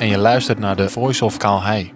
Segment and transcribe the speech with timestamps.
[0.00, 1.92] En je luistert naar de Voice of Kaalhei.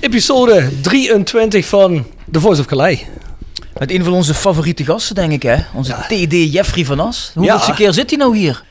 [0.00, 3.04] Episode 23 van The Voice of Calais.
[3.78, 5.56] Met een van onze favoriete gasten, denk ik, hè?
[5.74, 7.30] Onze TD Jeffrey van As.
[7.34, 7.76] Hoeveelste Ja.
[7.76, 8.62] keer zit hij nou hier?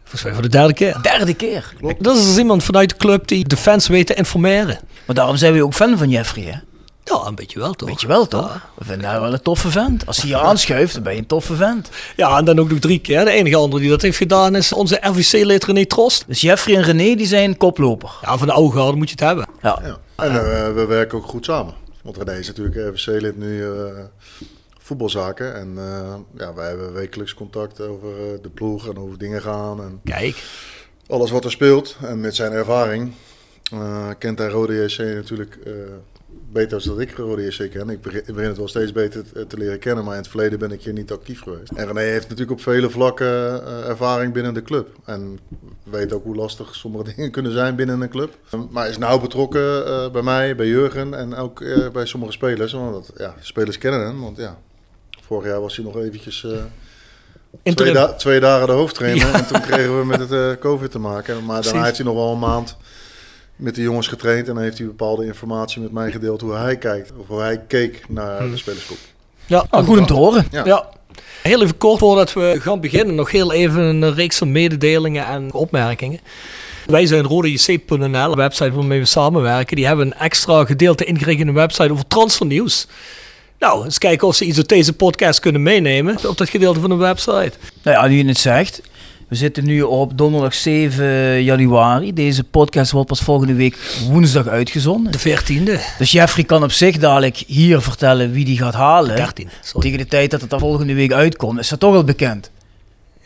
[0.00, 0.98] Volgens mij voor de derde keer.
[1.02, 1.72] Derde keer.
[1.98, 4.78] Dat is dus iemand vanuit de club die de fans weet te informeren.
[5.06, 6.58] Maar daarom zijn we ook fan van Jeffrey, hè?
[7.04, 7.88] Ja, een beetje wel toch?
[7.88, 8.69] Weet je wel, toch?
[8.80, 10.06] We vinden hij wel een toffe vent.
[10.06, 11.88] Als hij hier aanschuift, dan ben je een toffe vent.
[12.16, 13.24] Ja, en dan ook nog drie keer.
[13.24, 16.24] De enige andere die dat heeft gedaan is onze RVC-lid René Trost.
[16.26, 18.10] Dus Jeffrey en René, die zijn koploper.
[18.22, 19.46] Ja, van de oude garde moet je het hebben.
[19.62, 19.78] Ja.
[19.82, 19.98] Ja.
[20.24, 21.74] En eh, we werken ook goed samen.
[22.02, 23.70] Want René is natuurlijk RVC-lid nu eh,
[24.78, 25.54] voetbalzaken.
[25.54, 29.80] En eh, ja, wij hebben wekelijks contact over eh, de ploeg en over dingen gaan.
[29.80, 30.42] En Kijk.
[31.08, 31.96] alles wat er speelt.
[32.02, 33.12] En met zijn ervaring
[33.72, 35.72] eh, kent hij Rode JC natuurlijk eh,
[36.52, 37.90] beter dan dat ik Rode JC ken.
[37.90, 40.04] Ik begin, ik begin het wel steeds beter te, te leren kennen.
[40.04, 41.70] Maar in het verleden ben ik hier niet actief geweest.
[41.72, 43.26] En René heeft natuurlijk op vele vlakken
[43.66, 44.88] eh, ervaring binnen de club.
[45.04, 45.38] En
[45.82, 48.36] weet ook hoe lastig sommige dingen kunnen zijn binnen een club.
[48.70, 52.72] Maar is nauw betrokken eh, bij mij, bij Jurgen en ook eh, bij sommige spelers.
[52.72, 54.20] Want ja, spelers kennen hem.
[54.20, 54.58] Want ja,
[55.22, 56.44] vorig jaar was hij nog eventjes...
[56.44, 56.50] eh,
[57.74, 59.32] Twee, da- twee dagen de hoofdtrainer Ja.
[59.32, 61.44] en toen kregen we met het eh, COVID te maken.
[61.44, 62.76] Maar daarna heeft hij nog wel een maand
[63.60, 66.76] met de jongens getraind en dan heeft hij bepaalde informatie met mij gedeeld hoe hij
[66.76, 67.12] kijkt.
[67.16, 68.50] Of hoe hij keek naar Hmm.
[68.50, 68.96] de spelerskop.
[69.46, 70.46] Ja, Ah, goed om te horen.
[70.50, 70.64] Ja.
[70.64, 70.88] Ja.
[71.42, 75.52] Heel even kort voordat we gaan beginnen, nog heel even een reeks van mededelingen en
[75.52, 76.20] opmerkingen.
[76.86, 79.76] Wij zijn rodejc.nl, een website waarmee we samenwerken.
[79.76, 82.86] Die hebben een extra gedeelte ingericht in een website over transfernieuws.
[83.58, 86.90] Nou, eens kijken of ze iets uit deze podcast kunnen meenemen op dat gedeelte van
[86.90, 87.52] de website.
[87.82, 88.82] Nou ja, nu je het zegt.
[89.30, 92.12] We zitten nu op donderdag 7 januari.
[92.12, 93.76] Deze podcast wordt pas volgende week
[94.08, 95.12] woensdag uitgezonden.
[95.12, 95.80] De 14e.
[95.98, 99.16] Dus Jeffrey kan op zich dadelijk hier vertellen wie die gaat halen.
[99.16, 99.48] 13.
[99.62, 99.80] Sorry.
[99.82, 102.50] Tegen de tijd dat het dan volgende week uitkomt, is dat toch al bekend.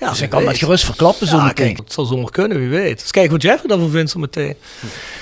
[0.01, 1.67] Ja, dus ik kan dat gerust verklappen zo Ja, meteen.
[1.67, 3.01] kijk, het zal zomaar kunnen, wie weet.
[3.01, 4.55] Eens kijken wat Jeffrey daarvan vindt zo meteen.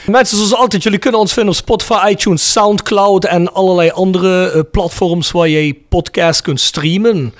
[0.06, 4.60] Mensen, zoals altijd, jullie kunnen ons vinden op Spotify, iTunes, Soundcloud en allerlei andere eh,
[4.72, 7.34] platforms waar je podcast kunt streamen.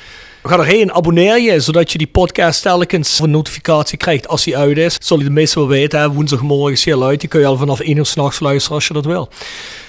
[0.45, 4.77] Ga erheen, abonneer je, zodat je die podcast telkens een notificatie krijgt als die uit
[4.77, 4.97] is.
[5.01, 6.11] Zal je de meeste wel weten, hè?
[6.11, 7.21] woensdagmorgen is al uit.
[7.21, 9.29] Die kun je al vanaf 1 uur s'nachts luisteren als je dat wil.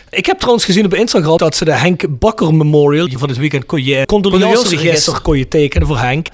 [0.09, 3.65] Ik heb trouwens gezien op Instagram dat ze de Henk Bakker Memorial van dit weekend
[3.65, 6.27] kon je condoleanceregister kon je tekenen voor Henk.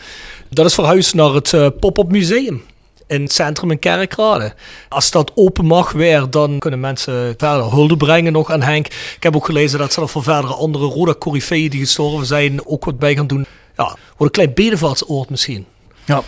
[0.49, 2.63] Dat is verhuisd naar het eh, Pop-up Museum
[3.07, 4.53] in centrum in Kerkrade.
[4.89, 8.87] Als dat open mag weer, dan kunnen mensen verder hulde brengen nog aan Henk.
[8.87, 12.67] Ik heb ook gelezen dat ze er voor verdere andere Roda Coryfeeën die gestorven zijn
[12.67, 13.45] ook wat bij gaan doen.
[13.79, 15.65] Ja, wordt een klein bedevaartsoord misschien.
[16.05, 16.21] Ja.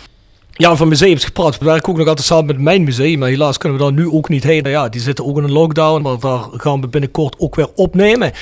[0.52, 1.58] Ja, van museums gepraat.
[1.58, 3.18] We werken ook nog altijd samen met mijn museum.
[3.18, 4.68] Maar helaas kunnen we daar nu ook niet heen.
[4.68, 6.02] Ja, die zitten ook in een lockdown.
[6.02, 8.32] Maar daar gaan we binnenkort ook weer opnemen.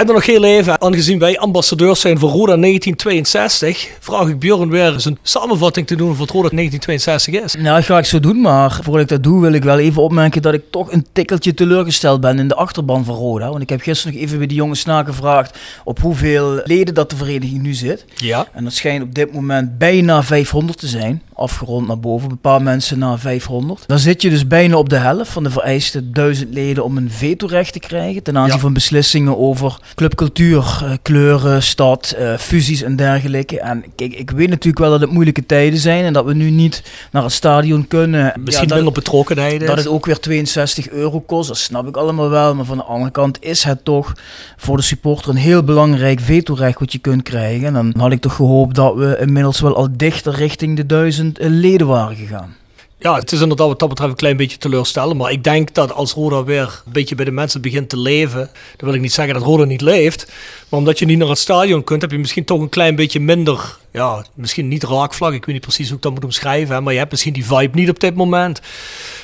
[0.00, 4.70] En dan nog heel even, aangezien wij ambassadeurs zijn voor Roda 1962, vraag ik Bjorn
[4.70, 7.54] weer eens een samenvatting te doen voor het Roda 1962 is.
[7.62, 10.02] Nou, dat ga ik zo doen, maar voordat ik dat doe wil ik wel even
[10.02, 13.48] opmerken dat ik toch een tikkeltje teleurgesteld ben in de achterban van Roda.
[13.48, 17.16] Want ik heb gisteren nog even bij die jongens nagevraagd op hoeveel leden dat de
[17.16, 18.04] vereniging nu zit.
[18.16, 18.46] Ja.
[18.52, 21.22] En dat schijnt op dit moment bijna 500 te zijn.
[21.34, 23.84] Afgerond naar boven, een paar mensen naar 500.
[23.86, 27.10] Dan zit je dus bijna op de helft van de vereiste 1000 leden om een
[27.10, 28.22] vetorecht te krijgen.
[28.22, 28.60] Ten aanzien Ja.
[28.60, 33.60] van beslissingen over clubcultuur, eh, kleuren, stad, eh, fusies en dergelijke.
[33.60, 36.50] En kijk, ik weet natuurlijk wel dat het moeilijke tijden zijn en dat we nu
[36.50, 36.82] niet
[37.12, 38.32] naar het stadion kunnen.
[38.44, 42.30] Misschien Ja, minder betrokkenheid dat het ook weer 62 euro kost, dat snap ik allemaal
[42.30, 42.54] wel.
[42.54, 44.12] Maar van de andere kant is het toch
[44.56, 47.66] voor de supporter een heel belangrijk vetorecht wat je kunt krijgen.
[47.66, 51.38] En dan had ik toch gehoopt dat we inmiddels wel al dichter richting de duizend
[51.38, 52.54] eh, leden waren gegaan.
[53.02, 55.18] Ja, het is inderdaad wat dat betreft een klein beetje teleurstellend.
[55.18, 58.50] Maar ik denk dat als Roda weer een beetje bij de mensen begint te leven.
[58.76, 60.26] Dan wil ik niet zeggen dat Roda niet leeft.
[60.68, 63.20] Maar omdat je niet naar het stadion kunt, heb je misschien toch een klein beetje
[63.20, 63.78] minder.
[63.92, 65.32] Ja, misschien niet raakvlak.
[65.32, 66.74] Ik weet niet precies hoe ik dat moet omschrijven.
[66.74, 68.60] hè, Maar je hebt misschien die vibe niet op dit moment.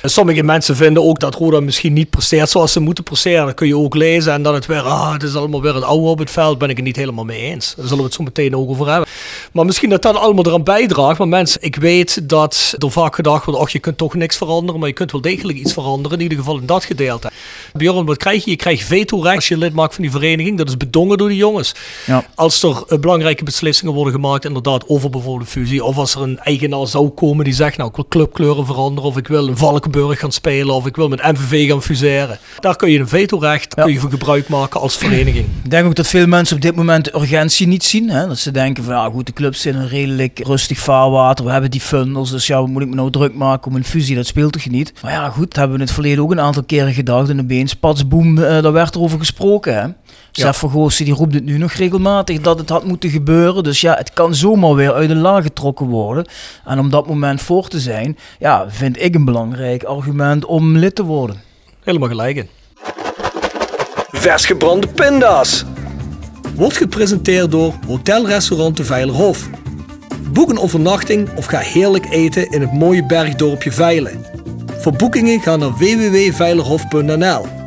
[0.01, 3.45] En sommige mensen vinden ook dat Roda misschien niet presteert zoals ze moeten presteren.
[3.45, 4.33] Dat kun je ook lezen.
[4.33, 6.57] En dat het weer, ah, het is allemaal weer het oude op het veld.
[6.57, 7.73] Ben ik het niet helemaal mee eens.
[7.75, 9.09] Daar zullen we het zo meteen ook over hebben.
[9.51, 11.17] Maar misschien dat dat allemaal eraan bijdraagt.
[11.17, 14.79] Maar mensen, ik weet dat er vaak gedacht wordt, ach, je kunt toch niks veranderen.
[14.79, 16.17] Maar je kunt wel degelijk iets veranderen.
[16.17, 17.29] In ieder geval in dat gedeelte.
[17.73, 18.49] Bjorn, wat krijg je?
[18.49, 20.57] Je krijgt vetorecht als je lid maakt van die vereniging.
[20.57, 21.73] Dat is bedongen door de jongens.
[22.05, 22.25] Ja.
[22.35, 25.83] Als er eh, belangrijke beslissingen worden gemaakt, inderdaad, over bijvoorbeeld fusie.
[25.83, 29.09] Of als er een eigenaar zou komen die zegt, nou, ik wil clubkleuren veranderen.
[29.09, 30.73] Of ik wil in Valkenburg gaan spelen.
[30.75, 32.37] Of ik wil met MVV gaan fuseren.
[32.59, 33.83] Daar kun je een vetorecht, Ja.
[33.83, 35.45] kun je voor gebruik maken als vereniging.
[35.63, 38.09] Ik denk ook dat veel mensen op dit moment de urgentie niet zien.
[38.09, 38.27] Hè?
[38.27, 41.45] Dat ze denken van, ja goed, de clubs in een redelijk rustig vaarwater.
[41.45, 44.15] We hebben die funnels, dus ja, moet ik me nou druk maken om een fusie?
[44.15, 44.93] Dat speelt toch niet?
[45.01, 47.29] Maar ja goed, hebben we in het verleden ook een aantal keren gedacht.
[47.29, 49.73] En opeens, pats, boem, eh, daar werd er over gesproken.
[49.81, 49.87] Hè?
[50.39, 53.63] Sef van Goossen, die roept het nu nog regelmatig dat het had moeten gebeuren.
[53.63, 56.25] Dus ja, het kan zomaar weer uit de laag getrokken worden.
[56.65, 60.95] En om dat moment voor te zijn, ja, vind ik een belangrijk argument om lid
[60.95, 61.41] te worden.
[61.83, 62.49] Helemaal gelijk in.
[64.11, 65.65] Vers gebrande pinda's.
[66.55, 69.49] Wordt gepresenteerd door Hotelrestaurant de Veilerhof.
[70.31, 74.25] Boek een overnachting of ga heerlijk eten in het mooie bergdorpje Veilen.
[74.79, 77.66] Voor boekingen ga naar www.veilerhof.nl.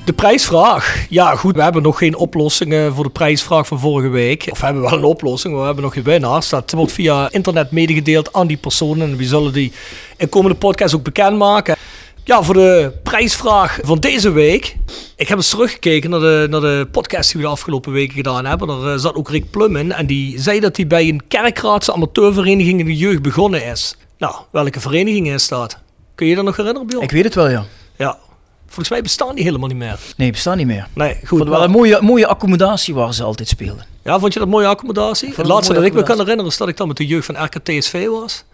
[0.05, 1.07] De prijsvraag.
[1.09, 4.49] Ja goed, we hebben nog geen oplossingen voor de prijsvraag van vorige week.
[4.51, 6.49] Of we hebben wel een oplossing, we hebben nog geen winnaars.
[6.49, 9.11] Dat wordt via internet medegedeeld aan die personen.
[9.11, 9.73] En we zullen die
[10.17, 11.77] in komende podcast ook bekendmaken.
[12.25, 14.77] Ja, voor de prijsvraag van deze week.
[15.17, 18.45] Ik heb eens teruggekeken naar de, naar de podcast die we de afgelopen weken gedaan
[18.45, 18.69] hebben.
[18.69, 19.93] Daar eh, zat ook Rick Plum in.
[19.93, 23.97] En die zei dat hij bij een kerkraadse amateurvereniging in de jeugd begonnen is.
[24.19, 25.79] Nou, welke vereniging is dat?
[26.15, 27.03] Kun je je dat nog herinneren, Bjorn?
[27.05, 27.65] Ik weet het wel, ja.
[27.97, 28.19] Ja.
[28.67, 29.99] Volgens mij bestaan die helemaal niet meer.
[30.17, 30.87] Nee, bestaan niet meer.
[30.95, 31.29] Nee, goed.
[31.29, 33.87] vond het wel maar- een mooie, mooie accommodatie waar ze altijd speelden.
[34.05, 35.33] Ja, vond je dat mooie accommodatie?
[35.37, 37.45] Het laatste dat ik me kan herinneren is dat ik dan met de jeugd van
[37.45, 38.45] RKTSV was.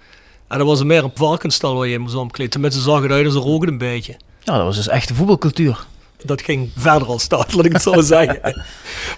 [0.49, 2.51] En dat was meer een varkenstal waar je in moest omkleden.
[2.53, 4.17] Tenminste zag het uit en ze roken een beetje.
[4.41, 5.87] Ja, dat was dus echt de voetbalcultuur.
[6.25, 8.39] Dat ging verder als dat, laat ik het zo zeggen.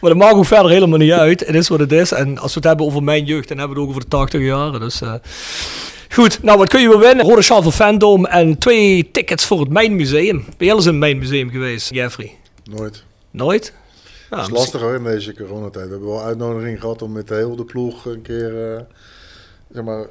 [0.01, 1.41] Maar dat maakt ook verder helemaal niet uit.
[1.41, 2.13] Het is wat het is.
[2.13, 4.17] En als we het hebben over mijn jeugd, dan hebben we het ook over de
[4.17, 4.81] 80 jaren.
[4.81, 5.15] Dus, eh,
[6.13, 7.27] Goed, nou wat kun je weer winnen?
[7.27, 10.37] Rode sjaal van Fandom en twee tickets voor het Mijn Museum.
[10.37, 12.35] Ben jij al eens in het Mijn Museum geweest, Jeffrey?
[12.65, 13.05] Nooit.
[13.31, 13.73] Nooit?
[14.31, 15.85] Ja, Het is lastig hoor in deze coronatijd.
[15.85, 18.81] We hebben wel uitnodiging gehad om met de hele de ploeg een keer eh,
[19.73, 20.07] zeg maar,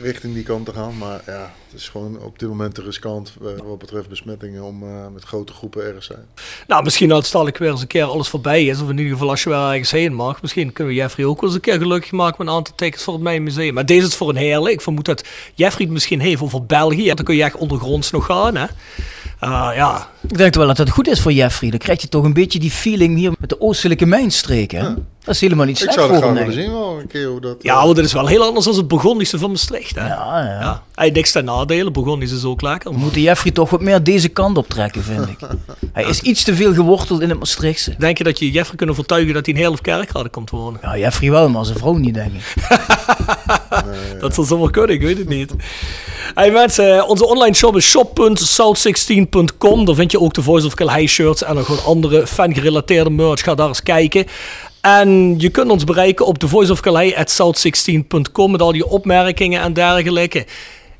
[0.00, 0.98] richting die kant te gaan.
[0.98, 4.82] Maar ja, het is gewoon op dit moment te riskant eh, wat betreft besmettingen om
[4.82, 6.26] eh, met grote groepen ergens zijn.
[6.66, 8.80] Nou, misschien als het weer eens een keer alles voorbij is.
[8.80, 10.42] Of in ieder geval als je wel ergens heen mag.
[10.42, 13.04] Misschien kunnen we Jeffrey ook wel eens een keer gelukkig maken met een aantal tickets
[13.04, 13.74] voor het Mijn Museum.
[13.74, 14.74] Maar deze is voor een heerlijk.
[14.74, 17.14] Ik vermoed dat Jeffrey het misschien heeft over België.
[17.14, 18.66] Dan kun je echt ondergronds nog gaan, hè.
[19.38, 21.70] Ah, ja, Ik denk wel dat het goed is voor Jeffrey.
[21.70, 25.06] Dan krijg je toch een beetje die feeling hier met de oostelijke mijnstreken.
[25.24, 26.62] Dat is helemaal niet Ik slecht zou dat voor graag willen ik.
[26.62, 27.56] zien wel, een keer hoe dat...
[27.60, 29.94] Ja, want dat is wel heel anders dan het Burgondische van Maastricht.
[29.94, 30.06] Hè?
[30.06, 30.60] Ja, ja.
[30.60, 30.82] Ja.
[30.94, 31.90] Hij heeft niks ten nadele.
[31.90, 32.90] Burgondisch is ook lekker.
[32.90, 35.38] We moeten Jeffrey toch wat meer deze kant op trekken, vind ik.
[35.92, 37.94] Hij is iets te veel geworteld in het Maastrichtse.
[37.98, 40.80] Denk je dat je Jeffrey kunnen overtuigen dat hij in heel of Kerkrade komt wonen?
[40.82, 42.54] Ja, Jeffrey wel, maar zijn vrouw niet, denk ik.
[44.20, 45.52] Dat zal zomaar kunnen, ik weet het niet.
[46.34, 49.84] Hey mensen, eh, onze online shop is shop.south16.com.
[49.84, 53.42] Daar vind je ook de Voice of Calhei shirts en nog wat andere fan-gerelateerde merch.
[53.42, 54.26] Ga daar eens kijken.
[54.82, 60.46] En je kunt ons bereiken op thevoiceofcalhei.south16.com met al je opmerkingen en dergelijke.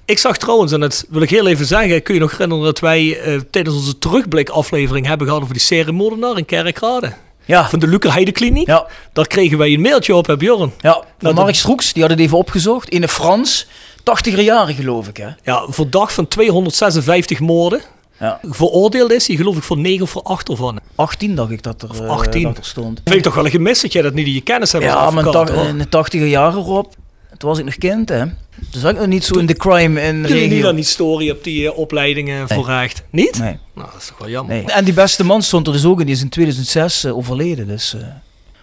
[0.04, 2.80] Ik zag trouwens, en dat wil ik heel even zeggen, kun je nog herinneren dat
[2.80, 7.12] wij eh, tijdens onze terugblik-aflevering hebben gehad over die seriemoordenaar in Kerkrade?
[7.44, 7.68] Ja.
[7.68, 8.66] Van de Luca Heidekliniek?
[8.66, 8.86] Ja.
[9.12, 10.72] Daar kregen wij een mailtje op, hè Bjorn?
[10.80, 12.88] Ja, van Nou, Mark Stroeks, die had het even opgezocht.
[12.88, 13.66] In de Frans,
[14.00, 15.28] 80er jaren geloof ik, hè.
[15.42, 17.80] Ja, verdacht van 256 moorden.
[18.22, 18.40] Ja.
[18.42, 20.78] Veroordeeld is hij, geloof ik, voor 9 of voor 8 ervan.
[20.94, 22.42] 18 dacht ik dat er, eh, 18.
[22.42, 23.00] dat er stond.
[23.04, 25.10] Vind ik toch wel een gemis dat jij dat niet in je kennis hebt Ja,
[25.10, 25.26] maar
[25.68, 26.86] in de 80er jaren, Rob,
[27.38, 28.24] toen was ik nog kind, hè.
[28.70, 31.30] Toen zat ik nog niet zo in de crime in Jullie niet aan die story
[31.30, 33.02] op die eh, opleidingen voorrecht?
[33.10, 33.38] Niet?
[33.38, 33.58] Nee.
[33.74, 34.54] Nou, dat is toch wel jammer.
[34.56, 34.64] nee.
[34.66, 37.66] En die beste man stond er dus ook in, die is in 2006 eh, overleden,
[37.66, 37.94] dus...
[37.94, 38.00] eh.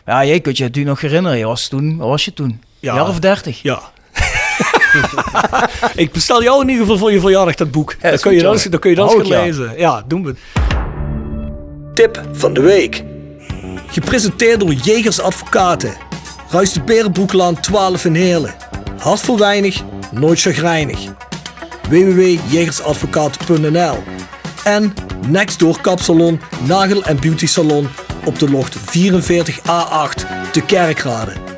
[0.06, 1.38] Ja, jij kunt je het natuurlijk nog herinneren.
[1.38, 2.62] Je was toen, wat was je toen?
[2.80, 2.96] Ja.
[2.96, 3.62] Jaar of 30?
[3.62, 3.92] Ja.
[6.04, 7.96] ik bestel jou in ieder geval voor je verjaardag dat boek.
[8.02, 9.74] Ja, is kun je dan, kun je dan eens gaan lezen.
[9.78, 10.36] Ja, doen we.
[11.94, 13.04] Tip van de week.
[13.88, 15.94] Gepresenteerd door Jegers Advocaten.
[16.50, 18.54] Ruist de Berenbroeklaan 12 in Heerlen.
[19.00, 19.82] Hart voor weinig,
[20.12, 21.00] nooit chagrijnig.
[21.90, 23.98] www.jegersadvocaten.nl
[24.64, 24.94] En
[25.28, 27.88] Nextdoor Kapsalon, Nagel en Beauty Salon
[28.26, 31.49] op de locht 44A8 te Kerkrade.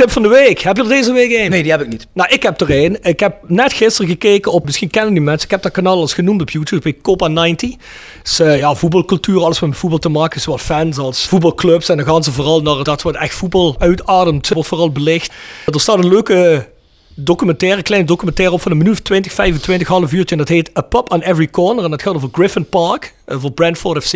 [0.00, 0.60] Tip van de week.
[0.60, 1.50] Heb je er deze week een?
[1.50, 2.06] Nee, die heb ik niet.
[2.12, 2.98] Nou, ik heb er een.
[3.02, 6.00] Ik heb net gisteren gekeken op, misschien kennen die mensen, ik heb dat kanaal al
[6.00, 7.74] eens genoemd op YouTube, bij Copa 90.
[8.22, 11.88] Dus eh, ja, voetbalcultuur, alles wat met voetbal te maken is, wat fans als voetbalclubs.
[11.88, 15.32] En dan gaan ze vooral naar dat wat echt voetbal uitademt, wordt vooral belicht.
[15.66, 16.68] Er staat een leuke
[17.14, 20.34] documentaire, klein documentaire op van een minuut 20, 25, half uurtje.
[20.34, 21.84] En dat heet A Pub on Every Corner.
[21.84, 24.12] En dat gaat over Griffin Park, eh, voor Brentford FC.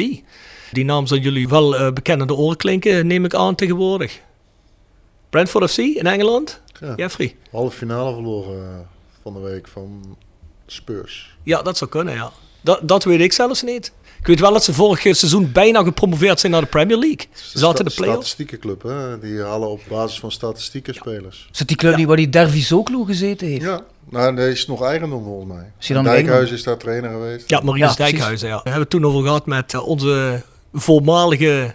[0.73, 4.21] Die naam zal jullie wel eh bekend de oren klinken, neem ik aan tegenwoordig.
[5.35, 6.61] Brentford FC in Engeland?
[6.81, 6.93] Ja.
[6.97, 7.37] Jeffrey?
[7.51, 8.79] Halve finale verloren eh,
[9.23, 10.17] van de week van
[10.67, 11.37] Spurs.
[11.43, 12.31] Ja, dat zou kunnen, ja.
[12.61, 13.93] Dat, dat weet ik zelfs niet.
[14.19, 17.27] Ik weet wel dat ze vorig seizoen bijna gepromoveerd zijn naar de Premier League.
[17.33, 18.29] Ze zaten in de Sta- play-offs.
[18.31, 19.19] Statistiekenclub, hè?
[19.19, 21.49] Die halen op basis van statistieken spelers.
[21.53, 21.97] Is dat die club Ja.
[21.97, 23.63] die waar die Dervi Zoklo gezeten heeft?
[23.65, 25.73] Ja, nou, deze is nog eigendom volgens mij.
[25.81, 26.55] Is eigendom?
[26.55, 27.49] is daar trainer geweest.
[27.51, 27.95] Ja, Maurice Ja.
[27.95, 28.55] Dijkhuizen, ja.
[28.57, 31.75] We hebben het toen over gehad met eh, onze voormalige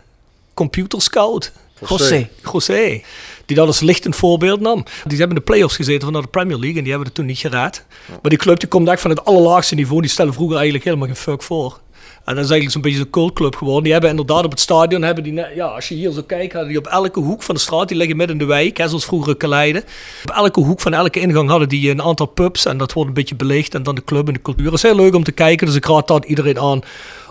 [0.53, 1.51] computerscout.
[1.87, 2.29] José.
[2.53, 3.01] José.
[3.49, 4.83] Die dat als lichtend voorbeeld nam.
[4.83, 7.15] Die hebben in de play-offs gezeten van naar de Premier League en die hebben het
[7.15, 7.85] toen niet geraad.
[8.07, 10.01] Maar die club die komt echt van het allerlaagste niveau.
[10.01, 11.79] Die stellen vroeger eigenlijk helemaal geen fuck voor.
[12.25, 13.83] En dat is eigenlijk zo'n beetje een cultclub geworden.
[13.83, 16.69] Die hebben inderdaad op het stadion, hebben die, ja, als je hier zo kijkt, hadden
[16.69, 19.05] die op elke hoek van de straat, die liggen midden in de wijk, hè, zoals
[19.05, 19.83] vroeger Kaleiden.
[20.23, 23.15] Op elke hoek van elke ingang hadden die een aantal pubs en dat wordt een
[23.15, 23.75] beetje belicht.
[23.75, 24.65] En dan de club en de cultuur.
[24.65, 26.81] Dat is heel leuk om te kijken, dus ik raad dat iedereen aan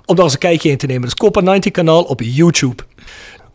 [0.09, 1.03] om daar eens een kijkje in te nemen.
[1.03, 2.83] Dus Copa 90 kanaal op YouTube.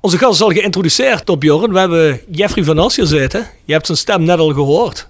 [0.05, 1.71] Onze gast is al geïntroduceerd door Bjorn.
[1.73, 3.47] We hebben Jeffrey van As hier zitten.
[3.65, 5.07] Je hebt zijn stem net al gehoord.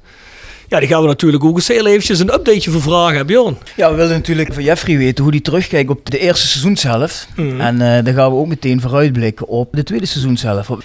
[0.68, 3.58] Ja, die gaan we natuurlijk ook eens heel eventjes een updateje voor vragen, hè, Bjorn.
[3.76, 7.28] Ja, we willen natuurlijk van Jeffrey weten hoe hij terugkijkt op de eerste seizoenshelft.
[7.36, 7.62] Mhm.
[7.62, 10.68] En eh, dan gaan we ook meteen vooruitblikken op de tweede seizoenshelft.
[10.70, 10.82] Nou,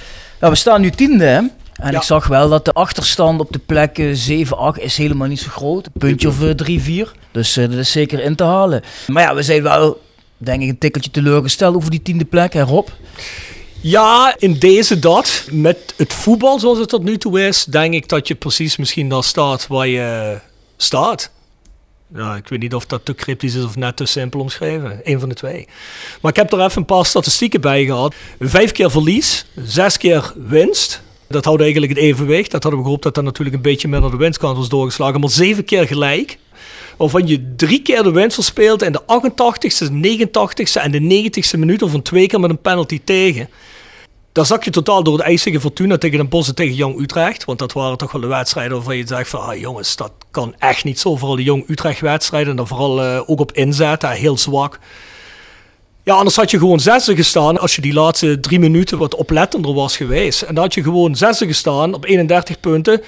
[0.53, 1.37] we staan nu tiende, hè?
[1.37, 1.53] En
[1.91, 1.97] Ja.
[1.97, 5.49] ik zag wel dat de achterstand op de plekken 7, 8 is helemaal niet zo
[5.51, 5.87] groot.
[5.87, 7.13] Een puntje of 3, 4.
[7.33, 8.83] Dus eh, dat is zeker in te halen.
[9.07, 10.01] Maar ja, we zijn wel,
[10.37, 12.89] denk ik, een tikkeltje teleurgesteld over die tiende plek, hè Rob?
[13.81, 15.45] Ja, in deze dat.
[15.51, 19.09] Met het voetbal zoals het tot nu toe is, denk ik dat je precies misschien
[19.09, 20.39] daar staat waar je
[20.77, 21.31] staat.
[22.15, 25.01] Ja, ik weet niet of dat te cryptisch is of net te simpel omschreven.
[25.05, 25.69] Eén van de twee.
[26.21, 28.15] Maar ik heb er even een paar statistieken bij gehad.
[28.39, 31.03] Vijf keer verlies, zes keer winst.
[31.29, 32.51] Dat houdt eigenlijk het evenwicht.
[32.51, 35.21] Dat hadden we gehoopt dat dat natuurlijk een beetje naar de winstkant was doorgeslagen.
[35.21, 36.39] Maar zeven keer gelijk.
[36.99, 41.83] Waarvan je drie keer de winst verspeelt in de 88ste, 89ste en de 90ste minuut.
[41.83, 43.49] Of een twee keer met een penalty tegen.
[44.33, 47.45] Daar zak je totaal door de ijzige Fortuna tegen Den Bosch en tegen Jong Utrecht.
[47.45, 49.41] Want dat waren toch wel de wedstrijden waarvan je zegt van...
[49.41, 51.17] Ah, jongens, dat kan echt niet zo.
[51.17, 52.51] Vooral de Jong Utrecht wedstrijden.
[52.51, 54.79] En dan vooral eh, ook op inzet, hè, heel zwak.
[56.03, 59.75] Ja, anders had je gewoon zesde gestaan als je die laatste drie minuten wat oplettender
[59.75, 60.43] was geweest.
[60.43, 63.03] En dan had je gewoon zesde gestaan op 31 punten.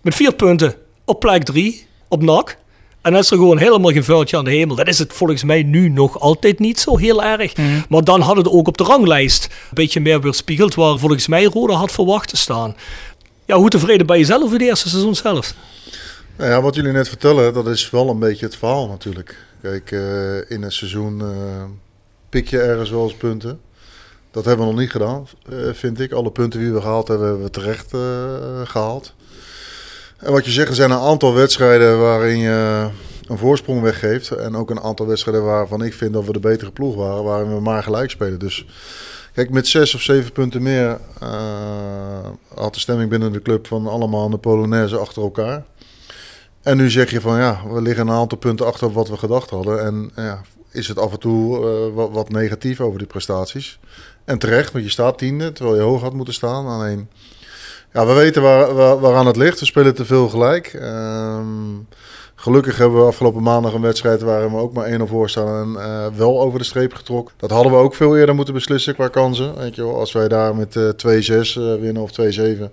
[0.00, 2.56] Met vier punten op plek drie, op NAC.
[3.02, 4.76] En dan is er gewoon helemaal geen vuiltje aan de hemel.
[4.76, 7.52] Dat is het volgens mij nu nog altijd niet zo heel erg.
[7.88, 10.74] Maar dan hadden het ook op de ranglijst een beetje meer weerspiegeld...
[10.74, 12.76] waar volgens mij Roda had verwacht te staan.
[13.44, 15.54] Ja, hoe tevreden ben je zelf over de eerste seizoen zelf?
[16.36, 19.36] Nou ja, wat jullie net vertellen, dat is wel een beetje het verhaal natuurlijk.
[19.62, 21.64] Kijk, eh, in een seizoen eh,
[22.28, 23.60] pik je ergens wel eens punten.
[24.32, 26.12] Dat hebben we nog niet gedaan, eh, vind ik.
[26.12, 29.14] Alle punten die we gehaald hebben, hebben we terecht eh, gehaald.
[30.22, 32.88] En wat je zegt, er zijn een aantal wedstrijden waarin je
[33.26, 34.30] een voorsprong weggeeft.
[34.30, 37.54] En ook een aantal wedstrijden waarvan ik vind dat we de betere ploeg waren, waarin
[37.54, 38.38] we maar gelijk spelen.
[38.38, 38.66] Dus
[39.34, 43.86] kijk, met zes of zeven punten meer eh, had de stemming binnen de club van
[43.86, 45.64] allemaal de Polonaise achter elkaar.
[46.62, 49.16] En nu zeg je van ja, we liggen een aantal punten achter op wat we
[49.16, 49.84] gedacht hadden.
[49.84, 53.78] En ja, is het af en toe eh, wat, wat negatief over die prestaties.
[54.24, 56.66] En terecht, want je staat tiende, terwijl je hoog had moeten staan.
[56.66, 57.08] Alleen,
[57.92, 59.60] ja, we weten waar, waar, waaraan het ligt.
[59.60, 60.66] We spelen te veel gelijk.
[60.66, 61.46] Ehm,
[62.34, 65.82] gelukkig hebben we afgelopen maandag een wedstrijd waarin we ook maar 1-0 voor staan en
[65.82, 67.34] eh, wel over de streep getrokken.
[67.36, 69.58] Dat hadden we ook veel eerder moeten beslissen qua kansen.
[69.58, 72.72] Weet je wel, als wij daar met eh 2-6 eh, winnen of 2-7,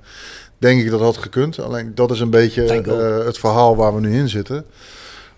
[0.57, 1.59] denk ik dat had gekund.
[1.59, 4.65] Alleen dat is een beetje eh, het verhaal waar we nu in zitten.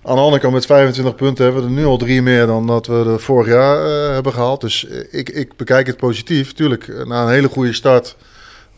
[0.03, 2.67] Aan de andere kant, met 25 punten hebben we er nu al drie meer dan
[2.67, 4.61] dat we er vorig jaar eh, hebben gehaald.
[4.61, 6.53] Dus eh, ik, ik bekijk het positief.
[6.53, 8.15] Tuurlijk, eh, na een hele goede start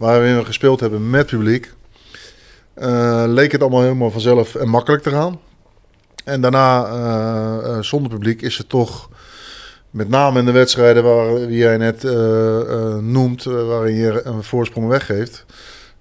[0.03, 1.74] waarin we gespeeld hebben met publiek,
[2.74, 5.39] eh, leek het allemaal helemaal vanzelf en makkelijk te gaan.
[6.24, 9.10] En daarna, eh, eh, zonder publiek, is het toch,
[9.89, 12.03] met name in de wedstrijden waar, die jij net
[13.01, 15.45] noemt, waarin je een voorsprong weggeeft.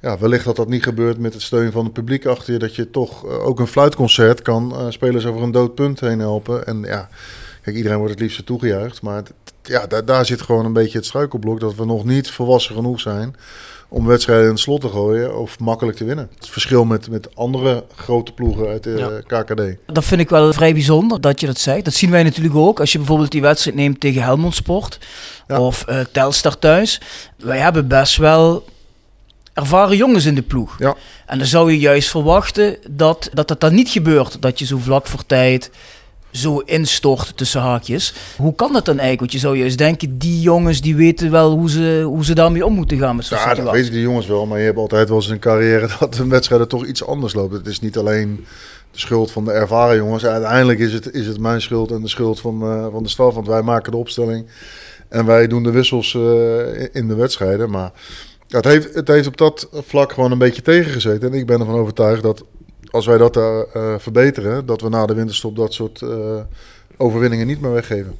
[0.00, 2.58] Ja, wellicht dat dat niet gebeurt met het steun van het publiek achter je.
[2.58, 6.66] Dat je toch ook een fluitconcert kan spelers over een dood punt heen helpen.
[6.66, 7.08] En ja,
[7.62, 9.02] kijk, iedereen wordt het liefst toegejuicht.
[9.02, 9.22] Maar
[9.62, 11.60] ja, daar, daar zit gewoon een beetje het struikelblok.
[11.60, 13.36] Dat we nog niet volwassen genoeg zijn
[13.92, 16.28] om wedstrijden in het slot te gooien of makkelijk te winnen.
[16.38, 19.92] Het verschil met, met andere grote ploegen uit de KKD.
[19.94, 21.84] Dat vind ik wel vrij bijzonder dat je dat zegt.
[21.84, 22.80] Dat zien wij natuurlijk ook.
[22.80, 24.98] Als je bijvoorbeeld die wedstrijd neemt tegen Helmond Sport
[25.48, 25.60] Ja.
[25.60, 27.00] of eh, Telstar thuis.
[27.36, 28.64] Wij hebben best wel
[29.54, 30.76] ervaren jongens in de ploeg.
[30.78, 30.94] Ja.
[31.26, 34.42] En dan zou je juist verwachten dat dat, dat dan niet gebeurt.
[34.42, 35.70] Dat je zo vlak voor tijd
[36.32, 38.14] zo instort tussen haakjes.
[38.36, 39.20] Hoe kan dat dan eigenlijk?
[39.20, 42.66] Want je zou juist denken, die jongens die weten wel hoe ze, hoe ze daarmee
[42.66, 43.80] om moeten gaan met zo'n Ja, dat situatie.
[43.80, 44.46] weten die jongens wel.
[44.46, 47.34] Maar je hebt altijd wel eens een carrière dat een wedstrijd er toch iets anders
[47.34, 47.52] loopt.
[47.52, 48.44] Het is niet alleen
[48.90, 50.24] de schuld van de ervaren jongens.
[50.24, 53.34] Uiteindelijk is het, is het mijn schuld en de schuld van, eh, van de staf.
[53.34, 54.46] Want wij maken de opstelling
[55.08, 56.20] en wij doen de wissels eh,
[56.92, 57.70] in de wedstrijden.
[57.70, 57.92] Maar
[58.46, 61.32] ja, het, heeft, het heeft op dat vlak gewoon een beetje tegengezeten.
[61.32, 62.44] En ik ben ervan overtuigd dat
[62.92, 64.66] als wij dat daar eh, verbeteren...
[64.66, 66.08] dat we na de winterstop dat soort eh,
[66.96, 68.14] overwinningen niet meer weggeven.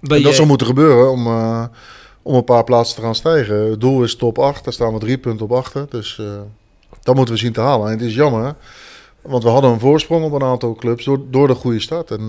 [0.00, 1.26] En dat jij- zou moeten gebeuren om,
[2.22, 3.70] om een paar plaatsen te gaan stijgen.
[3.70, 5.86] Het doel is top 8, daar staan we drie punten op achter.
[5.90, 6.20] Dus
[7.02, 7.86] dat moeten we zien te halen.
[7.86, 8.54] En het is jammer,
[9.22, 12.10] want we hadden een voorsprong op een aantal clubs door, door de goede start.
[12.10, 12.26] En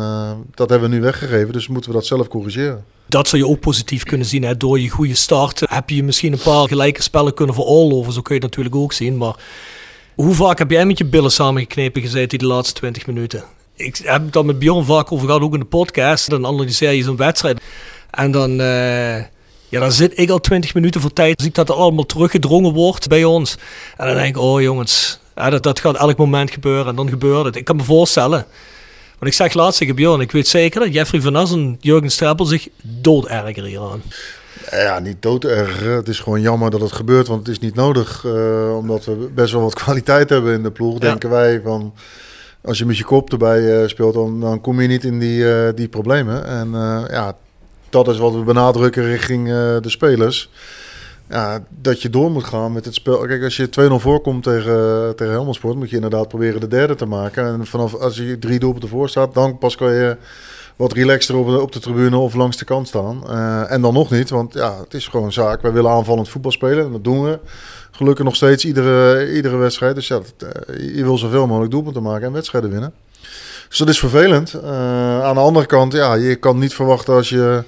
[0.55, 2.85] dat hebben we nu weggegeven, dus moeten we dat zelf corrigeren.
[3.07, 4.43] Dat zou je ook positief kunnen zien.
[4.43, 4.57] Hè?
[4.57, 8.13] Door je goede start heb je misschien een paar gelijke spellen kunnen veroorloven.
[8.13, 9.17] Zo kun je het natuurlijk ook zien.
[9.17, 9.35] Maar
[10.15, 13.43] hoe vaak heb jij met je billen samengeknepen gezeten die laatste 20 minuten?
[13.75, 16.29] Ik heb het met Bjorn vaak over gehad, ook in de podcast.
[16.29, 17.61] Dan analyseer je zo'n wedstrijd.
[18.11, 19.17] En dan, eh,
[19.69, 21.39] ja, dan zit ik al 20 minuten voor tijd.
[21.39, 23.57] Zie ik dat er allemaal teruggedrongen wordt bij ons.
[23.97, 26.87] En dan denk ik, oh jongens, dat, dat gaat elk moment gebeuren.
[26.87, 27.55] En dan gebeurt het.
[27.55, 28.45] Ik kan me voorstellen.
[29.19, 32.11] Want ik zeg laatst tegen Bjorn, ik weet zeker dat Jeffrey Van As en Jurgen
[32.11, 34.01] Streppel zich doodergeren hieraan.
[34.69, 35.79] Ja, niet dood erg.
[35.79, 38.25] Het is gewoon jammer dat het gebeurt, want het is niet nodig.
[38.25, 41.61] eh, omdat we best wel wat kwaliteit hebben in de ploeg, denken wij.
[41.63, 41.93] Van,
[42.61, 45.53] als je met je kop erbij eh, speelt, dan, dan kom je niet in die,
[45.53, 46.45] eh, die problemen.
[46.45, 47.35] En eh, ja,
[47.89, 50.49] dat is wat we benadrukken richting eh, de spelers.
[51.29, 53.17] Ja, dat je door moet gaan met het spel.
[53.25, 56.95] Kijk, als je 2-0 voorkomt tegen, tegen Helmond Sport, moet je inderdaad proberen de derde
[56.95, 57.45] te maken.
[57.45, 60.17] En vanaf als je drie doelpunten voor staat, dan pas kan je
[60.81, 63.23] wat relaxter op de, op de tribune of langs de kant staan.
[63.29, 65.61] Eh, en dan nog niet, want ja, het is gewoon een zaak.
[65.61, 67.39] Wij willen aanvallend voetbal spelen en dat doen we.
[67.91, 69.95] Gelukkig nog steeds iedere, iedere wedstrijd.
[69.95, 72.93] Dus ja, dat, eh, je wil zoveel mogelijk doelpunten maken en wedstrijden winnen.
[73.69, 74.53] Dus dat is vervelend.
[74.53, 77.63] Eh, aan de andere kant, ja, je kan niet verwachten als je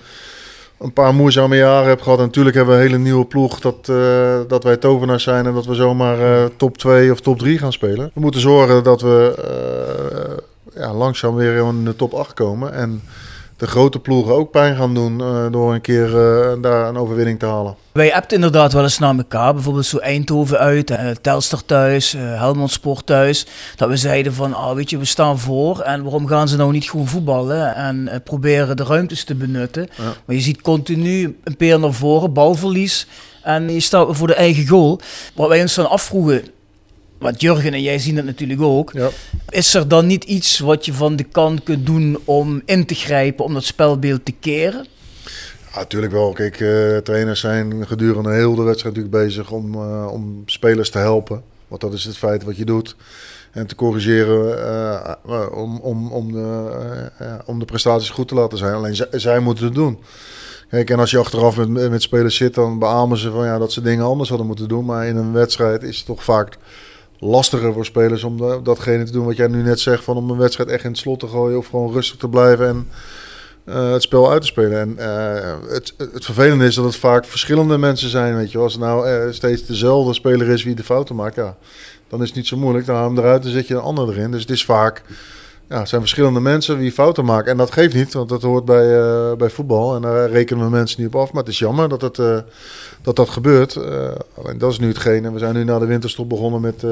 [0.80, 2.20] een paar moeizame jaren hebt gehad.
[2.20, 3.86] En natuurlijk hebben we een hele nieuwe ploeg dat,
[4.50, 8.12] dat wij tovenaars zijn en dat we zomaar top 2 of top 3 gaan spelen.
[8.14, 9.36] We moeten zorgen dat we
[10.76, 12.74] ja, langzaam weer in de top 8 komen.
[12.74, 13.02] En
[13.64, 17.40] de grote ploegen ook pijn gaan doen eh, door een keer eh, daar een overwinning
[17.40, 17.76] te halen.
[17.92, 19.54] Wij appten inderdaad wel eens naar elkaar.
[19.54, 23.46] Bijvoorbeeld zo Eindhoven uit, eh, Telstar thuis, Helmond Sport thuis.
[23.76, 25.80] Dat we zeiden van, ah, weet je, we staan voor.
[25.80, 29.90] En waarom gaan ze nou niet gewoon voetballen en proberen de ruimtes te benutten?
[29.98, 30.04] Ja.
[30.26, 33.08] Maar je ziet continu een peer naar voren, balverlies.
[33.44, 35.00] En je staat voor de eigen goal.
[35.36, 36.44] Wat wij ons dan afvroegen,
[37.24, 38.92] want Jurgen en jij zien het natuurlijk ook.
[38.94, 39.10] Ja.
[39.50, 42.96] Is er dan niet iets wat je van de kant kunt doen om in te
[42.96, 44.86] grijpen, om dat spelbeeld te keren?
[45.72, 46.32] Ja, natuurlijk wel.
[46.32, 50.98] Kijk, eh, trainers zijn gedurende heel de wedstrijd natuurlijk bezig om, eh, om spelers te
[50.98, 51.44] helpen.
[51.68, 52.96] Want dat is het feit wat je doet.
[53.54, 54.64] En te corrigeren
[55.26, 56.70] eh, om, om, om, de,
[57.18, 58.74] eh, ja, om de prestaties goed te laten zijn.
[58.74, 60.00] Alleen zij, zij moeten het doen.
[60.70, 63.72] Kijk, en als je achteraf met, met spelers zit, dan beamen ze van ja, dat
[63.72, 64.86] ze dingen anders hadden moeten doen.
[64.86, 66.58] Maar in een wedstrijd is het toch vaak
[67.24, 70.04] lastiger voor spelers om da- datgene te doen wat jij nu net zegt.
[70.04, 72.68] Van om een wedstrijd echt in het slot te gooien of gewoon rustig te blijven
[72.68, 72.88] en
[73.66, 74.80] eh, het spel uit te spelen.
[74.80, 78.36] En eh, het, het vervelende is dat het vaak verschillende mensen zijn.
[78.36, 81.58] Weet je, als het nou eh, steeds dezelfde speler is wie de fouten maakt, ja,
[82.10, 82.86] dan is het niet zo moeilijk.
[82.86, 84.32] Dan haal hem eruit en zet je een ander erin.
[84.32, 85.02] Dus het is vaak
[85.70, 87.52] ja, zijn verschillende mensen die fouten maken.
[87.52, 89.96] En dat geeft niet, want dat hoort bij, eh, bij voetbal.
[89.96, 91.32] En daar rekenen we mensen niet op af.
[91.32, 92.38] Maar het is jammer dat het, eh,
[93.02, 93.76] dat, dat gebeurt.
[93.76, 95.32] Eh, alleen dat is nu hetgene.
[95.32, 96.86] We zijn nu na de winterstop begonnen met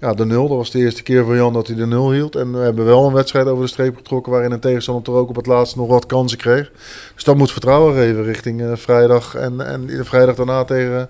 [0.00, 0.48] ja, de nul.
[0.48, 2.36] Dat was de eerste keer voor Jan dat hij de nul hield.
[2.36, 4.32] En we hebben wel een wedstrijd over de streep getrokken...
[4.32, 6.70] waarin een tegenstander toch ook op het laatste nog wat kansen kreeg.
[7.14, 9.34] Dus dat moet vertrouwen geven richting vrijdag.
[9.34, 11.08] En, en de vrijdag daarna tegen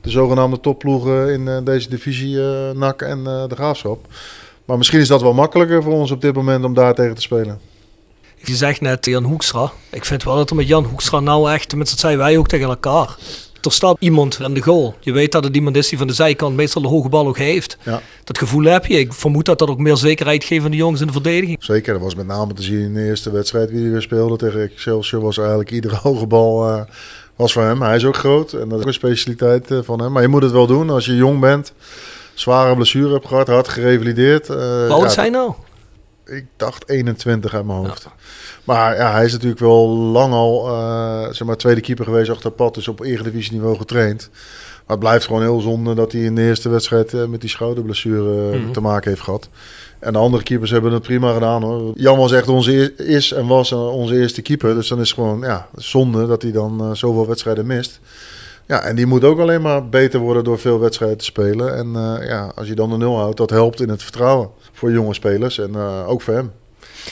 [0.00, 2.38] de zogenaamde topploegen in deze divisie,
[2.72, 4.06] NAC en de Graafschap.
[4.64, 7.20] Maar misschien is dat wel makkelijker voor ons op dit moment om daar tegen te
[7.20, 7.60] spelen.
[8.36, 9.72] Je zegt net Jan Hoekstra.
[9.90, 12.48] Ik vind wel dat er met Jan Hoekstra nou echt, tenminste dat zeiden wij ook
[12.48, 13.16] tegen elkaar.
[13.64, 14.94] Er staat iemand aan de goal.
[15.00, 17.38] Je weet dat het iemand is die van de zijkant meestal de hoge bal ook
[17.38, 17.76] heeft.
[17.82, 18.00] Ja.
[18.24, 18.98] Dat gevoel heb je.
[18.98, 21.56] Ik vermoed dat dat ook meer zekerheid geeft aan de jongens in de verdediging.
[21.60, 24.36] Zeker, dat was met name te zien in de eerste wedstrijd die hij weer speelde
[24.36, 25.22] tegen Excelsior.
[25.22, 26.80] Was eigenlijk iedere hoge bal eh,
[27.36, 27.82] was voor hem.
[27.82, 30.12] Hij is ook groot en dat is ook een specialiteit eh, van hem.
[30.12, 31.72] Maar je moet het wel doen als je jong bent.
[32.34, 34.48] Zware blessure hebt gehad, hard gerevalideerd.
[34.48, 35.52] eh, Hoe oud zijn nou?
[36.26, 38.08] Ik dacht 21 uit mijn hoofd.
[38.64, 42.50] Maar ja, hij is natuurlijk wel lang al eh, zeg maar, tweede keeper geweest achter
[42.50, 42.74] pad.
[42.74, 44.30] Dus op eredivisieniveau getraind.
[44.32, 47.50] Maar het blijft gewoon heel zonde dat hij in de eerste wedstrijd eh, met die
[47.50, 48.72] schouderblessure Mhm.
[48.72, 49.48] te maken heeft gehad.
[49.98, 51.92] En de andere keepers hebben het prima gedaan hoor.
[51.94, 54.74] Jan was echt onze, is en was onze eerste keeper.
[54.74, 58.00] Dus dan is het gewoon ja, zonde dat hij dan zoveel wedstrijden mist.
[58.66, 61.76] Ja, en die moet ook alleen maar beter worden door veel wedstrijden te spelen.
[61.76, 64.92] En eh, ja, als je dan de nul houdt, dat helpt in het vertrouwen voor
[64.92, 65.58] jonge spelers.
[65.58, 66.52] En eh, ook voor hem.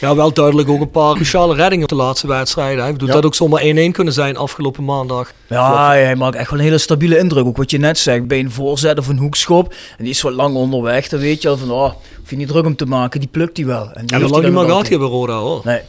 [0.00, 2.84] Ja, wel duidelijk ook een paar cruciale reddingen op de laatste wedstrijden.
[2.84, 3.06] Hij Ja.
[3.12, 5.32] dat ook zomaar 1-1 kunnen zijn afgelopen maandag.
[5.46, 7.46] Ja, hij maakt echt wel een hele stabiele indruk.
[7.46, 9.72] Ook wat je net zegt, bij een voorzet of een hoekschop.
[9.98, 11.08] En die is wat lang onderweg.
[11.08, 13.20] Dan weet je al van, oh, hoef je niet druk om te maken.
[13.20, 13.90] Die plukt hij wel.
[13.92, 15.60] En die heeft lang hij niet meer gehad hier bij Roda hoor.
[15.64, 15.80] Nee.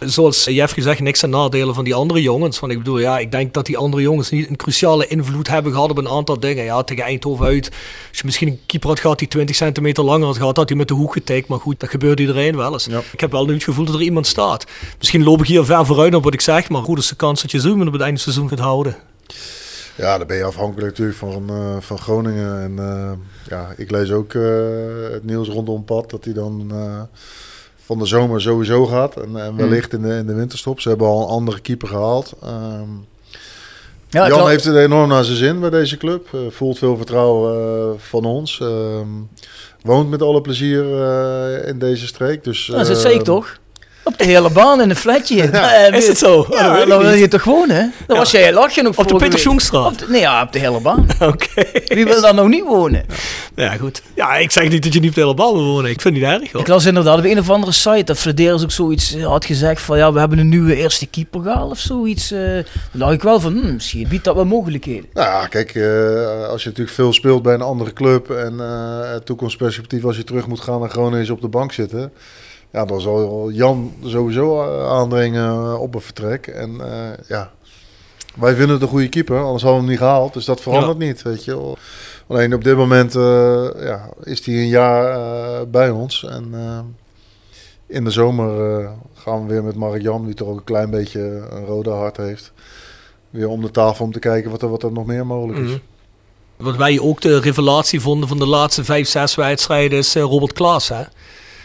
[0.00, 2.60] Zoals je hebt gezegd, niks aan nadelen van die andere jongens.
[2.60, 5.72] Want ik bedoel, ja, ik denk dat die andere jongens niet een cruciale invloed hebben
[5.72, 6.64] gehad op een aantal dingen.
[6.64, 7.70] Ja, tegen Eindhoven uit.
[8.08, 10.78] Als je misschien een keeper had gehad die 20 centimeter langer had gehad, had hij
[10.78, 11.48] met de hoek getikt.
[11.48, 12.88] Maar goed, dat gebeurt iedereen wel eens.
[13.12, 14.66] Ik heb wel nu het gevoel dat er iemand staat.
[14.98, 17.42] Misschien loop ik hier ver vooruit op wat ik zeg, maar goed is de kans
[17.42, 18.96] dat je Zoemen op het einde van het seizoen kunt houden.
[19.96, 22.62] Ja, dan ben je afhankelijk natuurlijk van, eh, van Groningen.
[22.62, 23.12] En eh,
[23.48, 24.42] ja, ik lees ook eh,
[25.10, 26.72] het nieuws rondom Pad dat hij dan
[27.84, 29.16] van de zomer sowieso gaat.
[29.16, 30.80] En, en wellicht in, de, in de winterstop.
[30.80, 32.32] Ze hebben al een andere keeper gehaald.
[32.42, 32.88] Ehm,
[34.10, 36.28] Ja, Jan het- heeft het enorm naar zijn zin bij deze club.
[36.32, 38.60] Eh, voelt veel vertrouwen eh, van ons.
[38.60, 39.06] Ehm,
[39.82, 42.44] woont met alle plezier eh, in deze streek.
[42.44, 43.58] Dus, dat zei ik eh, toch?
[44.04, 45.36] Op de hele baan in een flatje.
[45.36, 45.72] Ja.
[45.86, 46.38] Eh, Is het zo?
[46.38, 47.92] Oh, Ja, dan wil je toch wonen?
[48.06, 49.42] Dan was jij lag je nog Op de vorige Peter week.
[49.42, 49.86] Schoenstraat?
[49.92, 51.06] Op de- Nee, ja, op de hele baan.
[51.32, 51.64] Oké.
[51.86, 53.04] Wie wil daar nou niet wonen?
[53.54, 54.02] Ja, goed.
[54.14, 55.90] Ja, ik zeg niet dat je niet op de hele bal wil wonen.
[55.90, 56.60] Ik vind het niet erg hoor.
[56.60, 59.80] Ik las inderdaad op een of andere site dat Flederis ook zoiets eh, had gezegd
[59.82, 62.30] van ja, we hebben een nieuwe eerste keeper gehaald of zoiets.
[62.30, 62.38] eh.
[62.40, 65.06] Dan dacht ik wel van, hmm, misschien biedt dat wel mogelijkheden.
[65.12, 69.12] Nou ja, kijk, eh, als je natuurlijk veel speelt bij een andere club en eh,
[69.12, 72.12] het toekomstperspectief als je terug moet gaan naar Groningen is op de bank zitten.
[72.74, 76.46] Ja, dan zal Jan sowieso eh, aandringen op een vertrek.
[76.46, 77.50] En eh, ja,
[78.34, 80.32] wij vinden het een goede keeper, anders hadden we hem niet gehaald.
[80.32, 81.78] Dus dat verandert niet, weet je wel.
[82.26, 86.24] Alleen op dit moment eh, ja, is hij een jaar eh, bij ons.
[86.24, 86.78] En eh,
[87.86, 90.90] in de zomer eh, gaan we weer met Mark Jan, die toch ook een klein
[90.90, 92.52] beetje een rode hart heeft.
[93.30, 95.68] Weer om de tafel om te kijken wat er, wat er nog meer mogelijk is.
[95.70, 95.78] Mhm.
[96.56, 100.52] Wat wij ook de revelatie vonden van de laatste vijf, zes wedstrijden is eh, Robert
[100.52, 100.88] Klaas.
[100.88, 101.02] Hè?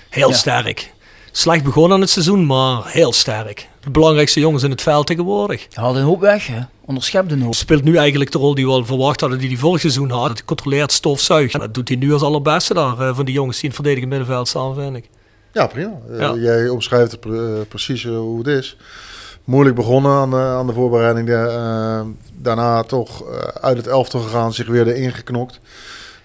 [0.09, 0.35] Heel Ja.
[0.35, 0.93] sterk.
[1.39, 3.67] Slecht begonnen aan het seizoen, maar heel sterk.
[3.79, 5.67] De belangrijkste jongens in het veld tegenwoordig.
[5.73, 6.59] Haalt een hoop weg, hè?
[6.85, 7.55] onderschept een hoop.
[7.55, 10.27] Speelt nu eigenlijk de rol die we al verwacht hadden, die hij vorig seizoen had.
[10.27, 11.53] Dat hij controleert, stofzuigt.
[11.53, 13.79] En dat doet hij nu als allerbeste daar, eh, van die jongens die in het
[13.79, 15.09] verdedigend middenveld staan, vind ik.
[15.53, 15.91] Ja, prima.
[16.17, 18.77] Eh, jij omschrijft het pre- eh, precies hoe het is.
[19.43, 21.27] Moeilijk begonnen aan de, aan de voorbereiding.
[21.27, 25.59] De, daarna toch eh, uit het elftal gegaan, zich weer erin geknokt.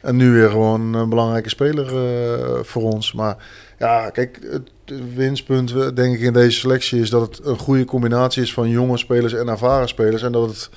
[0.01, 3.13] En nu weer gewoon een belangrijke speler eh, voor ons.
[3.13, 3.37] Maar
[3.79, 4.71] ja, kijk, het
[5.15, 8.99] winstpunt denk ik in deze selectie is dat het een goede combinatie is van jonge
[8.99, 10.23] spelers en ervaren spelers.
[10.23, 10.71] En dat het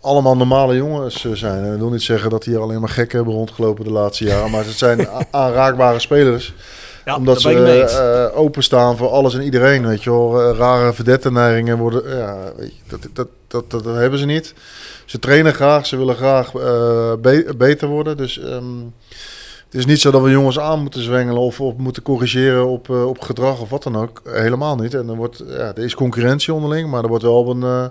[0.00, 1.64] allemaal normale jongens eh, zijn.
[1.64, 4.50] En dat wil niet zeggen dat hier alleen maar gekken hebben rondgelopen de laatste jaren.
[4.50, 6.54] Maar het zijn aanraakbare spelers.
[7.04, 9.86] Ja, omdat ze ik eh, openstaan voor alles en iedereen.
[9.86, 10.42] Weet je wel.
[10.42, 12.16] Eh, rare verdette-neigingen worden...
[12.16, 14.54] Ja, weet je, dat, dat, dat, dat, hebben ze niet.
[15.04, 15.86] Ze trainen graag.
[15.86, 16.52] Ze willen graag
[17.20, 18.16] be- beter worden.
[18.16, 18.38] Dus...
[18.38, 18.64] ehm,
[19.70, 22.90] Het is niet zo dat we jongens aan moeten zwengelen of, of moeten corrigeren op,
[22.90, 24.22] eh, op gedrag of wat dan ook.
[24.24, 24.94] Helemaal niet.
[24.94, 27.84] En er, wordt, ja, is concurrentie onderling, maar er wordt wel op een, eh,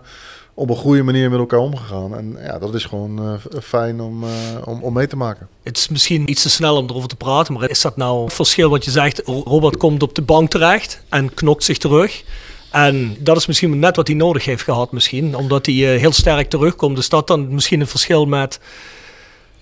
[0.53, 2.15] op een goede manier met elkaar omgegaan.
[2.15, 4.23] En ja, dat is gewoon eh, fijn om,
[4.63, 5.47] om, om mee te maken.
[5.63, 8.31] Het is misschien iets te snel om erover te praten, maar is dat nou een
[8.31, 9.21] verschil wat je zegt?
[9.25, 12.23] Robert komt op de bank terecht en knokt zich terug.
[12.71, 16.49] En dat is misschien net wat hij nodig heeft gehad, misschien, omdat hij heel sterk
[16.49, 16.97] terugkomt.
[16.97, 18.59] Is dat dan misschien een verschil met.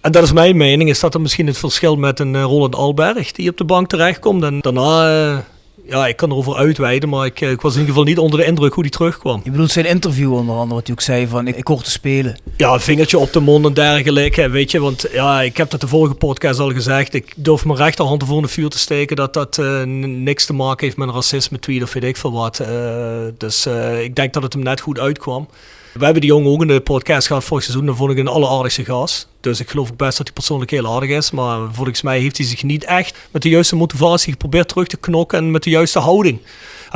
[0.06, 2.76] En dat is mijn mening, is dat dan misschien het verschil met een eh, Roland
[2.76, 4.44] Alberg die op de bank terechtkomt.
[4.44, 5.38] En daarna, eh,
[5.86, 8.40] ja, ik kan erover uitweiden, maar ik, eh, ik was in ieder geval niet onder
[8.40, 9.42] de indruk hoe die terugkwam.
[9.44, 11.92] Je bedoelt zijn interview onder andere, wat hij ook zei van ik, ik hoor te
[11.92, 12.40] spelen.
[12.58, 14.80] Ja, een vingertje op de mond en dergelijke, weet je.
[14.80, 17.14] Want ja, ik heb dat de vorige podcast al gezegd.
[17.14, 20.86] Ik durf mijn rechterhand ervoor in de vuur te steken dat dat niks te maken
[20.86, 22.62] heeft met een racisme tweet of weet ik veel wat.
[23.38, 23.68] Dus
[24.02, 25.48] ik denk dat het hem net goed uitkwam.
[25.98, 27.86] We hebben die jongen ook in de podcast gehad vorig seizoen.
[27.86, 29.28] Dan vond ik een alleraardigste gast.
[29.42, 31.32] Dus ik geloof ook best dat hij persoonlijk heel aardig is.
[31.32, 34.98] Maar volgens mij heeft hij zich niet echt met de juiste motivatie geprobeerd terug te
[34.98, 35.38] knokken.
[35.38, 36.40] En met de juiste houding.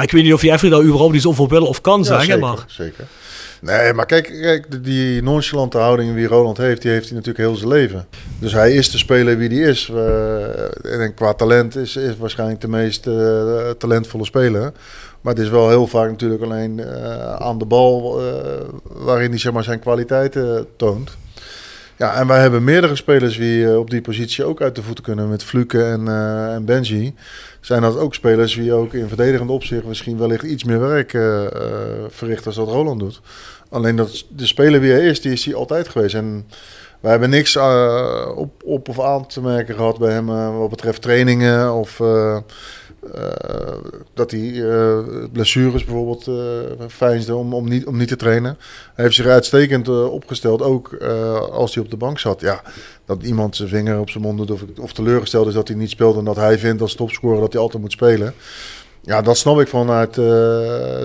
[0.01, 2.25] Ik weet niet of Jeffrey daar überhaupt iets over wil of kan Ja, zeggen.
[2.25, 3.07] zeker, Maar zeker.
[3.61, 7.55] Nee, maar kijk, kijk, die nonchalante houding die Roland heeft, die heeft hij natuurlijk heel
[7.55, 8.07] zijn leven.
[8.39, 9.91] Dus hij is de speler wie die is.
[10.81, 14.71] En qua talent is, is waarschijnlijk de meest eh, talentvolle speler.
[15.21, 18.33] Maar het is wel heel vaak natuurlijk alleen eh, aan de bal eh,
[18.83, 21.17] waarin hij zeg maar, zijn kwaliteiten toont.
[21.97, 25.03] Ja, en wij hebben meerdere spelers die eh, op die positie ook uit de voeten
[25.03, 25.29] kunnen.
[25.29, 26.07] Met Fluke en,
[26.53, 27.15] en Benji.
[27.59, 31.11] Zijn dat ook spelers die ook in verdedigend opzicht misschien wellicht iets meer werk
[32.09, 33.21] verrichten als dat Roland doet.
[33.69, 36.15] Alleen dat de speler wie hij is, die is hij altijd geweest.
[36.15, 36.45] En
[36.99, 37.57] wij hebben niks
[38.35, 40.25] op, op of aan te merken gehad bij hem
[40.57, 42.01] wat betreft trainingen of
[44.13, 44.97] dat hij eh,
[45.31, 46.35] blessures bijvoorbeeld uh,
[46.87, 48.57] veinsde om, om, niet, om niet te trainen.
[48.93, 52.41] Hij heeft zich uitstekend eh, opgesteld, ook eh, als hij op de bank zat.
[52.41, 52.61] Ja,
[53.05, 55.89] dat iemand zijn vinger op zijn mond doet of, of teleurgesteld is dat hij niet
[55.89, 58.33] speelt en dat hij vindt als topscorer dat hij altijd moet spelen.
[59.01, 60.25] Ja, dat snap ik vanuit uh,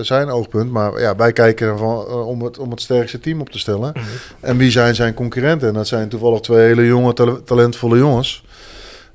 [0.01, 0.71] zijn oogpunt.
[0.71, 3.91] Maar ja, wij kijken van, uh, om, het, om het sterkste team op te stellen.
[3.93, 4.09] Mm -hmm.
[4.39, 5.67] En wie zijn zijn concurrenten?
[5.67, 8.43] En dat zijn toevallig twee hele jonge, tal talentvolle jongens.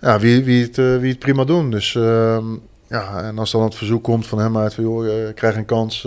[0.01, 1.71] Ja, wie, wie, het, uh, wie het prima doen.
[1.71, 1.99] Dus
[2.91, 4.85] ja, en als dan het verzoek komt van hem uit van...
[4.85, 6.05] joh, je krijgt een kans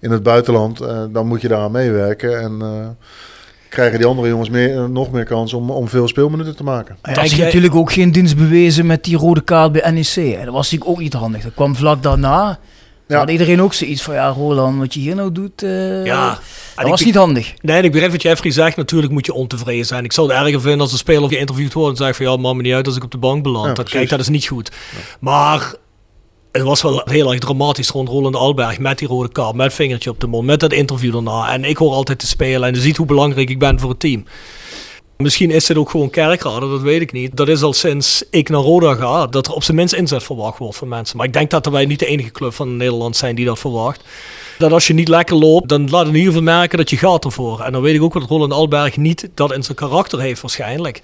[0.00, 0.78] in het buitenland,
[1.12, 2.40] dan moet je daaraan meewerken.
[2.40, 2.62] En
[3.68, 6.96] krijgen die andere jongens meer, nog meer kans om, om veel speelminuten te maken.
[7.02, 10.14] Hij heeft natuurlijk ook geen dienst bewezen met die rode kaart bij NEC.
[10.14, 10.44] Hè.
[10.44, 11.42] Dat was natuurlijk ook niet handig.
[11.42, 12.58] Dat kwam vlak daarna.
[13.08, 13.18] Ja.
[13.18, 16.38] Had iedereen ook zoiets van, ja Roland, wat je hier nou doet, uh, ja.
[16.76, 17.54] dat was niet handig.
[17.60, 18.76] Nee, ik begrijp wat Jeffrey zegt.
[18.76, 20.04] Natuurlijk moet je ontevreden zijn.
[20.04, 22.56] Ik zou het erger vinden als een speler geïnterviewd wordt en zegt van, ja, maakt
[22.56, 23.66] me niet uit als ik op de bank beland.
[23.66, 24.70] Ja, dat, kijk, dat is niet goed.
[24.72, 24.98] Ja.
[25.20, 25.74] Maar
[26.56, 30.10] het was wel heel erg dramatisch rond Roland Alberg met die rode kaart, met vingertje
[30.10, 31.52] op de mond, met dat interview daarna.
[31.52, 34.00] En ik hoor altijd te spelen en je ziet hoe belangrijk ik ben voor het
[34.00, 34.24] team.
[35.16, 37.36] Misschien is het ook gewoon kerkraden, dat weet ik niet.
[37.36, 40.58] Dat is al sinds ik naar Roda ga, dat er op zijn minst inzet verwacht
[40.58, 41.16] wordt van mensen.
[41.16, 44.00] Maar ik denk dat wij niet de enige club van Nederland zijn die dat verwacht.
[44.58, 47.24] Dat als je niet lekker loopt, dan laat in ieder geval merken dat je gaat
[47.24, 47.60] ervoor.
[47.60, 51.02] En dan weet ik ook dat Roland Alberg niet dat in zijn karakter heeft waarschijnlijk.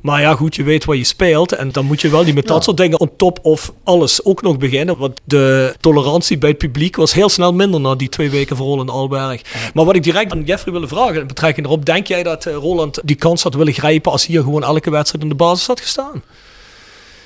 [0.00, 1.52] Maar ja, goed, je weet waar je speelt.
[1.52, 4.42] En dan moet je wel die met dat soort dingen on top of alles ook
[4.42, 4.98] nog beginnen.
[4.98, 8.66] Want de tolerantie bij het publiek was heel snel minder na die twee weken voor
[8.66, 9.40] Roland Alberg.
[9.40, 9.70] Ja.
[9.74, 12.54] Maar wat ik direct aan Jeffrey willen vragen, in betrekking erop, denk jij dat uh,
[12.54, 15.66] Roland die kans had willen grijpen als hij hier gewoon elke wedstrijd in de basis
[15.66, 16.22] had gestaan?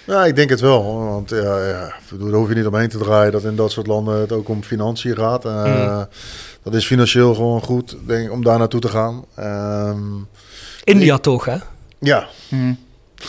[0.06, 1.04] Ja, ik denk het wel.
[1.04, 4.20] Want ja, ja, daar hoef je niet omheen te draaien dat in dat soort landen
[4.20, 5.44] het ook om financiën gaat.
[5.44, 6.06] Uh, mm.
[6.62, 9.24] Dat is financieel gewoon goed denk ik, om daar naartoe te gaan.
[9.38, 10.28] Um,
[10.84, 11.56] India ik, toch, hè?
[12.04, 12.28] Ja.
[12.50, 12.76] Mm.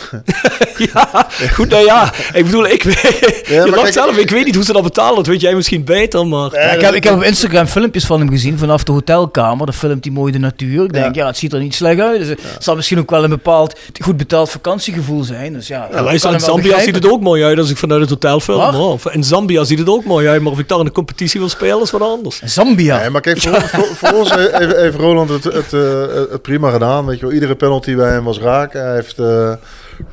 [0.92, 2.12] ja, goed, nou ja.
[2.32, 5.16] Ik bedoel, ik weet, ja, je lacht zelf, ik weet niet hoe ze dat betalen.
[5.16, 6.52] Dat weet jij misschien beter, maar...
[6.52, 9.66] Ja, ik, heb, ik heb op Instagram filmpjes van hem gezien, vanaf de hotelkamer.
[9.66, 10.84] Dan filmt hij mooi de natuur.
[10.84, 12.18] Ik denk, ja, ja het ziet er niet slecht uit.
[12.18, 15.52] Dus het zal misschien ook wel een bepaald goed betaald vakantiegevoel zijn.
[15.52, 18.10] Dus ja, ja luister, in Zambia ziet het ook mooi uit als ik vanuit het
[18.10, 18.74] hotel film.
[18.74, 21.40] Of in Zambia ziet het ook mooi uit, maar of ik daar in de competitie
[21.40, 22.40] wil spelen is wat anders.
[22.44, 22.98] Zambia?
[22.98, 26.70] Nee, maar kijk, voor, voor, voor ons heeft, heeft Roland het, het, het, het, prima
[26.70, 27.06] gedaan.
[27.06, 27.34] Weet je wel.
[27.34, 28.72] Iedere penalty bij hem was raak.
[28.72, 29.18] Hij heeft...
[29.18, 29.52] Uh,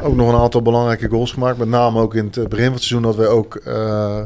[0.02, 1.58] ook nog een aantal belangrijke goals gemaakt.
[1.58, 3.62] Met name ook in het begin van het seizoen dat wij ook...
[3.68, 4.22] Uh,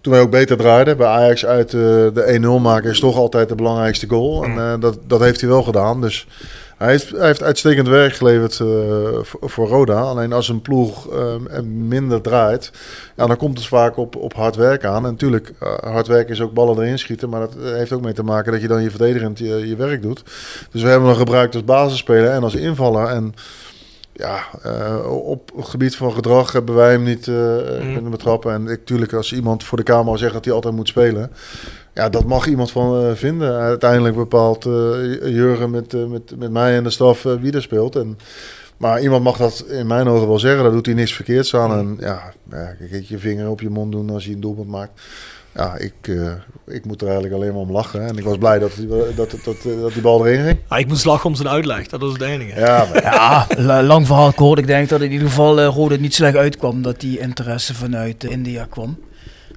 [0.00, 0.96] toen wij ook beter draaiden.
[0.96, 4.44] Bij Ajax uit uh, de 1-0 maken is toch altijd de belangrijkste goal.
[4.44, 6.00] En uh, dat, dat heeft hij wel gedaan.
[6.00, 6.26] Dus
[6.76, 8.56] hij heeft, hij heeft uitstekend werk geleverd
[9.22, 10.00] voor, voor, Roda.
[10.00, 11.08] Alleen als een ploeg
[11.64, 12.70] minder draait...
[13.16, 15.04] Ja, dan komt het vaak op, op hard werk aan.
[15.04, 17.28] En natuurlijk, hard werk is ook ballen erin schieten.
[17.28, 20.02] Maar dat heeft ook mee te maken dat je dan je verdedigend je, je werk
[20.02, 20.22] doet.
[20.70, 23.06] Dus we hebben hem gebruikt als basisspeler en als invaller.
[23.06, 23.34] En
[24.16, 27.92] ja, uh, op het gebied van gedrag hebben wij hem niet uh, mm.
[27.92, 28.52] kunnen betrappen.
[28.52, 31.32] En natuurlijk, als iemand voor de camera zegt dat hij altijd moet spelen,
[31.94, 33.54] ja, dat mag iemand van uh, vinden.
[33.54, 34.64] Uiteindelijk bepaalt
[35.24, 37.96] Jurgen met, met, met mij en de staf wie er speelt.
[37.96, 38.18] En
[38.76, 40.62] Maar iemand mag dat in mijn ogen wel zeggen.
[40.62, 41.72] Daar doet hij niks verkeerds aan.
[41.72, 45.00] En ja, ja kijk, je vinger op je mond doen als je een doelpunt maakt.
[45.56, 46.32] Ja, ik, eh,
[46.66, 48.06] ik moet er eigenlijk alleen maar om lachen.
[48.06, 50.58] En ik was blij dat, die- dat, dat, dat, dat die bal erin ging.
[50.68, 52.60] Ah, ik moest lachen om zijn uitleg, dat was het enige.
[52.60, 54.58] Ja, maar- Ja, la- lang verhaal kort.
[54.58, 58.24] Ik denk dat in ieder geval eh Rode niet slecht uitkwam dat die interesse vanuit
[58.24, 58.98] eh, India kwam.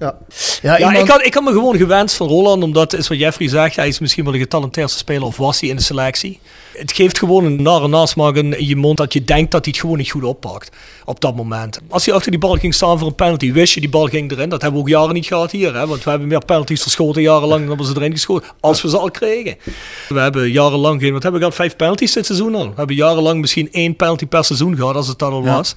[0.00, 0.18] Ja.
[0.62, 3.76] Ja, ik, had, ik had me gewoon gewenst van Roland, omdat is wat Jeffrey zegt,
[3.76, 6.40] hij is misschien wel de getalenteerdste speler of was hij in de selectie.
[6.72, 9.72] Het geeft gewoon een nare nasmaak in in je mond dat je denkt dat hij
[9.72, 11.80] het gewoon niet goed oppakt op dat moment.
[11.88, 14.30] Als hij achter die bal ging staan voor een penalty, wist je die bal ging
[14.30, 14.48] erin.
[14.48, 15.86] Dat hebben we ook jaren niet gehad hier, hè?
[15.86, 18.98] want we hebben meer penalties verschoten jarenlang dan we ze erin geschoten, als we ze
[18.98, 19.56] al kregen.
[20.08, 22.68] We hebben jarenlang geen, wat hebben we gehad, vijf penalties dit seizoen al.
[22.68, 25.54] We hebben jarenlang misschien één penalty per seizoen gehad, als het dat al Ja.
[25.56, 25.74] was.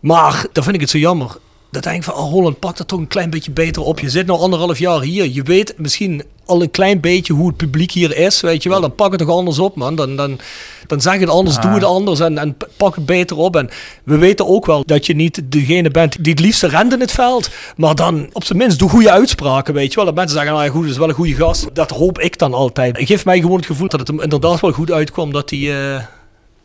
[0.00, 1.36] Maar dan vind ik het zo jammer.
[1.76, 4.00] Dat denk ik van, oh Holland, pak dat toch een klein beetje beter op.
[4.00, 5.28] Je zit nou anderhalf jaar hier.
[5.28, 8.80] Je weet misschien al een klein beetje hoe het publiek hier is, weet je wel.
[8.80, 9.94] Dan pak het toch anders op, man.
[9.94, 10.38] Dan, dan,
[10.86, 11.62] dan zeg het anders, Ah.
[11.62, 13.56] doe het anders en, en pak het beter op.
[13.56, 13.70] En
[14.04, 17.12] we weten ook wel dat je niet degene bent die het liefste rent in het
[17.12, 17.50] veld.
[17.76, 20.04] Maar dan op zijn minst doe goede uitspraken, weet je wel.
[20.04, 21.66] Dat mensen zeggen, nou ja, goed, dat is wel een goede gast.
[21.72, 22.96] Dat hoop ik dan altijd.
[22.98, 25.94] Het geeft mij gewoon het gevoel dat het hem inderdaad wel goed uitkwam dat hij...
[25.94, 26.02] eh,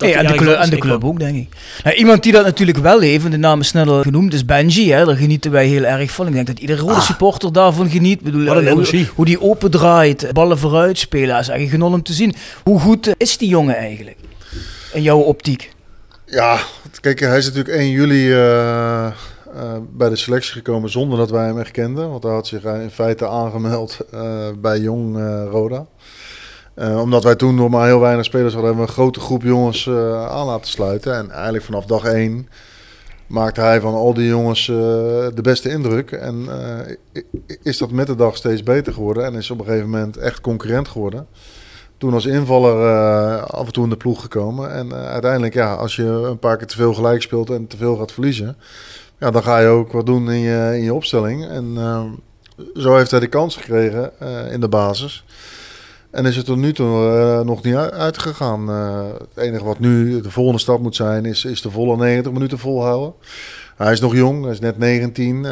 [0.01, 1.47] hij en de, club, en de anders club ook, denk ik.
[1.83, 4.91] Nou, iemand die dat natuurlijk wel heeft, en de naam is sneller genoemd, is Benji.
[4.91, 5.05] Hè.
[5.05, 6.27] Daar genieten wij heel erg van.
[6.27, 8.19] Ik denk dat iedere rode supporter daarvan geniet.
[8.19, 9.09] Ik bedoel, Wat een eh, hoe, energie.
[9.15, 12.35] hoe die open draait, ballen vooruit spelen, dat is eigenlijk genot om te zien.
[12.63, 14.17] Hoe goed eh, is die jongen eigenlijk?
[14.93, 15.71] In jouw optiek?
[16.31, 16.59] Ja,
[17.01, 19.13] kijk, hij is natuurlijk 1 juli eh, eh,
[19.91, 22.09] bij de selectie gekomen zonder dat wij hem echt kenden.
[22.09, 25.17] Want hij had zich in feite aangemeld eh, bij Jong
[25.49, 25.85] Roda.
[26.73, 29.43] Eh, omdat wij toen nog maar heel weinig spelers hadden, hebben we een grote groep
[29.43, 31.15] jongens eh, aan laten sluiten.
[31.15, 32.47] En eigenlijk vanaf dag 1
[33.27, 34.75] maakte hij van al die jongens eh,
[35.33, 36.11] de beste indruk.
[36.11, 36.47] En
[37.63, 39.25] is dat met de dag steeds beter geworden.
[39.25, 41.27] En is op een gegeven moment echt concurrent geworden.
[41.97, 44.73] Toen als invaller af en toe in de ploeg gekomen.
[44.73, 47.95] En uiteindelijk, ja, als je een paar keer te veel gelijk speelt en te veel
[47.95, 48.57] gaat verliezen.
[49.19, 51.47] Ja, dan ga je ook wat doen in je, in je opstelling.
[51.47, 51.77] En
[52.75, 54.11] zo heeft hij de kans gekregen
[54.51, 55.23] in de basis.
[56.11, 58.69] En is het tot nu toe eh, nog niet uit- uitgegaan.
[58.69, 62.31] Eh, het enige wat nu de volgende stap moet zijn, is, is de volle 90
[62.31, 63.13] minuten volhouden.
[63.77, 65.45] Hij is nog jong, hij is net 19.
[65.45, 65.51] eh,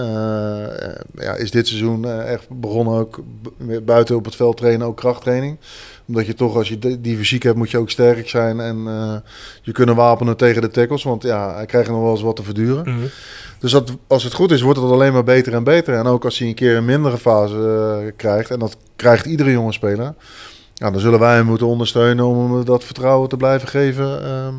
[1.14, 3.20] ja, is dit seizoen echt begonnen ook
[3.58, 5.58] bu- buiten op het veld trainen, ook krachttraining.
[6.08, 8.60] Omdat je toch, als je die fysiek hebt, moet je ook sterk zijn.
[8.60, 8.78] En
[9.62, 11.04] je kunnen wapenen tegen de tackles.
[11.04, 12.84] Want ja, hij krijgt nog wel eens wat te verduren.
[12.96, 13.06] Mhm.
[13.60, 15.94] Dus dat, als het goed is, wordt het alleen maar beter en beter.
[15.94, 19.72] En ook als hij een keer een mindere fase krijgt, en dat krijgt iedere jonge
[19.74, 20.14] speler,
[20.80, 24.24] ja, dan zullen wij hem moeten ondersteunen om hem dat vertrouwen te blijven geven.
[24.24, 24.54] ehm,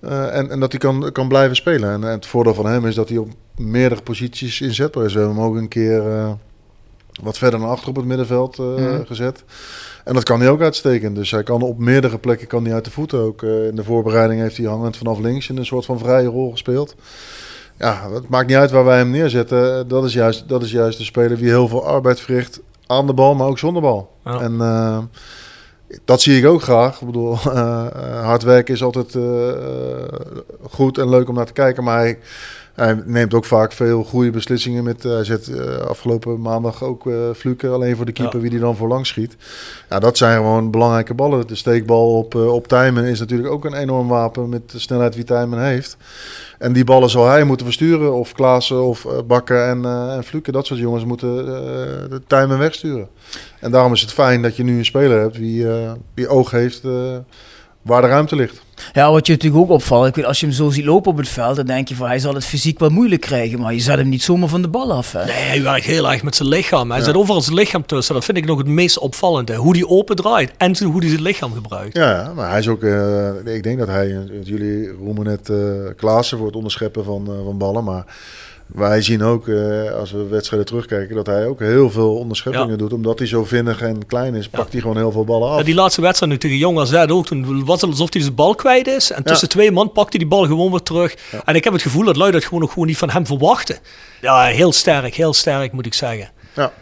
[0.00, 1.90] eh, en, en dat hij kan, kan blijven spelen.
[1.92, 5.12] En, het voordeel van hem is dat hij op meerdere posities inzetbaar is.
[5.12, 6.30] We hebben hem ook een keer eh,
[7.22, 9.04] wat verder naar achter op het middenveld eh, Mhm.
[9.06, 9.44] gezet.
[10.04, 11.16] En dat kan hij ook uitstekend.
[11.16, 13.42] Dus hij kan op meerdere plekken kan hij uit de voeten ook.
[13.42, 16.94] In de voorbereiding heeft hij hangend vanaf links in een soort van vrije rol gespeeld.
[17.78, 19.88] Ja, het maakt niet uit waar wij hem neerzetten.
[19.88, 22.60] Dat is juist, dat is juist de speler die heel veel arbeid verricht
[22.92, 24.10] aan de bal, maar ook zonder bal.
[24.24, 24.40] Ja.
[24.40, 24.98] En eh,
[26.04, 27.00] dat zie ik ook graag.
[27.00, 29.16] Ik bedoel, eh, hard werken is altijd
[30.70, 31.84] goed en leuk om naar te kijken.
[31.84, 32.18] Maar hij,
[32.74, 35.04] hij neemt ook vaak veel goede beslissingen met.
[35.04, 38.40] eh, Hij zet eh, afgelopen maandag ook eh Fluke alleen voor de keeper, Ja.
[38.42, 39.36] wie die dan voor lang schiet.
[39.88, 41.46] Ja, dat zijn gewoon belangrijke ballen.
[41.46, 45.24] De steekbal op, op Tijmen is natuurlijk ook een enorm wapen met de snelheid die
[45.24, 45.96] Tijmen heeft.
[46.58, 48.12] En die ballen zal hij moeten versturen.
[48.14, 50.52] Of Klaassen of Bakker en, eh en Fluke.
[50.52, 51.44] Dat soort jongens moeten eh,
[52.10, 53.08] de Tijmen wegsturen.
[53.60, 55.66] En daarom is het fijn dat je nu een speler hebt die,
[56.14, 56.82] die oog heeft
[57.82, 58.60] waar de ruimte ligt.
[58.92, 61.16] Ja, wat je natuurlijk ook opvalt, ik weet, als je hem zo ziet lopen op
[61.16, 63.80] het veld, dan denk je van hij zal het fysiek wel moeilijk krijgen, maar je
[63.80, 65.12] zet hem niet zomaar van de bal af.
[65.12, 65.24] Hè?
[65.24, 66.90] Nee, hij werkt heel erg met zijn lichaam.
[66.90, 68.14] Hij zit overal zijn lichaam tussen.
[68.14, 69.54] Dat vind ik nog het meest opvallende.
[69.54, 71.96] Hoe hij open draait en hoe hij zijn lichaam gebruikt.
[71.96, 72.82] Ja, ja, maar hij is ook.
[72.82, 74.06] eh, ik denk dat hij.
[74.10, 75.56] eh, Jullie roemen net eh
[75.96, 77.84] Klaassen voor het onderscheppen van, eh, van ballen.
[77.84, 78.04] Maar
[78.74, 82.76] wij zien ook, eh, als we wedstrijden terugkijken, dat hij ook heel veel onderscheppingen Ja.
[82.76, 82.92] doet.
[82.92, 85.58] Omdat hij zo vinnig en klein is, pakt hij gewoon heel veel ballen af.
[85.58, 87.26] Ja, die laatste wedstrijd nu tegen Jong AZ ook.
[87.26, 89.10] Toen was het alsof hij zijn bal kwijt is.
[89.10, 91.14] En tussen twee man pakte hij die bal gewoon weer terug.
[91.44, 93.78] En ik heb het gevoel dat lui dat gewoon nog gewoon niet van hem verwachten.
[94.20, 96.30] Ja, heel sterk, heel sterk moet ik zeggen.
[96.54, 96.72] Ja.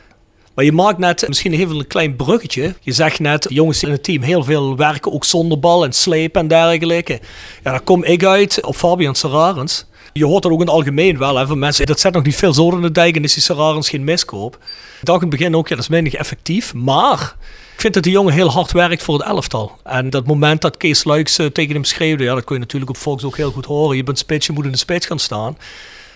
[0.55, 2.74] Maar je maakt net misschien even een klein bruggetje.
[2.81, 6.40] Je zegt net, jongens in het team heel veel werken ook zonder bal en slepen
[6.40, 7.12] en dergelijke.
[7.62, 9.87] Ja, daar kom ik uit op Fabian Serarens.
[10.12, 11.37] Je hoort dat ook in het algemeen wel.
[11.37, 13.42] Hè, van mensen, dat zet nog niet veel zoden in de dijk en is die
[13.42, 14.55] Serarens geen miskoop.
[15.01, 16.75] Ik dacht in het begin ook, ja, dat is minder effectief.
[16.75, 17.37] Maar
[17.75, 19.73] ik vind dat die jongen heel hard werkt voor het elftal.
[19.85, 22.90] En dat moment dat Kees Luiks eh, tegen hem schreeuwde, ja, dat kun je natuurlijk
[22.90, 23.96] op Fox ook heel goed horen.
[23.96, 25.57] Je bent spits, je moet in de spits gaan staan.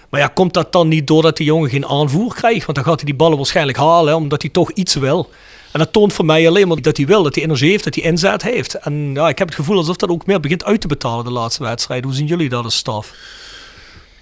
[0.08, 2.64] Maar ja, komt dat dan niet doordat die jongen geen aanvoer krijgt?
[2.64, 5.30] Want dan gaat hij die ballen waarschijnlijk halen, omdat hij toch iets wil.
[5.72, 7.94] En dat toont voor mij alleen maar dat hij wil, dat hij energie heeft, dat
[7.94, 8.74] hij inzet heeft.
[8.74, 11.30] En ja, ik heb het gevoel alsof dat ook meer begint uit te betalen de
[11.30, 12.04] laatste wedstrijd.
[12.04, 13.14] Hoe zien jullie dat als staf?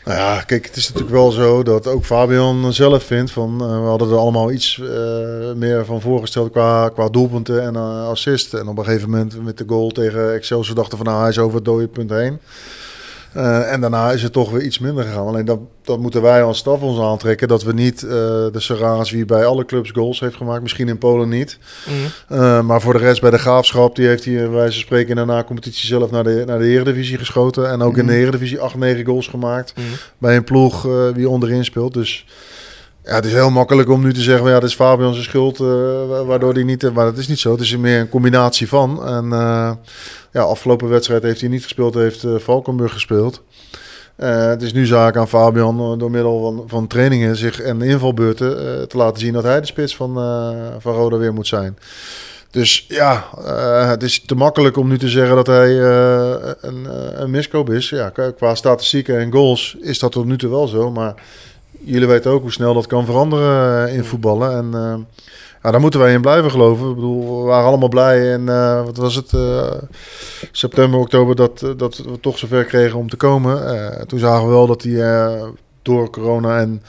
[0.05, 3.81] Nou ja, kijk, het is natuurlijk wel zo dat ook Fabian zelf vindt van eh,
[3.81, 8.11] we hadden er allemaal iets eh, meer van voorgesteld qua, qua doelpunten en uh.
[8.53, 11.39] En op een gegeven moment met de goal tegen Excelsior dachten van nou hij is
[11.39, 12.39] over het dode punt heen.
[13.37, 15.27] Uh, en daarna is het toch weer iets minder gegaan.
[15.27, 17.49] Alleen dat, dat moeten wij als staf ons aantrekken.
[17.49, 20.63] Dat we niet uh, de Serra's wie bij alle clubs goals heeft gemaakt.
[20.63, 21.59] Misschien in Polen niet.
[21.89, 22.39] Mm.
[22.39, 23.97] Uh, maar voor de rest bij de Graafschap.
[23.97, 27.19] Die heeft hij wijze van spreken in de na-competitie zelf naar de, naar de Eredivisie
[27.19, 27.71] geschoten.
[27.71, 27.99] En ook mm.
[27.99, 29.73] in de Eredivisie 8, 9 goals gemaakt.
[29.77, 29.85] Mm.
[30.19, 30.83] Bij een ploeg
[31.15, 31.95] wie onderin speelt.
[31.95, 32.27] Dus
[33.05, 35.61] ja, het is heel makkelijk om nu te zeggen, ja, dat is Fabian zijn schuld,
[35.61, 35.69] uh,
[36.27, 36.93] waardoor hij niet...
[36.95, 37.53] Maar dat is niet zo.
[37.53, 39.07] Het is meer een combinatie van.
[39.07, 39.73] En uh,
[40.33, 43.43] ja, afgelopen wedstrijd heeft hij niet gespeeld, heeft uh, Valkenburg gespeeld.
[44.17, 48.97] het is nu zaak aan Fabian door middel van, van trainingen zich en invalbeurten te
[48.97, 50.15] laten zien dat hij de spits van,
[50.79, 51.79] van Roda weer moet zijn.
[52.51, 53.25] Dus ja,
[53.89, 55.79] het is te makkelijk om nu te zeggen dat hij
[56.61, 56.87] een,
[57.23, 57.89] een miskoop is.
[57.89, 61.15] Ja, qua statistieken en goals is dat tot nu toe wel zo, maar
[61.85, 64.57] jullie weten ook hoe snel dat kan veranderen in voetballen.
[64.57, 64.95] En uh,
[65.63, 66.89] ja, daar moeten wij in blijven geloven.
[66.89, 69.33] Ik bedoel, we waren allemaal blij en uh, wat was het?
[69.33, 69.73] Uh,
[70.53, 74.07] september, oktober dat, dat we toch zover kregen om te komen.
[74.07, 75.33] toen zagen we wel dat hij
[75.83, 76.83] door corona en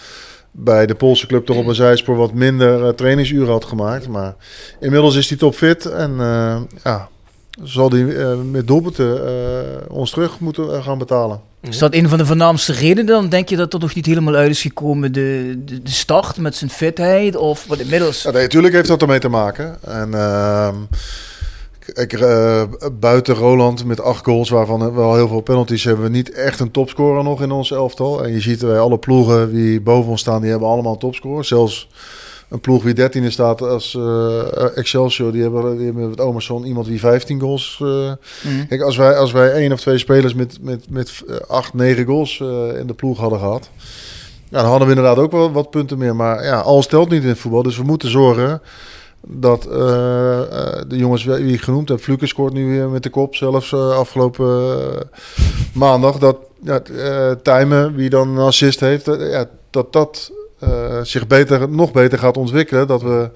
[0.52, 4.08] bij de Poolse club toch op een zijspoor wat minder trainingsuren had gemaakt.
[4.08, 4.36] Maar
[4.80, 6.16] inmiddels is hij topfit en
[6.84, 7.10] ja,
[7.64, 8.04] zal hij
[8.36, 9.22] met doelpunten
[9.90, 11.42] ons terug moeten gaan betalen.
[11.62, 13.06] Is dat een van de voornaamste redenen?
[13.06, 16.38] Dan denk je dat er nog niet helemaal uit is gekomen de, de, de start
[16.38, 17.36] met zijn fitheid?
[17.36, 18.24] Of wat inmiddels...
[18.24, 19.78] Ja, nee, natuurlijk heeft dat ermee te maken.
[19.82, 20.70] En uh,
[21.94, 22.64] kijk, uh,
[23.00, 26.72] buiten Roland met acht goals, waarvan wel heel veel penalties, hebben we niet echt een
[26.72, 28.24] topscorer nog in ons elftal.
[28.24, 31.46] En je ziet bij alle ploegen die boven ons staan, die hebben allemaal een topscorer.
[31.46, 31.88] Zelfs
[32.50, 36.86] een ploeg wie 13e staat als uh, Excelsior, die hebben, die hebben met Omerson iemand
[36.86, 37.80] die 15 goals.
[37.82, 38.12] Uh,
[38.44, 38.68] mm.
[38.68, 42.40] Kijk, als wij, als wij één of twee spelers met, met, met 8, 9 goals
[42.40, 43.70] uh, in de ploeg hadden gehad,
[44.50, 46.16] ja, dan hadden we inderdaad ook wel wat punten meer.
[46.16, 47.64] Maar ja, alles telt niet in het voetbal.
[47.64, 48.62] Dus we moeten zorgen
[49.28, 53.74] dat de jongens die ik genoemd heb, Fluke scoort nu weer met de kop, zelfs
[53.74, 55.10] afgelopen
[55.74, 56.82] maandag, dat ja,
[57.42, 60.32] Tijmen, wie dan een assist heeft, ja, dat dat
[61.04, 62.88] zich beter, nog beter gaat ontwikkelen.
[62.88, 63.30] Dat we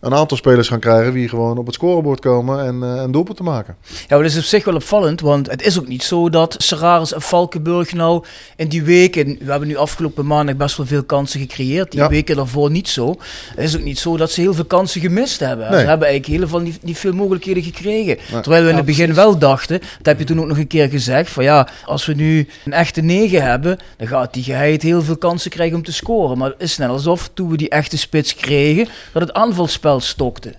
[0.00, 3.36] een aantal spelers gaan krijgen die gewoon op het scorebord komen en uh, een doelpunt
[3.36, 3.76] te maken.
[3.88, 6.54] Ja, maar dat is op zich wel opvallend, want het is ook niet zo dat
[6.58, 8.24] Seraris en Valkenburg nou
[8.56, 12.08] in die weken, we hebben nu afgelopen maandag best wel veel kansen gecreëerd, die ja.
[12.08, 13.16] weken daarvoor niet zo.
[13.54, 15.70] Het is ook niet zo dat ze heel veel kansen gemist hebben.
[15.70, 15.80] Nee.
[15.80, 18.16] Ze hebben eigenlijk heel veel niet, niet veel mogelijkheden gekregen.
[18.32, 18.40] Nee.
[18.40, 20.88] Terwijl we in het begin wel dachten, dat heb je toen ook nog een keer
[20.88, 25.02] gezegd, van ja, als we nu een echte negen hebben, dan gaat die geheid heel
[25.02, 26.38] veel kansen krijgen om te scoren.
[26.38, 30.54] Maar het is net alsof toen we die echte spits kregen, dat het aanvalspel stokte.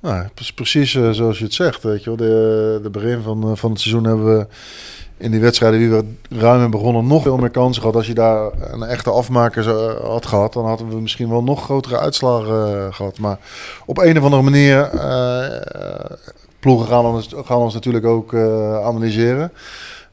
[0.00, 1.82] Nou, precies uh, zoals je het zegt.
[1.82, 2.16] Weet je wel.
[2.16, 4.46] De, de begin van, uh, van het seizoen hebben we
[5.16, 7.96] in die wedstrijden die we ruim hebben begonnen nog veel meer kansen gehad.
[7.96, 11.64] Als je daar een echte afmaker uh, had gehad, dan hadden we misschien wel nog
[11.64, 13.18] grotere uitslagen gehad.
[13.18, 13.38] Maar
[13.86, 14.90] op een of andere manier,
[16.60, 18.34] ploegen gaan ons, gaan ons natuurlijk ook
[18.84, 19.52] analyseren.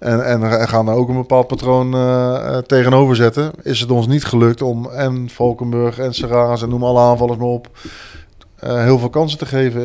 [0.03, 3.51] En, en gaan daar ook een bepaald patroon uh, tegenover zetten.
[3.61, 7.47] Is het ons niet gelukt om en Valkenburg en Serra's en noem alle aanvallers maar
[7.47, 7.69] op...
[8.63, 9.81] Uh, heel veel kansen te geven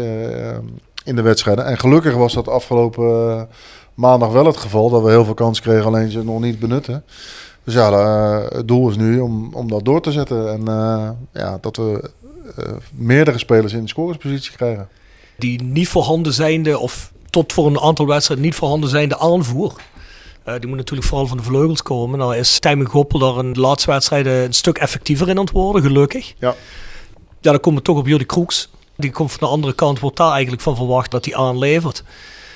[1.04, 1.64] in de wedstrijden.
[1.64, 3.48] En gelukkig was dat afgelopen
[3.94, 4.90] maandag wel het geval.
[4.90, 7.04] Dat we heel veel kansen kregen, alleen ze nog niet benutten.
[7.64, 7.92] Dus ja,
[8.48, 10.48] het doel is nu om, om dat door te zetten.
[10.48, 10.64] En
[11.32, 12.10] ja, dat we
[12.92, 14.88] meerdere spelers in de scoringspositie krijgen.
[15.36, 19.72] Die niet voorhanden zijnde of tot voor een aantal wedstrijden niet voorhanden zijnde aanvoer.
[20.49, 22.18] Uh, die moet natuurlijk vooral van de vleugels komen.
[22.18, 25.53] Nou is Tijmen Goppel daar in de laatste wedstrijden een stuk effectiever in aan het
[25.53, 26.34] worden, gelukkig.
[26.38, 26.55] Ja.
[27.40, 28.68] Ja, dan komen we toch op Jordi Kroeks.
[28.96, 32.03] Die komt van de andere kant, wordt daar eigenlijk van verwacht dat hij aanlevert.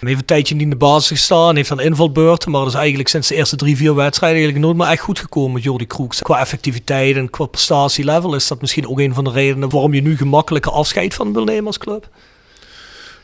[0.00, 2.50] Hij heeft een tijdje niet in de basis gestaan, heeft dan invalbeurten.
[2.50, 5.18] Maar dat is eigenlijk sinds de eerste drie, vier wedstrijden eigenlijk nooit meer echt goed
[5.18, 6.22] gekomen met Jordi Kroeks.
[6.22, 10.02] Qua effectiviteit en qua prestatielevel is dat misschien ook een van de redenen waarom je
[10.02, 12.08] nu gemakkelijker afscheid van wil nemen als club.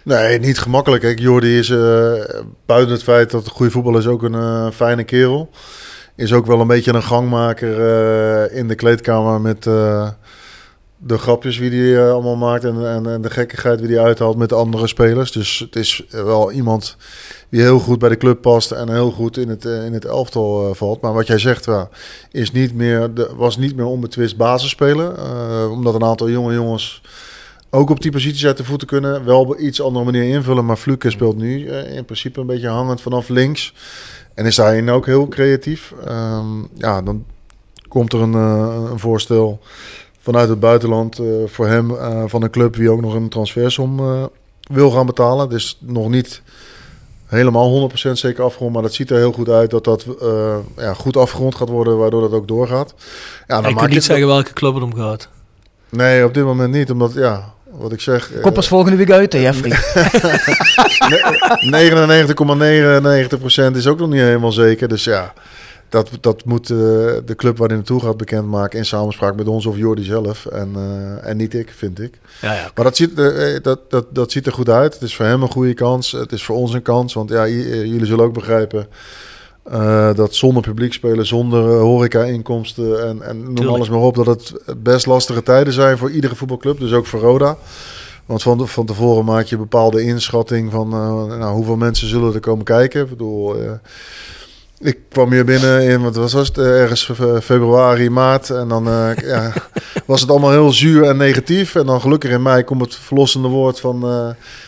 [0.09, 1.03] Nee, niet gemakkelijk.
[1.03, 2.13] Kijk, Jordi is uh,
[2.67, 5.51] buiten het feit dat het goede voetbal is ook een uh, fijne kerel.
[6.17, 11.95] Is ook wel een beetje een gangmaker uh, in de kleedkamer met de grapjes die
[11.95, 15.33] hij allemaal maakt en, en, de gekkigheid die hij uithaalt met de andere spelers.
[15.33, 16.97] Dus het is wel iemand
[17.49, 20.75] die heel goed bij de club past en heel goed in het, in het elftal
[20.75, 21.01] valt.
[21.01, 21.89] Maar wat jij zegt wel,
[22.31, 25.13] is niet meer, was niet meer onbetwist basisspeler.
[25.71, 27.03] omdat een aantal jonge jongens
[27.71, 29.25] ook op die posities uit de voeten kunnen.
[29.25, 30.65] Wel op iets andere manier invullen.
[30.67, 33.75] Maar Fluke speelt nu uh, in principe een beetje hangend vanaf links.
[34.35, 35.95] En is daarin ook heel creatief.
[36.09, 37.25] Um, ja, dan
[37.89, 39.61] komt er een, eh, een voorstel
[40.21, 43.99] vanuit het buitenland eh, voor hem eh, van een club die ook nog een transfersom
[43.99, 44.25] eh,
[44.63, 45.51] wil gaan betalen.
[45.51, 46.43] Is nog niet
[47.27, 50.95] helemaal 100% zeker afgerond, maar dat ziet er heel goed uit dat dat eh, ja,
[50.95, 52.95] goed afgerond gaat worden, waardoor dat ook doorgaat.
[53.47, 55.29] Ja, ik maak kan niet zeggen welke club het om gaat.
[55.89, 58.33] Nee, op dit moment niet, omdat ja, wat ik zeg.
[58.33, 59.77] eh, Kom pas volgende week uit, hè, Jeffrey.
[61.71, 64.89] 99,99% is ook nog niet helemaal zeker.
[64.89, 65.33] Dus ja,
[65.89, 69.67] dat, dat moet eh, de club waar hij naartoe gaat bekendmaken in samenspraak met ons
[69.67, 70.47] of Jordi zelf.
[70.47, 72.15] En, eh, en niet ik, vind ik.
[72.41, 72.71] Ja, ja.
[72.75, 74.95] Maar dat ziet, eh, eh, dat, dat, dat ziet er goed uit.
[74.95, 76.13] Het is voor hem een goede kans.
[76.13, 77.15] Het is voor ons een kans.
[77.15, 78.87] Want ja, eh, jullie zullen ook begrijpen
[79.71, 83.77] eh, dat zonder publiek spelen, zonder eh, horeca-inkomsten en, en noem Tuurlijk.
[83.77, 86.79] alles maar op, dat het best lastige tijden zijn voor iedere voetbalclub.
[86.81, 87.57] Dus ook voor Roda.
[88.27, 92.35] Want van, van tevoren maak je een bepaalde inschatting van eh, nou, hoeveel mensen zullen
[92.35, 93.03] er komen kijken.
[93.03, 93.57] Ik bedoel,
[94.79, 98.51] ik kwam hier binnen in, wat was het, ergens fe- februari, maart.
[98.51, 98.85] En dan
[99.17, 99.53] ja,
[100.07, 101.75] was het allemaal heel zuur en negatief.
[101.75, 104.01] En dan gelukkig in mei komt het verlossende woord van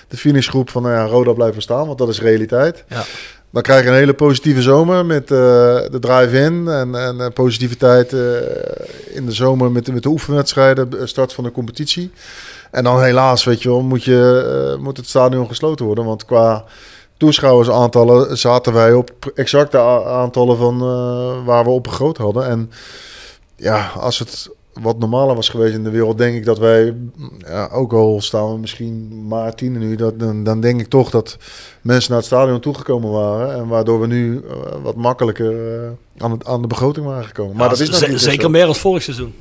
[0.09, 2.85] de finishgroep van nou ja, Roda blijft bestaan, want dat is realiteit.
[2.89, 3.05] Ja.
[3.53, 5.29] Dan krijg je een hele positieve zomer met eh,
[5.91, 8.21] de drive-in en, en eh, positiviteit eh,
[9.15, 12.13] in de zomer met, met de oefenwedstrijden, de start van de competitie.
[12.71, 16.05] En dan helaas, weet je wel, moet, je, moet het stadion gesloten worden.
[16.05, 16.65] Want qua
[17.17, 20.79] toeschouwersaantallen zaten wij op exacte aantallen van
[21.45, 22.47] waar we op begroot hadden.
[22.47, 22.71] En
[23.57, 26.95] ja, als het wat normaler was geweest in de wereld, denk ik dat wij,
[27.39, 31.11] ja, ook al staan we misschien maar tien nu, dat, dan, dan denk ik toch
[31.11, 31.37] dat
[31.81, 33.55] mensen naar het stadion toegekomen waren.
[33.55, 37.57] En waardoor we nu eh, wat makkelijker eh, aan, het, aan de begroting waren gekomen.
[37.57, 39.35] Maar Ja, dat is natuurlijk zeker meer als vorig seizoen.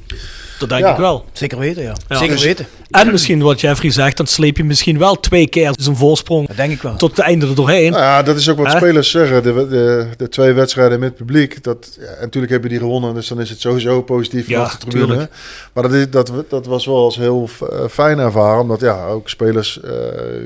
[0.60, 0.92] Dat denk Ja.
[0.92, 1.26] ik wel.
[1.32, 1.94] Zeker weten, ja.
[2.08, 2.18] Ja.
[2.18, 2.66] Zeker Dus- weten.
[2.90, 6.56] En misschien wat Jeffrey zegt, dan sleep je misschien wel twee keer zijn voorsprong Dat
[6.56, 6.96] denk ik wel.
[6.96, 7.92] tot het einde er doorheen.
[7.92, 9.44] Nou ja, dat is ook wat spelers zeggen.
[9.44, 11.64] De, de, de twee wedstrijden met publiek.
[11.64, 14.72] Dat, ja, en natuurlijk hebben die gewonnen, dus dan is het sowieso positief Ja, vanaf
[14.72, 15.06] de tribune.
[15.08, 15.32] tuurlijk.
[15.74, 18.62] Maar dat, is, dat, dat was wel als heel eh, fijn ervaren.
[18.62, 19.92] Omdat ja, ook spelers eh,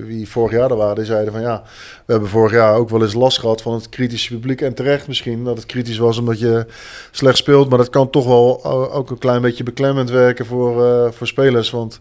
[0.08, 1.64] die vorig jaar er waren, die zeiden van ja,
[2.06, 4.62] we hebben vorig jaar ook wel eens last gehad van het kritische publiek.
[4.62, 6.66] En terecht misschien dat het kritisch was omdat je
[7.12, 7.70] slecht speelt.
[7.70, 11.28] Maar dat kan toch wel o- ook een klein beetje beklemmend werken voor, eh, voor
[11.28, 11.70] spelers.
[11.70, 12.00] Want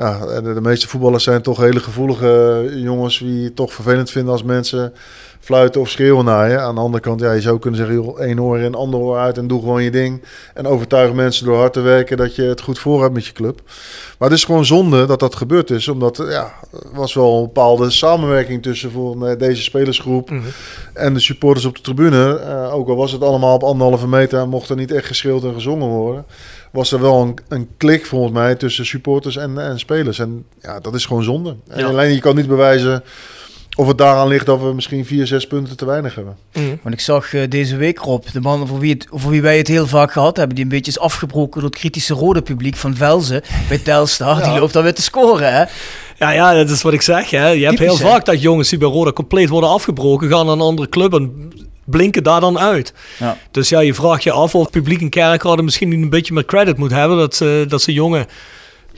[0.00, 4.32] ja, de, de meeste voetballers zijn toch hele gevoelige jongens die het toch vervelend vinden
[4.32, 4.92] als mensen
[5.40, 6.58] fluiten of schreeuwen naar je.
[6.58, 9.18] Aan de andere kant, ja, je zou kunnen zeggen, joh, één oor in, ander oor
[9.18, 10.22] uit en doe gewoon je ding.
[10.54, 13.32] En overtuig mensen door hard te werken dat je het goed voor hebt met je
[13.32, 13.60] club.
[14.18, 17.42] Maar het is gewoon zonde dat dat gebeurd is, omdat ja, er was wel een
[17.42, 20.30] bepaalde samenwerking tussen voor, eh, deze spelersgroep
[20.94, 22.38] en de supporters op de tribune.
[22.38, 25.44] Eh, ook al was het allemaal op anderhalve meter en mocht er niet echt geschreeuwd
[25.44, 26.24] en gezongen worden
[26.70, 30.18] was er wel een, een klik volgens mij tussen supporters en, en spelers.
[30.18, 31.56] En ja, dat is gewoon zonde.
[31.68, 31.86] En Ja.
[31.86, 33.02] alleen je kan niet bewijzen
[33.76, 36.36] of het daaraan ligt dat we misschien vier, zes punten te weinig hebben.
[36.82, 39.56] Want ik zag eh, deze week, Rob, de man voor wie, het, voor wie wij
[39.56, 42.76] het heel vaak gehad hebben, die een beetje is afgebroken door het kritische rode publiek
[42.76, 44.42] van Velzen bij Telstar.
[44.42, 45.64] Die loopt dan weer te scoren, hè?
[46.18, 47.30] Ja, ja, dat is wat ik zeg.
[47.30, 47.48] Hè.
[47.48, 48.04] Je hebt heel hè?
[48.04, 51.52] vaak dat jongens die bij Roda compleet worden afgebroken, gaan naar een andere club en
[51.90, 52.92] blinken daar dan uit.
[53.18, 53.36] Ja.
[53.50, 56.44] Dus ja, je vraagt je af of het publiek in Kerkrade misschien een beetje meer
[56.44, 57.18] credit moet hebben.
[57.18, 58.26] Dat, ze dat ze jongen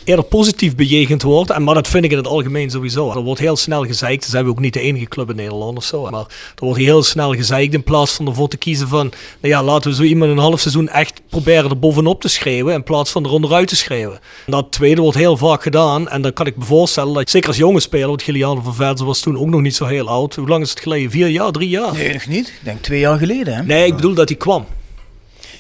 [0.04, 1.50] eerder positief bejegend wordt.
[1.50, 3.10] En, maar dat vind ik in het algemeen sowieso.
[3.10, 4.24] Er wordt heel snel gezeikt.
[4.24, 6.10] Ze zijn ook niet de enige club in Nederland of zo.
[6.10, 6.20] Maar
[6.54, 9.12] er wordt heel snel gezeikt in plaats van ervoor te kiezen van...
[9.40, 12.74] Nou ja, laten we zo iemand een half seizoen echt proberen er bovenop te schreeuwen.
[12.74, 14.20] In plaats van er onderuit te schreeuwen.
[14.46, 16.08] En dat tweede wordt heel vaak gedaan.
[16.08, 18.08] En dan kan ik me voorstellen dat, zeker als jonge speler...
[18.08, 20.34] Want Giliano van Velzen was toen ook nog niet zo heel oud.
[20.34, 21.10] Hoe lang is het geleden?
[21.10, 21.50] Vier jaar?
[21.52, 21.92] Drie jaar?
[21.92, 22.48] Nee, nog niet.
[22.48, 23.62] Ik denk twee jaar geleden, hè?
[23.62, 24.66] Nee, ik bedoel dat hij kwam.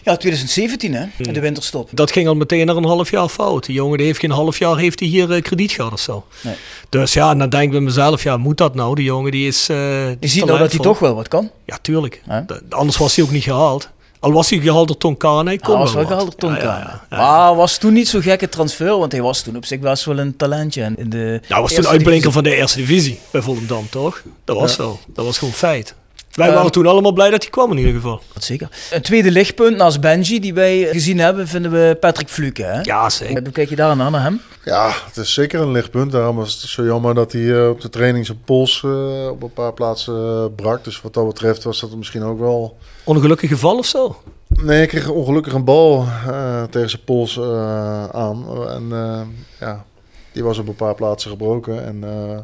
[0.04, 1.04] Ja, 2017, hè?
[1.16, 1.88] In de winterstop.
[1.92, 3.66] Dat ging al meteen naar een half jaar fout.
[3.66, 6.24] Die jongen die heeft geen half jaar heeft hij hier eh, krediet gehad of zo.
[6.42, 6.54] Nee.
[6.88, 8.94] Dus ja, dan denk ik bij mezelf, ja, moet dat nou?
[8.94, 9.68] Die jongen die is.
[9.68, 11.50] eh, die Je is ziet nou dat hij toch wel wat kan.
[11.66, 12.22] Ja, tuurlijk.
[12.68, 13.88] Anders was hij ook niet gehaald.
[14.20, 15.44] Al was hij gehaald door Tonkane.
[15.48, 16.78] Hij kon Hij was wel wel gehaald door Ja, Tonka.
[16.78, 17.16] ja, ja.
[17.16, 20.18] Maar was toen niet zo gekke transfer, want hij was toen op zich best wel
[20.18, 20.82] een talentje.
[20.82, 22.32] En in de Nou, was toen uitblinker divisie.
[22.32, 24.22] van de eerste divisie bij Volendam, toch?
[24.44, 24.76] Dat was Ja.
[24.82, 24.98] zo.
[25.06, 25.94] Dat was gewoon feit.
[26.32, 28.20] Wij Ehm, waren toen allemaal blij dat hij kwam in ieder geval.
[28.32, 28.68] Dat zeker.
[28.90, 32.62] Een tweede lichtpunt naast Benji die wij gezien hebben, vinden we Patrick Fluke.
[32.62, 32.80] Hè?
[32.80, 33.42] Ja, zeker.
[33.42, 34.40] Hoe kijk je daar naar, naar hem?
[34.64, 36.12] Ja, het is zeker een lichtpunt.
[36.12, 39.42] Daarom was het zo jammer dat hij eh, op de training zijn pols eh, op
[39.42, 40.84] een paar plaatsen eh, brak.
[40.84, 42.76] Dus wat dat betreft was dat misschien ook wel...
[43.04, 44.16] Ongelukkig geval of zo?
[44.48, 48.46] Nee, hij kreeg ongelukkig een bal eh, tegen zijn pols eh, aan.
[48.68, 49.20] En eh,
[49.60, 49.84] ja,
[50.32, 51.84] die was op een paar plaatsen gebroken.
[51.84, 52.38] En eh,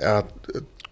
[0.00, 0.22] ja,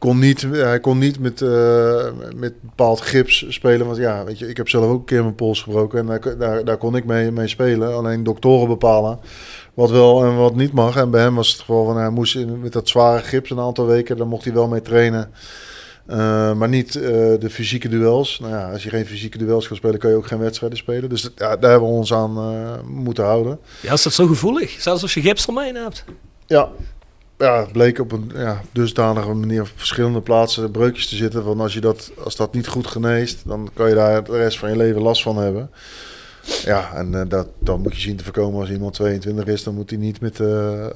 [0.05, 2.05] kon niet, hij kon niet met, eh,
[2.37, 3.87] met bepaald gips spelen.
[3.87, 5.99] Want ja, weet je, ik heb zelf ook een keer mijn pols gebroken.
[5.99, 7.95] En daar, daar, daar kon ik mee, mee spelen.
[7.95, 9.19] Alleen doktoren bepalen
[9.75, 10.97] wat wel en wat niet mag.
[10.97, 13.59] En bij hem was het gewoon van hij moest in, met dat zware gips een
[13.61, 14.17] aantal weken.
[14.17, 15.31] Daar mocht hij wel mee trainen.
[16.07, 17.03] Eh, maar niet eh,
[17.39, 18.39] de fysieke duels.
[18.41, 21.09] Nou ja, als je geen fysieke duels kan spelen, kan je ook geen wedstrijden spelen.
[21.09, 23.59] Dus dat- ja, daar hebben we ons aan eh, moeten houden.
[23.81, 24.71] Ja, is dat zo gevoelig?
[24.81, 26.05] Zelfs als je gips omheen hebt.
[26.47, 26.69] Ja,
[27.45, 31.43] ja bleek op een ja, dusdanige manier op verschillende plaatsen breukjes te zitten.
[31.43, 34.59] Van als, je dat, als dat niet goed geneest, dan kan je daar de rest
[34.59, 35.71] van je leven last van hebben.
[36.65, 39.63] Ja, en eh, dat, dan moet je zien te voorkomen als iemand 22 is.
[39.63, 40.91] Dan moet hij niet met eh, eh,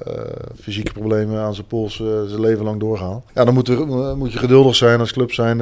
[0.61, 3.23] fysieke problemen aan zijn pols zijn leven lang doorgaan.
[3.33, 3.87] Ja, dan moet, er,
[4.17, 5.57] moet je geduldig zijn als club zijn.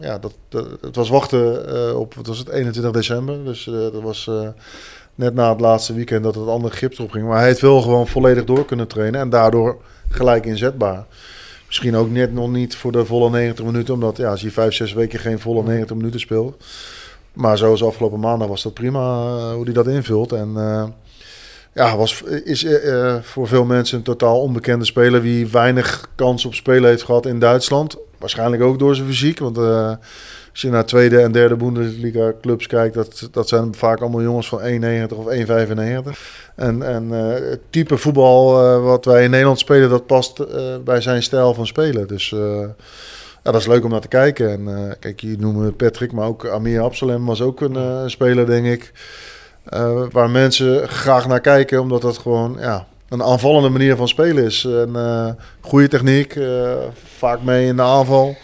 [0.00, 0.34] ja, dat,
[0.80, 3.44] het was wachten op, wat was het, 21 december.
[3.44, 4.30] Dus dat was
[5.18, 7.26] net na het laatste weekend dat het andere gips erop ging.
[7.26, 9.20] Maar hij heeft wel gewoon volledig door kunnen trainen.
[9.20, 9.76] En daardoor
[10.08, 11.06] gelijk inzetbaar.
[11.66, 13.94] Misschien ook net nog niet voor de volle 90 minuten.
[13.94, 16.64] Omdat ja, als je vijf, zes weken geen volle 90 minuten speelt.
[17.32, 20.32] Maar zoals afgelopen maandag was dat prima eh, hoe hij dat invult.
[20.32, 20.84] En eh,
[21.74, 25.22] ja, was, is eh, voor veel mensen een totaal onbekende speler.
[25.22, 27.96] Wie weinig kans op spelen heeft gehad in Duitsland.
[28.18, 29.38] Waarschijnlijk ook door zijn fysiek.
[29.38, 29.56] Want
[30.58, 34.48] als je naar tweede en derde Bundesliga clubs kijkt, dat, dat zijn vaak allemaal jongens
[34.48, 36.20] van 1,90 of 1,95.
[36.54, 40.76] En, en eh, het type voetbal eh, wat wij in Nederland spelen, dat past eh,
[40.84, 42.08] bij zijn stijl van spelen.
[42.08, 42.34] Dus
[43.42, 44.50] dat is leuk om naar te kijken.
[44.50, 48.92] En kijk, je noemen Patrick, maar ook Amir Absalem was ook een speler, denk ik.
[50.10, 54.64] waar mensen graag naar kijken, omdat dat gewoon ja, een aanvallende manier van spelen is.
[54.64, 56.38] En goede techniek,
[57.16, 58.36] vaak mee in de aanval.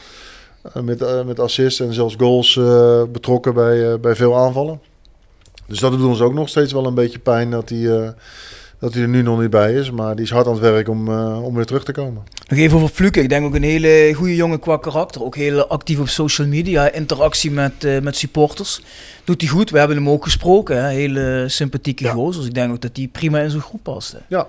[0.72, 4.80] Eh, met, eh, met assists en zelfs goals eh, betrokken bij, bij veel aanvallen.
[5.66, 8.14] Dus dat doet ons ook nog steeds wel een beetje pijn dat hij,
[8.78, 9.90] dat hij er nu nog niet bij is.
[9.90, 12.22] Maar die is hard aan het werk om, om weer terug te komen.
[12.48, 13.20] Nog even over Fluke.
[13.20, 15.24] Ik denk ook een hele goede jongen qua karakter.
[15.24, 16.92] Ook heel actief op social media.
[16.92, 18.80] Interactie met, met supporters.
[19.24, 19.70] Doet hij goed.
[19.70, 20.84] We hebben hem ook gesproken.
[20.84, 20.88] Hè.
[20.88, 22.40] Hele sympathieke gozer.
[22.40, 24.12] Dus ik denk ook dat hij prima in zo'n groep past.
[24.12, 24.18] Hè.
[24.28, 24.48] Ja.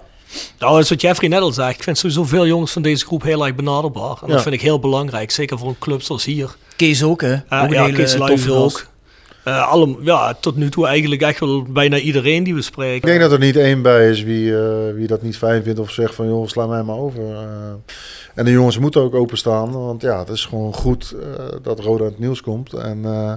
[0.59, 1.69] Nou, dat is wat Jeffrey net al zei.
[1.69, 4.17] Ik vind sowieso veel jongens van deze groep heel erg benaderbaar.
[4.21, 5.31] En dat vind ik heel belangrijk.
[5.31, 6.55] Zeker voor een club zoals hier.
[6.75, 7.33] Kees ook, hè?
[7.33, 8.49] Ook een ja, hele Kees gast.
[8.49, 8.85] ook.
[9.43, 12.95] Eh, allem, ja, tot nu toe eigenlijk echt wel bijna iedereen die we spreken.
[12.95, 15.79] Ik denk dat er niet één bij is wie, eh, wie dat niet fijn vindt
[15.79, 17.21] of zegt van joh, sla mij maar over.
[17.23, 17.73] Eh,
[18.35, 22.03] en de jongens moeten ook openstaan, want ja, het is gewoon goed eh, dat Roda
[22.03, 22.73] in het nieuws komt.
[22.73, 23.33] En eh,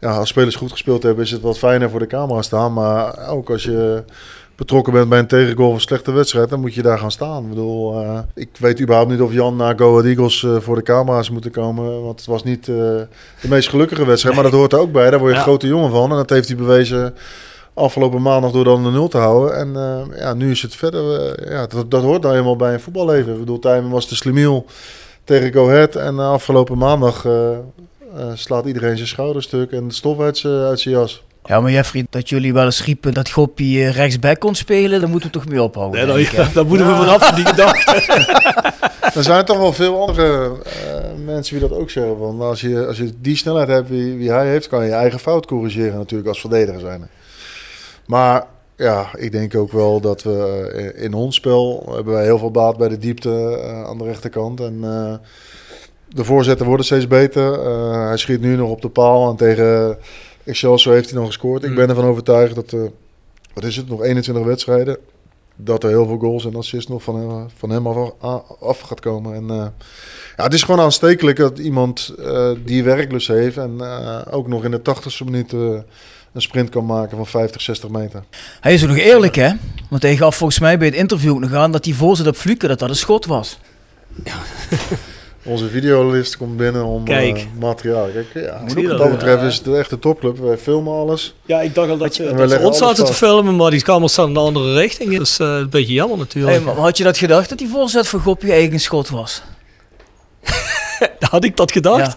[0.00, 2.72] ja, als spelers goed gespeeld hebben is het wat fijner voor de camera staan.
[2.72, 4.04] Maar ook als je
[4.62, 7.42] betrokken bent bij een tegengoal of een slechte wedstrijd, dan moet je daar gaan staan.
[7.42, 10.76] Ik bedoel, eh, ik weet überhaupt niet of Jan naar Go Ahead Eagles eh, voor
[10.76, 12.02] de camera's moeten komen.
[12.02, 12.74] Want het was niet eh,
[13.40, 15.10] de meest gelukkige wedstrijd, maar dat hoort er ook bij.
[15.10, 16.10] Daar word je een grote jongen van.
[16.10, 17.14] En dat heeft hij bewezen
[17.74, 19.56] afgelopen maandag door dan de nul te houden.
[19.56, 19.72] En
[20.16, 21.36] ja, nu is het verder.
[21.52, 23.32] ja, dat, dat hoort nou helemaal bij een voetballeven.
[23.32, 24.66] Ik bedoel, Tijmen was de slimiel
[25.24, 25.96] tegen Go Ahead.
[25.96, 27.26] En afgelopen maandag
[28.34, 31.22] slaat iedereen zijn schouderstuk en de stof uit zijn uit zijn jas.
[31.44, 35.08] Ja, maar Jeffrey, dat jullie wel eens riepen dat Goppie eh, rechtsback kon spelen, daar
[35.08, 35.96] moeten we toch mee ophouden.
[35.96, 36.52] Nee, nou, denk ik, ja, hè?
[36.54, 38.00] daar moeten we vanaf, die gedachte.
[39.14, 42.18] Er zijn toch wel veel andere eh, mensen die dat ook zeggen.
[42.18, 44.94] Want als je, als je die snelheid hebt wie, wie hij heeft, kan je je
[44.94, 47.08] eigen fout corrigeren natuurlijk als verdediger zijn.
[48.06, 52.38] Maar ja, ik denk ook wel dat we eh, in ons spel hebben wij heel
[52.38, 54.60] veel baat bij de diepte aan de rechterkant.
[54.60, 55.14] En eh,
[56.08, 57.66] de voorzetten worden steeds beter.
[57.66, 59.98] Eh, hij schiet nu nog op de paal en tegen
[60.44, 61.64] Excelsior heeft hij nog gescoord.
[61.64, 62.80] Ik ben ervan overtuigd dat, eh,
[63.54, 64.96] wat is het, nog 21 wedstrijden
[65.56, 68.12] dat er heel veel goals en assists nog van hem, van hem af,
[68.60, 69.34] af gaat komen.
[69.34, 69.66] En, eh,
[70.36, 74.64] ja, het is gewoon aanstekelijk dat iemand eh, die werklust heeft en eh, ook nog
[74.64, 75.60] in de 80ste minuut eh,
[76.32, 78.22] een sprint kan maken van 50, 60 meter.
[78.60, 79.52] Hij is ook nog eerlijk, hè?
[79.90, 82.36] Want hij gaf volgens mij bij het interview ook nog aan dat die voorzet op
[82.36, 83.58] Fluke, dat dat een schot was.
[85.44, 88.08] Onze videolist komt binnen om eh, materiaal.
[88.12, 88.98] Kijk, ja, je wat dat?
[88.98, 90.38] dat betreft is het echt een topclub.
[90.38, 91.34] Wij filmen alles.
[91.44, 94.26] Ja, ik dacht al dat je dat ons zaten te filmen, maar die kamers staan
[94.28, 95.18] in de andere richting.
[95.18, 96.56] Dus eh, een beetje jammer natuurlijk.
[96.56, 99.42] Hey, maar had je dat gedacht dat die voorzet van Goppie eigen schot was?
[101.30, 102.06] Had ik dat gedacht?
[102.06, 102.16] Ja.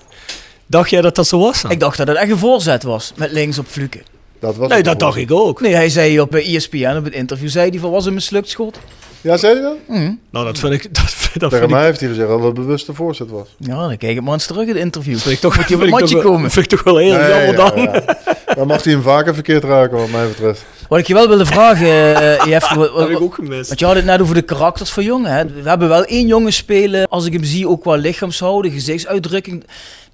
[0.66, 1.62] Dacht jij dat dat zo was?
[1.62, 1.72] dan?
[1.72, 4.02] Ik dacht dat het echt een voorzet was, met links op Fluke.
[4.40, 5.62] Dat was nee, dat dacht ik ook.
[5.62, 8.50] Nee, hij zei op eh, ESPN, op het interview, zei hij van was een mislukt
[8.50, 8.80] schot.
[9.26, 9.76] Ja, zei je dat?
[9.88, 10.12] Mhm.
[10.30, 10.94] Nou, dat vind ik...
[10.96, 13.30] Dat, vind- dat Tegen vind ik mij heeft hij gezegd dat het bewust een voorzet
[13.30, 13.48] was.
[13.58, 15.18] Ja, dan kijk ik maar eens terug in het interview.
[15.18, 16.52] vind ik toch, Moet je matje toch wel- komen.
[16.52, 17.82] Vind ik toch wel heel Nee, jammer ja, dan.
[17.82, 18.54] ja.
[18.56, 20.66] Dan mag hij hem vaker verkeerd raken, wat mij betreft.
[20.90, 23.68] Wat ik je wel wilde vragen, eh Jeffrey, wat- Dat heb ik wat- ook gemist.
[23.68, 25.32] Want je had het net over de karakters van jongen.
[25.32, 25.46] Hè?
[25.46, 29.64] We hebben wel één jongen spelen, als ik hem zie, ook qua lichaamshouden, gezichtsuitdrukking.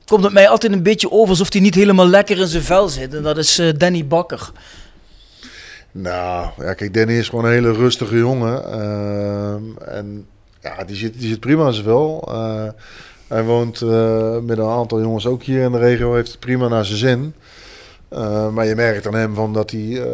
[0.05, 2.89] Komt het mij altijd een beetje over alsof hij niet helemaal lekker in zijn vel
[2.89, 3.13] zit.
[3.13, 4.51] En dat is eh, Danny Bakker.
[5.91, 8.71] Nou, ja, kijk, Danny is gewoon een hele rustige jongen.
[8.71, 10.25] Ehm, en
[10.61, 12.27] ja, die zit, die zit prima in vel.
[12.27, 12.67] Eh,
[13.27, 16.67] hij woont eh, met een aantal jongens ook hier in de regio, heeft het prima
[16.67, 17.33] naar zijn zin.
[18.13, 20.05] Uh, maar je merkt aan hem van dat hij uh,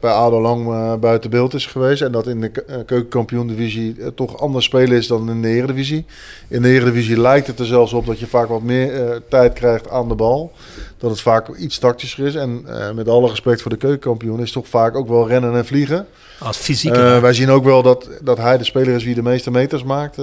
[0.00, 2.02] bij ADO lang uh, buiten beeld is geweest.
[2.02, 2.50] En dat in de
[2.86, 6.06] keukenkampioen-divisie toch anders spelen is dan in de eredivisie.
[6.48, 9.90] In de eredivisie lijkt het er zelfs op dat je vaak wat meer tijd krijgt
[9.90, 10.52] aan de bal.
[10.98, 12.34] Dat het vaak iets tactischer is.
[12.34, 12.64] En
[12.94, 16.06] met alle respect voor de keukenkampioen is toch vaak ook wel rennen en vliegen.
[16.40, 16.94] Als fysiek.
[16.94, 20.18] wij zien ook wel dat, dat hij de speler is die de meeste meters maakt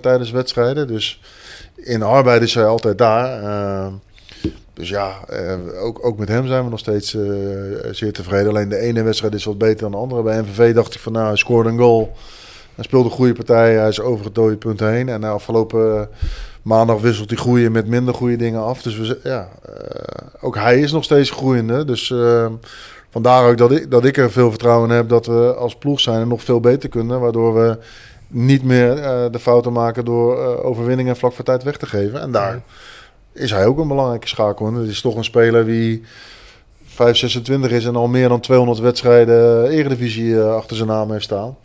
[0.00, 0.86] tijdens wedstrijden.
[0.86, 1.20] Dus
[1.74, 3.42] in arbeid is hij altijd daar.
[4.78, 7.22] Dus ja, uh, ook, ook met hem zijn we nog steeds uh,
[7.90, 8.48] zeer tevreden.
[8.48, 10.22] Alleen de ene wedstrijd is wat beter dan de andere.
[10.22, 12.16] Bij MVV dacht ik van nou, hij scoorde een goal.
[12.74, 13.74] Hij speelde een goede partij.
[13.74, 15.08] Hij is over het dode punt heen.
[15.08, 16.08] En afgelopen
[16.62, 18.82] maandag wisselt hij goede met minder goede dingen af.
[18.82, 19.48] Dus we, ja,
[20.40, 21.84] ook hij is nog steeds groeiende.
[21.84, 22.14] Dus
[23.10, 26.00] vandaar ook dat ik, dat ik er veel vertrouwen in heb dat we als ploeg
[26.00, 27.20] zijn en nog veel beter kunnen.
[27.20, 27.78] Waardoor we
[28.28, 28.94] niet meer
[29.30, 32.20] de fouten maken door overwinningen vlak voor tijd weg te geven.
[32.20, 32.62] En daar
[33.38, 34.74] is hij ook een belangrijke schakel.
[34.74, 36.02] Het is toch een speler die
[36.84, 41.56] 526 is en al meer dan 200 wedstrijden Eredivisie uh, achter zijn naam heeft staan.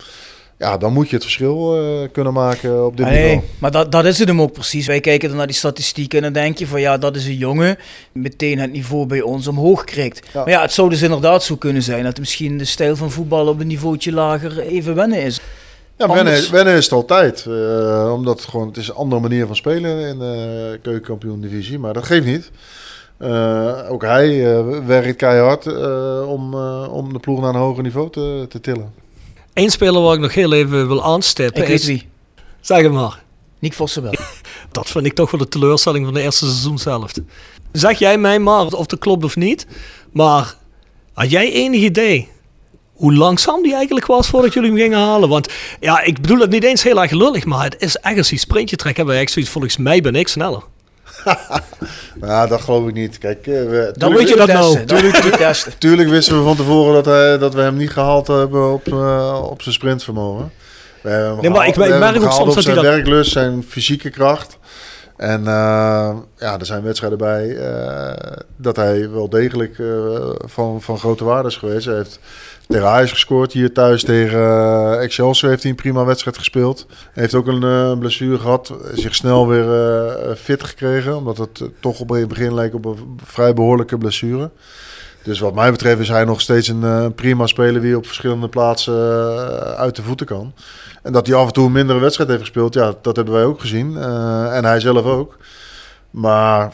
[0.57, 3.29] Ja, dan moet je het verschil uh, kunnen maken op dit ah, niveau.
[3.29, 4.87] Nee, maar dat, dat is het hem ook precies.
[4.87, 7.37] Wij kijken dan naar die statistieken en dan denk je van ja, dat is een
[7.37, 7.77] jongen.
[8.11, 10.27] Meteen het niveau bij ons omhoog krijgt.
[10.33, 10.39] Ja.
[10.39, 13.47] Maar ja, het zou dus inderdaad zo kunnen zijn dat misschien de stijl van voetbal
[13.47, 15.39] op een niveautje lager even wennen is.
[16.07, 17.45] Ja, wennen, wennen is het altijd.
[17.47, 21.79] Uh, omdat het gewoon, het is een andere manier van spelen in de keukenkampioen divisie.
[21.79, 22.51] Maar dat geeft niet.
[23.19, 25.65] Uh, ook hij uh, werkt keihard
[26.25, 28.93] om, om de ploeg naar een hoger niveau te, te tillen.
[29.53, 31.85] Eén speler waar ik nog heel even wil aanstippen ik is...
[31.85, 32.09] wie.
[32.61, 33.23] Zeg hem maar.
[33.59, 34.13] Nick Vossenbel.
[34.71, 37.21] dat vind ik toch wel de teleurstelling van de eerste seizoenshelft.
[37.71, 39.67] Zeg jij mij maar of dat klopt of niet.
[40.11, 40.55] Maar
[41.13, 42.29] had jij enig idee
[42.93, 45.29] hoe langzaam die eigenlijk was voordat jullie hem gingen halen.
[45.29, 48.29] Want ja, ik bedoel het niet eens heel erg lullig, maar het is echt als
[48.29, 49.05] die sprintje trekken.
[49.05, 50.63] Hebben we zoiets, volgens mij ben ik sneller.
[52.21, 53.17] nou, dat geloof ik niet.
[53.17, 54.85] Kijk, uh, we, dan weet je dat nou.
[54.85, 55.15] Tuurlijk,
[55.77, 59.47] tuurlijk wisten we van tevoren dat, hij, dat we hem niet gehaald hebben op, uh,
[59.49, 60.51] op zijn sprintvermogen.
[61.01, 62.93] We hebben nee, maar ik, ik merk ook soms op dat zijn hij dat...
[62.93, 64.57] werklust, zijn fysieke kracht.
[65.15, 68.13] En uh, ja, er zijn wedstrijden bij uh,
[68.55, 71.85] dat hij wel degelijk uh, van, van grote waarde is geweest.
[71.85, 72.19] Hij heeft
[72.67, 73.53] tegen Ajax gescoord.
[73.53, 76.85] Hier thuis tegen Excelsior heeft hij een prima wedstrijd gespeeld.
[76.89, 78.73] Hij heeft ook een blessure gehad.
[78.93, 81.17] Zich snel weer fit gekregen.
[81.17, 84.51] Omdat het toch op het begin leek op een vrij behoorlijke blessure.
[85.23, 88.95] Dus wat mij betreft is hij nog steeds een prima speler die op verschillende plaatsen
[89.77, 90.53] uit de voeten kan.
[91.03, 93.43] En dat hij af en toe een mindere wedstrijd heeft gespeeld, ja, dat hebben wij
[93.43, 93.97] ook gezien.
[94.51, 95.37] en hij zelf ook.
[96.09, 96.73] Maar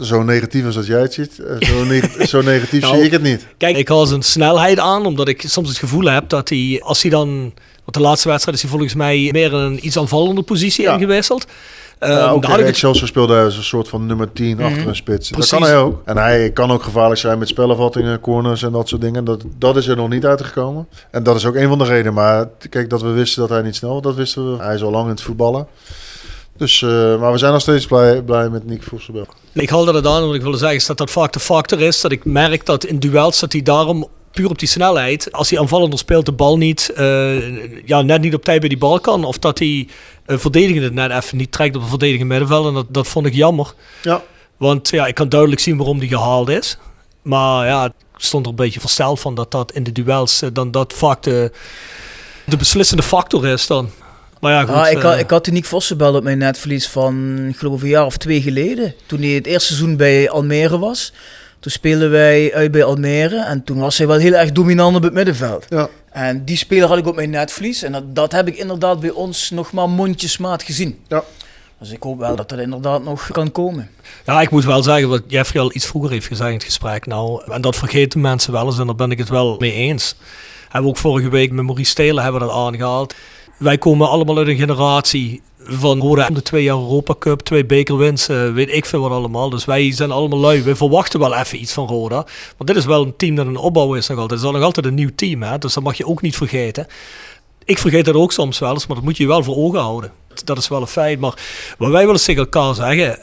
[0.00, 3.10] zo negatief als dat jij het ziet, eh, zo, neg zo negatief nou, zie ik
[3.10, 3.46] het niet.
[3.56, 7.02] Kijk, ik haal zijn snelheid aan, omdat ik soms het gevoel heb dat hij, als
[7.02, 7.28] hij dan,
[7.84, 10.94] want de laatste wedstrijd is hij volgens mij meer in een iets aanvallende positie ja.
[10.94, 11.46] ingewisseld.
[12.04, 12.76] Uh, ja, ook had ik het...
[12.76, 14.66] Chelsea speelde als een soort van nummer 10 mm -hmm.
[14.66, 15.30] achter een spits.
[15.30, 15.50] Precies.
[15.50, 16.02] Dat kan hij ook.
[16.04, 19.24] En hij kan ook gevaarlijk zijn met spelervattingen, corners en dat soort dingen.
[19.24, 20.88] Dat, dat is er nog niet uitgekomen.
[21.10, 22.14] En dat is ook een van de redenen.
[22.14, 24.62] Maar kijk, dat we wisten dat hij niet snel dat wisten we.
[24.62, 25.66] Hij is al lang in het voetballen.
[26.56, 29.28] Dus, uh, maar we zijn nog steeds blij, blij met Nick Vossenberg.
[29.52, 32.00] Ik haal dat aan, wat ik wil zeggen is dat dat vaak de factor is.
[32.00, 35.58] Dat ik merk dat in duels dat hij daarom puur op die snelheid, als hij
[35.58, 39.24] aanvallender speelt, de bal niet, uh, ja, net niet op tijd bij die bal kan.
[39.24, 39.88] Of dat hij
[40.26, 42.66] uh, verdedigende net even niet trekt op een verdedigende middenveld.
[42.66, 43.74] En dat, dat vond ik jammer.
[44.02, 44.22] Ja.
[44.56, 46.78] Want ja, ik kan duidelijk zien waarom die gehaald is.
[47.22, 50.70] Maar ja, ik stond er een beetje versteld van dat dat in de duels dan
[50.70, 51.52] dat vaak de,
[52.46, 53.90] de beslissende factor is dan.
[54.40, 57.56] Maar ja, goed, ah, ik, had, ik had Nick Vossenbel op mijn netvlies van, ik
[57.56, 58.94] geloof een jaar of twee geleden.
[59.06, 61.12] Toen hij het eerste seizoen bij Almere was.
[61.64, 63.44] Toen speelden wij uit bij Almere.
[63.44, 65.66] En toen was hij wel heel erg dominant op het middenveld.
[65.68, 65.88] Ja.
[66.10, 67.82] En die speler had ik op mijn netvlies.
[67.82, 70.98] En dat, dat heb ik inderdaad bij ons nog maar mondjesmaat gezien.
[71.08, 71.24] Ja.
[71.78, 73.90] Dus ik hoop wel dat dat inderdaad nog kan komen.
[74.26, 77.06] Ja, ik moet wel zeggen wat Jeffrey al iets vroeger heeft gezegd in het gesprek.
[77.06, 80.16] Nou, en dat vergeten mensen wel eens en daar ben ik het wel mee eens.
[80.62, 83.14] Hebben we ook vorige week met Maurice Stelen hebben we dat aangehaald.
[83.58, 88.28] Wij komen allemaal uit een generatie van Roda de twee jaar Europa Cup, twee bekerwins,
[88.28, 89.50] uh, weet ik veel wat allemaal.
[89.50, 90.62] Dus wij zijn allemaal lui.
[90.62, 92.26] We verwachten wel even iets van Roda.
[92.56, 94.40] Want dit is wel een team dat een opbouw is nog altijd.
[94.40, 95.58] Het is nog altijd een nieuw team, hè?
[95.58, 96.86] dus dat mag je ook niet vergeten.
[97.64, 100.12] Ik vergeet dat ook soms wel eens, maar dat moet je wel voor ogen houden.
[100.44, 101.20] Dat is wel een feit.
[101.20, 101.34] Maar
[101.78, 103.18] wat wij willen tegen elkaar zeggen,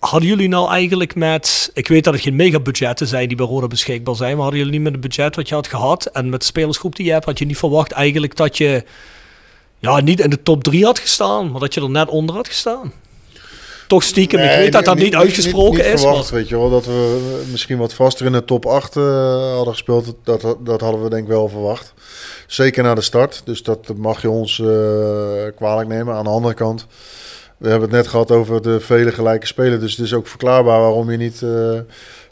[0.00, 3.66] Hadden jullie nou eigenlijk met, ik weet dat het geen megabudgetten zijn die bij Roda
[3.66, 6.40] beschikbaar zijn, maar hadden jullie niet met het budget wat je had gehad en met
[6.40, 8.84] de spelersgroep die je hebt, had je niet verwacht eigenlijk dat je
[9.80, 12.48] ja, niet in de top 3 had gestaan, maar dat je er net onder had
[12.48, 12.92] gestaan.
[13.86, 16.00] Toch stiekem, ik weet dat dat niet, uitgesproken niet, niet is.
[16.00, 19.54] Verwacht, weet je wel, dat we misschien wat vaster in de top 8 uh, eh,
[19.54, 21.94] hadden gespeeld, dat, dat hadden we denk ik wel verwacht.
[22.46, 24.68] Zeker na de start, dus dat mag je ons uh,
[25.56, 26.14] kwalijk nemen.
[26.14, 26.86] Aan de andere kant,
[27.56, 30.80] we hebben het net gehad over de vele gelijke spelen, dus het is ook verklaarbaar
[30.80, 31.40] waarom je niet...
[31.40, 31.78] Uh,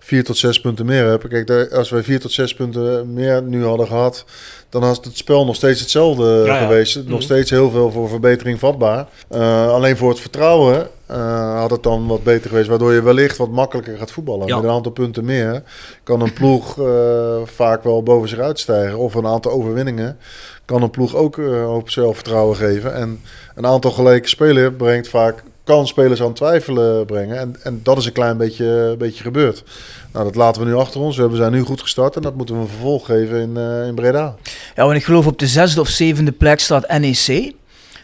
[0.08, 1.28] vier tot zes punten meer hebt.
[1.28, 4.24] Kijk, als wij vier tot zes punten meer nu hadden gehad,
[4.68, 6.62] dan was het spel nog steeds hetzelfde Ja, ja.
[6.66, 6.96] geweest.
[6.96, 7.20] Nog Mhm.
[7.20, 9.06] steeds heel veel voor verbetering vatbaar.
[9.28, 13.36] Eh, alleen voor het vertrouwen eh, had het dan wat beter geweest, waardoor je wellicht
[13.36, 14.46] wat makkelijker gaat voetballen.
[14.46, 14.54] Ja.
[14.56, 15.62] Met een aantal punten meer
[16.02, 18.98] kan een ploeg eh, vaak wel boven zich uitstijgen.
[18.98, 20.18] Of een aantal overwinningen
[20.64, 22.94] kan een ploeg ook een hoop zelfvertrouwen geven.
[22.94, 23.20] En
[23.54, 27.38] een aantal gelijke spelen brengt vaak, kan spelers aan twijfelen brengen.
[27.38, 29.64] En, en dat is een klein beetje, beetje gebeurd.
[30.12, 31.16] Nou, dat laten we nu achter ons.
[31.16, 33.94] We zijn nu goed gestart en dat moeten we een vervolg geven in, eh, in
[33.94, 34.34] Breda.
[34.74, 37.52] Ja, want ik geloof op de zesde of zevende plek staat NEC.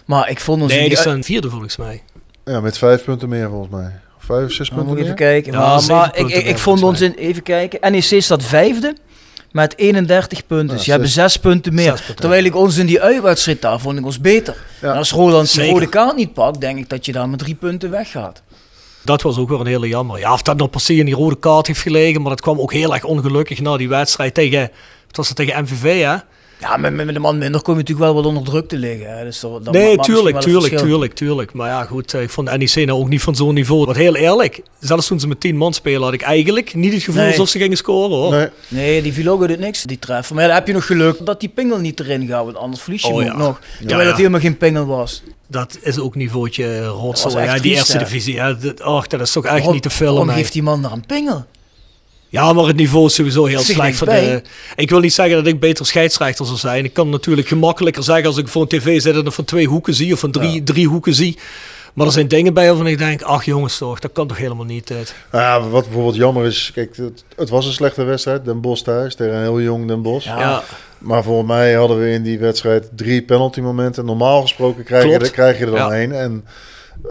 [0.04, 0.72] Maar ik vond ons...
[0.72, 2.02] in Nee, die staan vierde volgens mij.
[2.44, 4.00] Ja, met vijf punten meer volgens mij.
[4.16, 5.04] Of Vijf of zes Dan punten meer.
[5.04, 5.52] even kijken.
[5.52, 7.14] Ja, maar ik, ik, ik vond ons in...
[7.14, 7.92] Even kijken.
[7.92, 8.96] NEC staat vijfde.
[9.54, 10.68] Met 31 punten.
[10.68, 11.84] Ja, dus je hebt zes- zes punten meer.
[11.90, 12.16] zes punten.
[12.16, 14.56] Terwijl ik ons in die uitwedstrijd daar vond ik ons beter.
[14.80, 14.90] Ja.
[14.90, 15.72] En als Roland de Zeker.
[15.72, 18.42] rode kaart niet pakt, denk ik dat je daar met drie punten weggaat.
[19.04, 20.18] Dat was ook weer een hele jammer.
[20.18, 22.60] Ja, of dat nog per se in die rode kaart heeft gelegen, maar dat kwam
[22.60, 24.60] ook heel erg ongelukkig na die wedstrijd tegen,
[25.06, 26.16] wat was het tegen MVV, hè?
[26.64, 28.76] Ja, met, met met een man minder kom je natuurlijk wel wat onder druk te
[28.76, 29.18] liggen.
[29.18, 29.24] Hè.
[29.24, 31.52] Dus dat, nee, tuurlijk, tuurlijk, tuurlijk, tuurlijk.
[31.52, 33.84] Maar ja, goed, eh, ik vond de NEC nou ook niet van zo'n niveau.
[33.84, 37.02] Want heel eerlijk, zelfs toen ze met 10 man spelen, had ik eigenlijk niet het
[37.02, 37.30] gevoel Nee.
[37.30, 38.30] alsof ze gingen scoren, hoor.
[38.32, 40.34] Nee, Nee, die viel ook uit het niks, die treffer.
[40.34, 42.82] Maar ja, dan heb je nog geluk dat die pingel niet erin gaat, want anders
[42.82, 43.32] verlies je Oh, hem ja.
[43.32, 43.60] ook nog.
[43.78, 44.06] Terwijl ja.
[44.06, 45.22] het helemaal geen pingel was.
[45.46, 48.04] Dat is ook niveautje rotzooi, ja, die triest, eerste hè?
[48.04, 48.34] divisie.
[48.34, 50.16] Ja, dat, och, dat is toch echt Waarom- niet te filmen.
[50.16, 51.44] Waarom geeft die man daar een pingel?
[52.34, 53.96] Ja, maar het niveau is sowieso heel slecht.
[53.96, 54.42] Voor de,
[54.76, 56.84] ik wil niet zeggen dat ik beter scheidsrechter zou zijn.
[56.84, 59.66] Ik kan natuurlijk gemakkelijker zeggen als ik voor een tv zit en er van twee
[59.66, 61.38] hoeken zie of van drie, drie hoeken zie.
[61.94, 64.64] Maar er zijn dingen bij waarvan ik denk, ach jongens toch, dat kan toch helemaal
[64.64, 64.86] niet.
[64.86, 65.14] dit.
[65.32, 68.44] Nou ja, wat bijvoorbeeld jammer is, kijk, het, het was een slechte wedstrijd.
[68.44, 70.26] Den Bosch thuis tegen een heel jong Den Bosch.
[70.26, 70.38] Ja.
[70.40, 70.62] Ja,
[70.98, 74.04] Maar volgens mij hadden we in die wedstrijd drie penalty momenten.
[74.04, 75.24] Normaal gesproken krijg, je, Klopt.
[75.26, 75.94] er, krijg je er dan Ja.
[75.96, 76.12] één.
[76.20, 76.44] En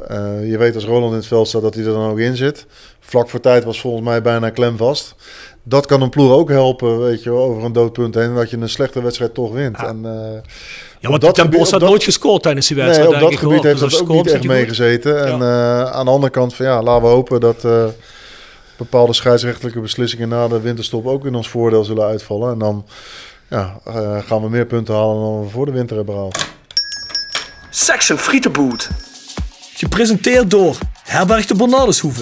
[0.07, 2.35] eh, je weet als Roland in het veld staat dat hij er dan ook in
[2.35, 2.65] zit.
[3.05, 5.15] Vlak voor tijd was volgens mij bijna klemvast.
[5.63, 8.35] Dat kan een ploeg ook helpen, weet je, wel, over een doodpunt heen.
[8.35, 9.77] Dat je een slechte wedstrijd toch wint.
[9.77, 12.75] En, eh, ja op want dat gebied- Bosch had op dat- nooit gescoord tijdens die
[12.77, 13.13] Nee, wedstrijd.
[13.13, 13.65] op denk dat ik, gebied hoor.
[13.67, 15.25] heeft Dus dat ook niet echt meegezeten.
[15.25, 17.85] En eh, aan de andere kant, van, ja, laten we hopen dat eh,
[18.77, 22.51] bepaalde scheidsrechtelijke beslissingen na de winterstop ook in ons voordeel zullen uitvallen.
[22.53, 22.85] En dan
[23.49, 26.45] ja, eh, gaan we meer punten halen dan we voor de winter hebben gehaald.
[27.69, 28.89] Section Frietenboot.
[29.75, 32.21] Gepresenteerd door Herberg de Bernardeshoeve.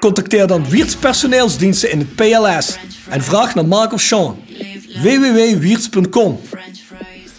[0.00, 2.78] Contacteer dan Wiert's Personeelsdiensten in het PLS
[3.08, 4.42] en vraag naar Mark of Sean.
[5.02, 6.40] www.wierts.com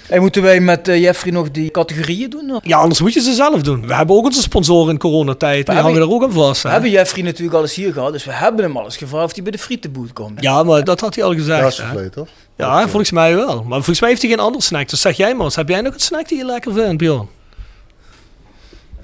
[0.09, 2.59] En moeten wij met eh, Jeffrey nog die categorieën doen?
[2.63, 3.87] Ja, anders moet je ze zelf doen.
[3.87, 5.65] We hebben ook onze sponsoren in coronatijd.
[5.65, 6.63] Die hebben- hangen er ook aan vast.
[6.63, 9.25] We hebben Jeffrey natuurlijk al eens hier gehad, dus we hebben hem al eens gevraagd
[9.25, 10.41] of hij bij de frietenboot komt.
[10.41, 11.59] Ja, maar dat had hij al gezegd.
[11.61, 11.85] Ja, is hè?
[11.85, 12.27] verleden, toch?
[12.57, 13.55] Ja, volgens mij wel.
[13.63, 14.89] Maar volgens mij heeft hij geen andere snack.
[14.89, 17.27] Dus zeg jij maar eens, heb jij nog een snack die je lekker vindt, Bjorn?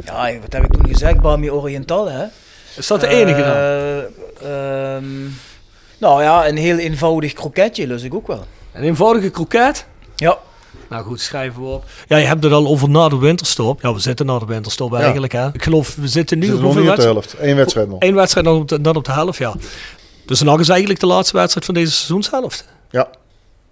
[0.05, 1.21] Ja, wat heb ik toen gezegd?
[1.21, 2.25] Bami Oriental, hè?
[2.77, 3.55] Is dat de enige dan?
[3.55, 5.05] Eh, ehm,
[5.97, 8.45] nou ja, een heel eenvoudig kroketje lust ik ook wel.
[8.73, 9.85] Een eenvoudige kroket?
[10.15, 10.37] Ja.
[10.89, 11.83] Nou goed, schrijven we op.
[12.07, 13.81] Ja, je hebt het al over na de winterstop.
[13.81, 14.99] Ja, we zitten na de winterstop Ja.
[14.99, 15.33] eigenlijk.
[15.33, 15.47] Hè?
[15.53, 17.35] Ik geloof, we zitten nu Nu op nog niet op de helft.
[17.39, 17.99] Eén wedstrijd nog.
[18.01, 19.53] Eén wedstrijd nog op de, dan op de helft, ja.
[20.25, 22.67] Dus nog is eigenlijk de laatste wedstrijd van deze seizoenshelft.
[22.89, 23.07] Ja,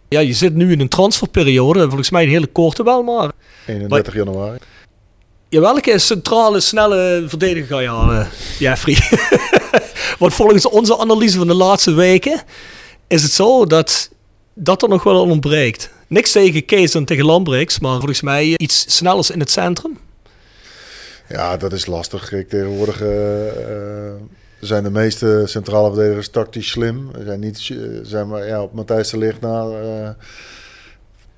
[0.09, 1.85] Ja, je zit nu in een transferperiode.
[1.87, 3.31] Volgens mij een hele korte wel, maar...
[3.65, 4.57] 31 januari.
[5.53, 8.29] Ja, welke centrale, snelle verdediger ga je halen,
[8.59, 8.97] Jeffrey?
[10.19, 12.41] Want volgens onze analyse van de laatste weken
[13.07, 14.09] is het zo dat
[14.53, 15.89] dat er nog wel ontbreekt.
[16.07, 19.97] Niks tegen Kees en tegen Lambrechts, maar volgens mij iets snellers in het centrum.
[21.29, 22.29] Ja, dat is lastig.
[22.29, 24.13] Kijk, tegenwoordig eh, eh,
[24.59, 27.11] zijn de meeste centrale verdedigers tactisch slim.
[27.23, 29.61] Zijn niet, eh, zijn maar ja, op Matthijs de Ligt na.
[29.61, 30.09] eh,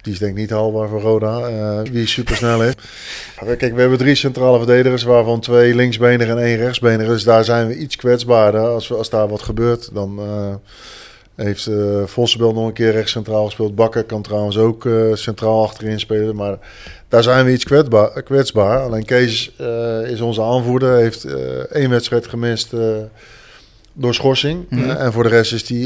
[0.06, 1.39] die is denk ik niet haalbaar voor Roda.
[1.39, 2.74] eh, wie super snel is.
[3.58, 7.14] Kijk, we hebben drie centrale verdedigers, waarvan twee linksbenigen en één rechtsbenigen.
[7.14, 8.62] Dus daar zijn we iets kwetsbaarder.
[8.62, 10.56] Als, we, als daar wat gebeurt, dan eh,
[11.45, 11.70] heeft
[12.06, 13.76] Vossenbel nog een keer rechts centraal gespeeld.
[13.76, 16.36] Bakker kan trouwens ook centraal achterin spelen.
[16.36, 16.58] Maar
[17.08, 18.24] daar zijn we iets kwetsbaar.
[18.24, 18.80] kwetsbaar.
[18.80, 19.51] Alleen Kees
[20.06, 20.97] is onze aanvoerder.
[20.97, 21.24] Heeft
[21.72, 22.74] één wedstrijd gemist
[23.93, 24.66] door schorsing.
[24.70, 24.89] Mhm.
[24.89, 25.78] En voor de rest is hij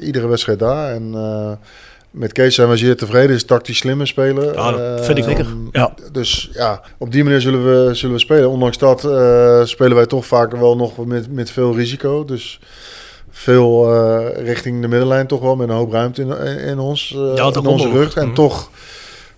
[0.00, 0.94] iedere wedstrijd daar.
[0.94, 1.14] En
[2.12, 3.36] met Kees zijn we zeer tevreden.
[3.36, 4.54] Is tactisch slimme speler.
[4.54, 5.46] Ja, dat Eh, vind ik zeker.
[5.72, 5.94] Ja.
[6.12, 8.50] Dus ja, op die manier zullen we, zullen we spelen.
[8.50, 12.24] Ondanks dat eh, spelen wij toch vaak wel nog met, met veel risico.
[12.24, 12.60] Dus
[13.30, 16.30] veel eh, richting de middenlijn toch wel met een hoop ruimte in,
[16.66, 18.14] in, ons, eh, Ja, in onze rug.
[18.16, 18.34] En Mhm.
[18.34, 18.70] toch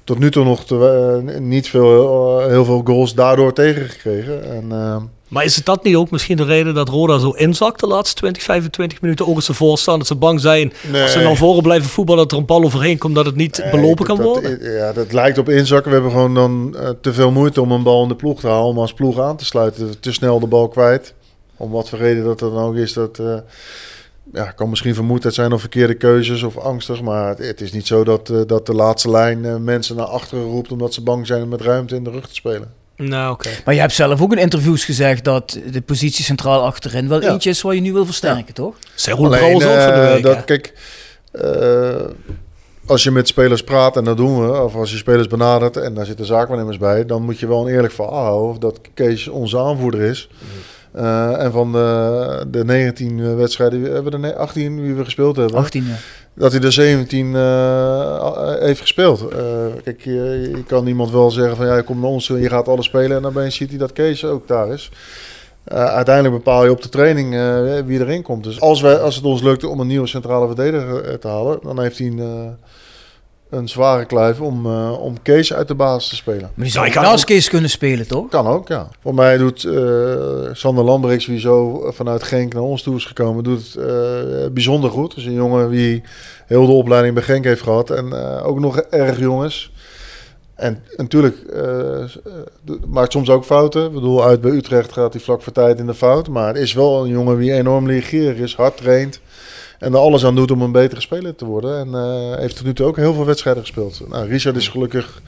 [0.05, 4.45] tot nu toe nog te, niet veel, heel veel goals daardoor tegengekregen.
[4.45, 4.73] En,
[5.29, 8.15] Maar is het dat niet ook misschien de reden dat Roda zo inzakt de laatste
[8.15, 9.27] 20, 25 minuten?
[9.27, 10.73] Ook als ze voorstaan, dat ze bang zijn
[11.03, 13.59] als ze naar voren blijven voetballen, dat er een bal overheen komt, dat het niet
[13.59, 14.73] Nee, belopen kan dat- dat- worden?
[14.73, 15.89] ja, dat lijkt op inzakken.
[15.91, 18.47] We hebben gewoon dan eh, te veel moeite om een bal in de ploeg te
[18.47, 18.65] halen.
[18.67, 20.01] Om als ploeg aan te sluiten.
[20.01, 21.15] Te snel de bal kwijt.
[21.57, 22.93] Om wat voor reden dat er dan ook is.
[22.93, 23.37] Dat eh,
[24.33, 27.03] ja, kan misschien vermoeidheid zijn of verkeerde keuzes of angstig.
[27.03, 30.45] Maar het, het is niet zo dat, eh, dat de laatste lijn mensen naar achteren
[30.45, 30.73] roept.
[30.73, 32.73] Omdat ze bang zijn om met ruimte in de rug te spelen.
[32.97, 33.49] Nou, oké.
[33.65, 37.31] Maar je hebt zelf ook in interviews gezegd dat de positie centraal achterin wel Ja.
[37.31, 38.75] eentje is waar je nu wil versterken, toch?
[39.39, 40.73] Brouwers ook van de eh, dat, kijk,
[41.33, 42.11] eh,
[42.87, 45.95] als je met spelers praat, en dat doen we, of als je spelers benadert en
[45.95, 49.59] daar zitten zaakwaarnemers bij, dan moet je wel een eerlijk verhaal houden dat Kees onze
[49.59, 50.29] aanvoerder is.
[50.93, 55.37] Eh, en van de, de 19 wedstrijden, we hebben er ne- 18 wie we gespeeld
[55.37, 55.95] hebben, 18 ja.
[56.35, 59.29] Dat hij er 17 eh, heeft gespeeld.
[59.29, 59.39] Eh,
[59.85, 62.49] kijk, je, je kan iemand wel zeggen van ja, je komt naar ons en je
[62.49, 64.91] gaat alles spelen en dan ben je, hij dat Kees ook daar is.
[65.65, 68.45] Eh, uiteindelijk bepaal je op de training eh, wie erin komt.
[68.45, 71.59] Dus als, wij, als het ons lukt om een nieuwe centrale verdediger eh, te halen,
[71.63, 72.51] dan heeft hij een, eh,
[73.55, 76.41] een zware kluif om, eh, om Kees uit de basis te spelen.
[76.41, 78.29] Maar die zou ik ook- Kees kunnen spelen, toch?
[78.29, 78.89] Kan ook, ja.
[79.03, 80.15] Voor mij doet eh,
[80.53, 84.91] Sander Lambrix, wie zo vanuit Genk naar ons toe is gekomen, doet het eh, bijzonder
[84.91, 85.15] goed.
[85.15, 86.03] Dus een jongen die
[86.47, 89.73] heel de opleiding bij Genk heeft gehad en eh, ook nog erg jong is.
[90.55, 91.37] En natuurlijk
[92.87, 93.85] maakt soms ook fouten.
[93.87, 96.29] Ik bedoel, uit bij Utrecht gaat hij vlak voor tijd in de fout.
[96.29, 99.21] Maar het is wel een jongen die enorm leergierig is, hard traint.
[99.79, 101.79] En er alles aan doet om een betere speler te worden.
[101.79, 104.01] En eh, heeft tot nu toe ook heel veel wedstrijden gespeeld.
[104.09, 105.23] Nou, Richard is gelukkig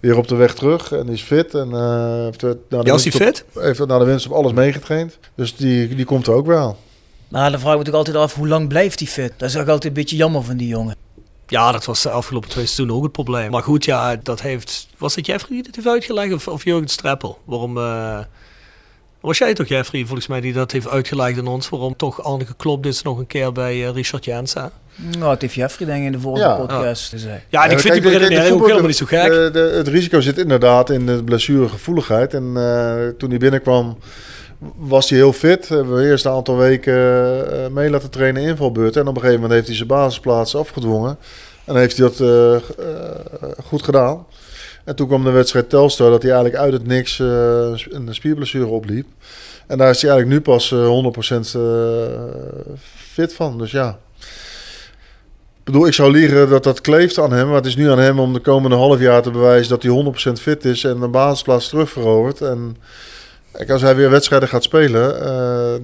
[0.00, 1.54] weer op de weg terug en is fit.
[1.54, 3.44] En, eh, heeft, de Ja, is hij fit?
[3.54, 5.18] op- heeft na de winst op alles meegetraind.
[5.34, 6.76] Dus die, die komt er ook wel.
[7.28, 9.32] Maar dan vraag ik me toch altijd af, hoe lang blijft hij fit?
[9.36, 10.96] Dat is ook altijd een beetje jammer van die jongen.
[11.46, 13.50] Ja, dat was de afgelopen twee seizoenen ook het probleem.
[13.50, 14.88] Maar goed, ja, dat heeft...
[14.98, 17.38] Was het Jeffrey die het heeft uitgelegd of, of Jurgen Streppel?
[17.44, 17.78] Waarom...
[17.78, 18.18] eh,
[19.22, 21.68] was jij toch, Jeffrey, volgens mij, die dat heeft uitgelegd aan ons?
[21.68, 24.70] Waarom toch Arne geklopt is nog een keer bij eh, Richard Jensen?
[25.18, 26.54] Nou, het heeft Jeffrey denk ik in de vorige Ja.
[26.56, 27.42] podcast gezegd.
[27.48, 29.52] Ja, en ik Ja, vind die kijk, beredenering de ook voetbal- helemaal niet zo gek.
[29.52, 32.34] de- de- het risico zit inderdaad in de blessuregevoeligheid.
[32.34, 33.98] En eh, toen hij binnenkwam
[34.76, 35.68] was hij heel fit.
[35.68, 36.94] Hebben we eerst een aantal weken
[37.64, 39.00] eh, mee laten trainen in invalbeurten.
[39.02, 41.18] En op een gegeven moment heeft hij zijn basisplaats afgedwongen.
[41.64, 42.20] En heeft hij dat
[43.64, 44.26] goed gedaan.
[44.84, 48.66] En toen kwam de wedstrijd Telstar dat hij eigenlijk uit het niks eh, een spierblessure
[48.66, 49.06] opliep.
[49.66, 51.62] En daar is hij eigenlijk nu pas eh, 100% eh,
[52.84, 53.58] fit van.
[53.58, 53.98] Dus ja.
[55.62, 57.46] Ik bedoel, ik zou liegen dat dat kleeft aan hem.
[57.46, 60.30] Maar het is nu aan hem om de komende half jaar te bewijzen dat hij
[60.30, 62.40] 100% fit is en de basisplaats terugverovert.
[62.40, 62.76] En
[63.68, 65.74] als hij weer wedstrijden gaat spelen, eh,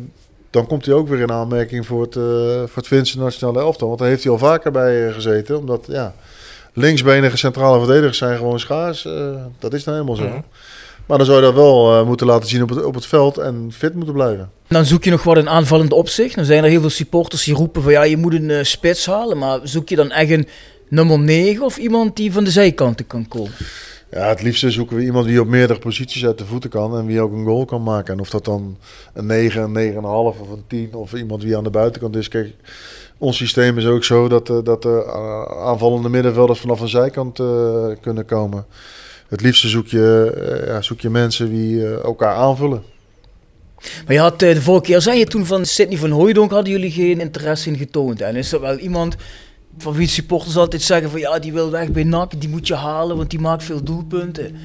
[0.50, 3.86] dan komt hij ook weer in aanmerking voor het, eh voor het Finse nationale elftal.
[3.86, 5.58] Want daar heeft hij al vaker bij eh, gezeten.
[5.58, 6.14] Omdat, ja,
[6.78, 9.04] linksbenige centrale verdedigers zijn gewoon schaars.
[9.04, 9.12] Eh,
[9.58, 10.28] dat is nou helemaal zo.
[10.28, 10.40] Mhm.
[11.06, 13.38] Maar dan zou je dat wel eh, moeten laten zien op het, op het veld
[13.38, 14.40] en fit moeten blijven.
[14.40, 16.34] En dan zoek je nog wat in aanvallend opzicht.
[16.34, 19.06] Dan zijn er heel veel supporters die roepen van ja, je moet een eh, spits
[19.06, 19.38] halen.
[19.38, 20.48] Maar zoek je dan echt een
[20.88, 23.52] nummer 9 of iemand die van de zijkanten kan komen?
[24.10, 27.06] Ja, het liefste zoeken we iemand die op meerdere posities uit de voeten kan en
[27.06, 28.14] wie ook een goal kan maken.
[28.14, 28.78] En of dat dan
[29.14, 32.28] een 9, een 9,5 of een 10 of iemand die aan de buitenkant is.
[32.28, 32.54] Kijk,
[33.18, 37.38] ons systeem is ook zo dat, eh, dat de eh, aanvallende middenvelders vanaf een zijkant
[37.40, 38.66] eh, kunnen komen.
[39.28, 42.82] Het liefste zoek je, ja, zoek je mensen die elkaar aanvullen.
[43.76, 46.90] Maar je had de vorige keer, zei je toen van Sidney van Hooijdonk hadden jullie
[46.90, 48.20] geen interesse in getoond.
[48.20, 49.16] En is er wel iemand
[49.78, 52.74] van wie supporters altijd zeggen van ja, die wil weg bij NAC, die moet je
[52.74, 54.56] halen, want die maakt veel doelpunten.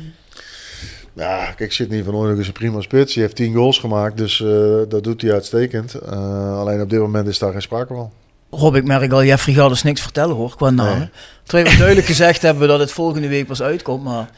[1.14, 3.14] Ja, kijk, Sidney van Hooydonk is een prima spits.
[3.14, 4.44] Die heeft 10 goals gemaakt, dus
[4.90, 6.06] dat doet hij uitstekend.
[6.06, 8.12] Alleen op dit moment is daar geen sprake van.
[8.56, 10.98] Rob, ik merk al, Jeffrey gaat dus niks vertellen hoor, qua namen.
[10.98, 11.10] Nee.
[11.44, 14.30] Terwijl we duidelijk gezegd hebben dat het volgende week pas uitkomt, maar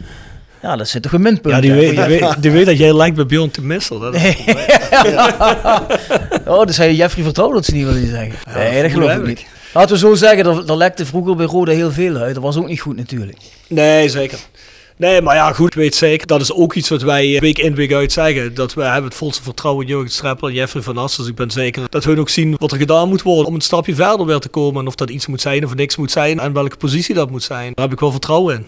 [0.61, 1.55] ja, dat zit toch een minpunt.
[1.55, 3.99] Ja, die weet, die, weet, die weet dat jij lijkt bij Bjorn te missen.
[3.99, 4.36] Dat is
[6.47, 8.34] oh, dus hij Jeffrey vertrouwt dat ze niet willen zeggen.
[8.45, 9.45] Ja, nee, dat geloof ik niet.
[9.74, 12.34] Laten we zo zeggen, er, er lekte vroeger bij Roda heel veel uit.
[12.34, 13.38] Dat was ook niet goed natuurlijk.
[13.68, 14.39] Nee, zeker.
[14.97, 16.27] Nee, maar ja, goed, ik weet zeker.
[16.27, 18.53] Dat is ook iets wat wij eh, week in, week uit zeggen.
[18.53, 21.15] Dat we hebben het volste vertrouwen in Jurgen Streppel en Jeffrey van As.
[21.15, 23.61] Dus ik ben zeker dat hun ook zien wat er gedaan moet worden om een
[23.61, 24.81] stapje verder weer te komen.
[24.81, 26.39] En of dat iets moet zijn of niks moet zijn.
[26.39, 27.71] En welke positie dat moet zijn.
[27.73, 28.65] Daar heb ik wel vertrouwen in.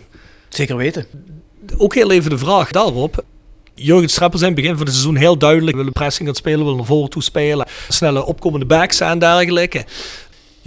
[0.50, 1.06] Zeker weten.
[1.78, 3.24] Ook heel even de vraag daarop.
[3.76, 5.72] Jurgen Streppel zijn begin van het seizoen heel duidelijk.
[5.72, 7.68] We willen pressing gaan spelen, we willen naar voren toe spelen.
[7.90, 9.86] Snelle opkomende backs en dergelijke.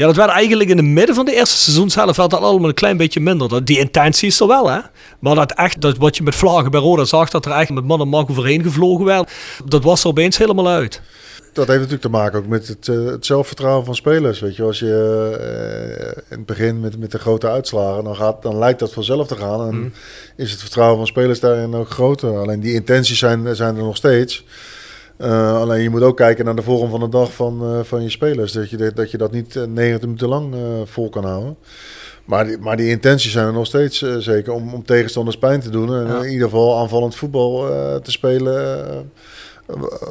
[0.00, 2.74] Ja, dat werd eigenlijk in het midden van de eerste seizoenshelft werd dat allemaal een
[2.74, 3.48] klein beetje minder.
[3.48, 4.78] Dat- Die intentie is er wel, hè.
[5.18, 7.84] Maar dat echt, dat wat je met vlagen bij Roda zag, dat er echt met
[7.84, 9.32] man en mag overheen gevlogen werd,
[9.64, 11.00] dat was er opeens helemaal uit.
[11.52, 14.40] Dat heeft natuurlijk te maken ook met het, eh, het zelfvertrouwen van spelers.
[14.40, 18.42] Weet je, als je eh, in het begin met, met de grote uitslagen, dan, gaat,
[18.42, 19.60] dan lijkt dat vanzelf te gaan.
[19.68, 19.88] En Mhm.
[20.36, 22.38] is het vertrouwen van spelers daarin ook groter.
[22.38, 24.44] Alleen die intenties zijn, zijn er nog steeds.
[25.20, 28.02] Eh, alleen je moet ook kijken naar de vorm van de dag van, eh, van
[28.02, 28.52] je spelers.
[28.52, 31.56] Dat je, dat je dat niet eh, 90 minuten lang eh, vol kan houden.
[32.24, 35.60] Maar die, maar die intenties zijn er nog steeds eh, zeker om, om tegenstanders pijn
[35.60, 35.94] te doen.
[35.94, 36.22] En Ja.
[36.22, 38.86] in ieder geval aanvallend voetbal eh, te spelen.
[38.88, 38.96] eh,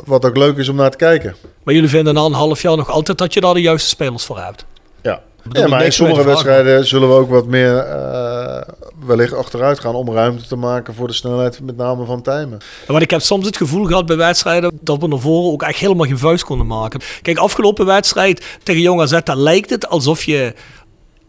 [0.05, 1.35] wat ook leuk is om naar te kijken.
[1.63, 4.25] Maar jullie vinden na een half jaar nog altijd dat je daar de juiste spelers
[4.25, 4.65] voor hebt.
[5.51, 5.67] Ja.
[5.67, 8.61] maar in sommige wedstrijden zullen we ook wat meer eh,
[9.05, 12.57] wellicht achteruit gaan om ruimte te maken voor de snelheid, met name van Tijmen.
[12.59, 15.63] Ja, Want ik heb soms het gevoel gehad bij wedstrijden dat we naar voren ook
[15.63, 16.99] echt helemaal geen vuist konden maken.
[17.21, 20.53] Kijk, afgelopen wedstrijd tegen Jong AZ, lijkt het alsof je...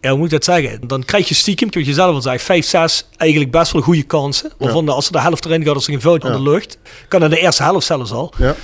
[0.00, 0.80] Ja, hoe moet ik dat zeggen?
[0.88, 4.02] Dan krijg je stiekem, kun je zelf wel zeggen, 5, 6 eigenlijk best wel goede
[4.02, 4.52] kansen.
[4.58, 6.36] Waarvan als er de helft erin gaat, als er geen fout aan Ja.
[6.36, 6.78] de lucht.
[7.08, 8.32] Kan in de eerste helft zelfs al.
[8.38, 8.54] Ja.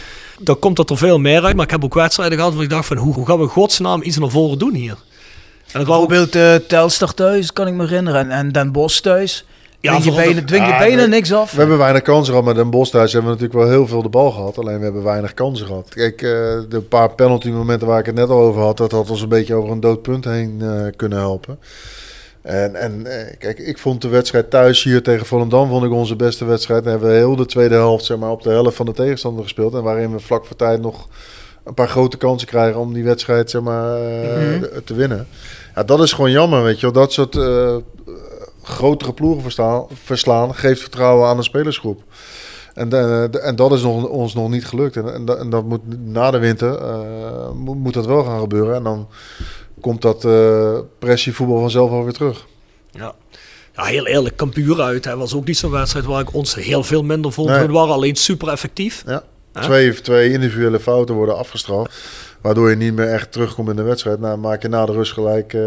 [0.40, 1.56] Dan komt dat er veel meer uit.
[1.56, 4.02] Maar ik heb ook wedstrijden gehad waar ik dacht van, hoe, hoe gaan we godsnaam
[4.02, 4.96] iets naar voren doen hier?
[5.72, 8.20] En het was ook, Bijvoorbeeld eh Telstar thuis, kan ik me herinneren.
[8.20, 9.46] En, en Den Bosch thuis.
[9.80, 11.52] Ja, dwing je de- dwing je niks af.
[11.52, 14.02] We hebben weinig kansen gehad, maar Den Bosch thuis hebben we natuurlijk wel heel veel
[14.02, 14.58] de bal gehad.
[14.58, 15.88] Alleen we hebben weinig kansen gehad.
[15.88, 16.28] Kijk, eh,
[16.68, 19.28] de paar penalty momenten waar ik het net al over had, dat had ons een
[19.28, 21.58] beetje over een dood punt heen eh, kunnen helpen.
[22.42, 26.16] En, en eh, kijk, ik vond de wedstrijd thuis hier tegen Volendam vond ik onze
[26.16, 26.84] beste wedstrijd.
[26.84, 29.42] En hebben we heel de tweede helft zeg maar, op de helft van de tegenstander
[29.42, 29.74] gespeeld.
[29.74, 31.08] En waarin we vlak voor tijd nog
[31.66, 34.64] een paar grote kansen krijgen om die wedstrijd zeg maar, eh, Mhm.
[34.84, 35.26] te winnen.
[35.74, 36.92] Ja, dat is gewoon jammer, weet je wel.
[37.02, 37.76] Dat soort eh,
[38.62, 42.02] grotere ploegen verstaan, verslaan geeft vertrouwen aan de spelersgroep.
[42.74, 44.96] En, de- de- en dat is nog, ons nog niet gelukt.
[44.96, 48.40] En, en, dat- en dat moet na de winter eh, moet, moet dat wel gaan
[48.40, 48.74] gebeuren.
[48.74, 49.08] En dan
[49.80, 52.46] komt dat eh pressievoetbal vanzelf alweer terug.
[52.90, 53.14] ja.
[53.74, 55.04] ja, heel eerlijk, Cambuur uit.
[55.04, 57.48] Hè, was ook niet zo'n wedstrijd waar ik ons heel veel minder vond.
[57.48, 57.66] Nee.
[57.66, 59.02] We waren alleen super effectief.
[59.06, 59.22] Ja.
[59.60, 61.94] Twee, twee individuele fouten worden afgestraft.
[62.40, 64.20] Waardoor je niet meer echt terugkomt in de wedstrijd.
[64.20, 65.62] Nou, maak je na de rust gelijk eh,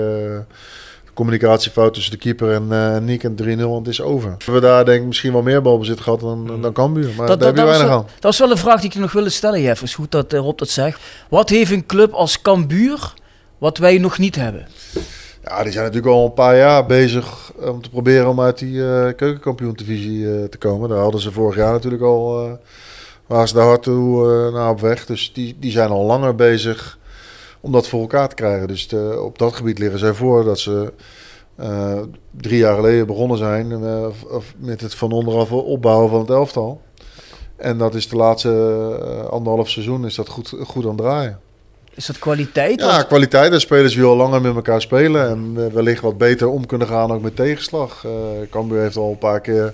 [1.20, 4.30] communicatiefout tussen de keeper en eh Niek en 3-0 en het is over.
[4.30, 7.14] We hebben daar denk ik misschien wel meer balbezit gehad dan, dan Cambuur.
[7.18, 8.04] Maar daar heb je was weinig wel, aan.
[8.04, 9.82] dat was wel een vraag die ik nog wilde stellen, Jeff.
[9.82, 11.02] Is goed dat eh, Rob dat zegt.
[11.30, 13.14] Wat heeft een club als Cambuur
[13.58, 14.68] wat wij nog niet hebben?
[15.44, 18.84] Ja, die zijn natuurlijk al een paar jaar bezig om te proberen om uit die
[18.84, 20.90] eh keukenkampioen-divisie eh, te komen.
[20.90, 22.52] Daar hadden ze vorig jaar natuurlijk al, eh
[23.30, 25.06] waren ze daar hard toe eh, naar op weg.
[25.06, 26.98] Dus die, die zijn al langer bezig
[27.62, 28.68] om dat voor elkaar te krijgen.
[28.68, 30.94] Dus de- op dat gebied liggen zij voor dat ze
[31.56, 32.00] eh,
[32.32, 34.08] drie jaar geleden begonnen zijn eh,
[34.58, 36.82] met het van onderaf opbouwen van het elftal.
[37.56, 38.50] En dat is de laatste
[39.02, 41.40] eh, anderhalf seizoen is dat goed, goed aan het draaien.
[41.94, 42.80] Is dat kwaliteit?
[42.82, 43.52] Ja, Of- kwaliteit.
[43.52, 45.30] En spelers die al langer met elkaar spelen.
[45.30, 48.06] En wellicht wat beter om kunnen gaan ook met tegenslag.
[48.50, 49.74] Cambuur heeft al een paar keer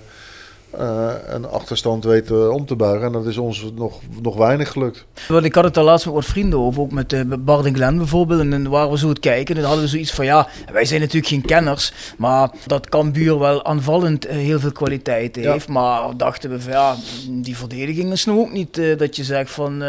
[0.70, 3.06] eh, een achterstand weten om te buigen.
[3.06, 5.04] En dat is ons nog, nog weinig gelukt.
[5.28, 7.74] Want ik had het daar laatst met wat vrienden over, ook met, met Bart en
[7.74, 8.40] Glenn bijvoorbeeld.
[8.40, 10.84] En dan waren we zo het kijken en dan hadden we zoiets van, ja, wij
[10.84, 11.92] zijn natuurlijk geen kenners.
[12.18, 15.52] Maar dat Cambuur wel aanvallend eh, heel veel kwaliteit Ja.
[15.52, 15.68] heeft.
[15.68, 16.96] Maar dachten we van, ja,
[17.28, 19.82] die verdediging is nou ook niet dat je zegt van,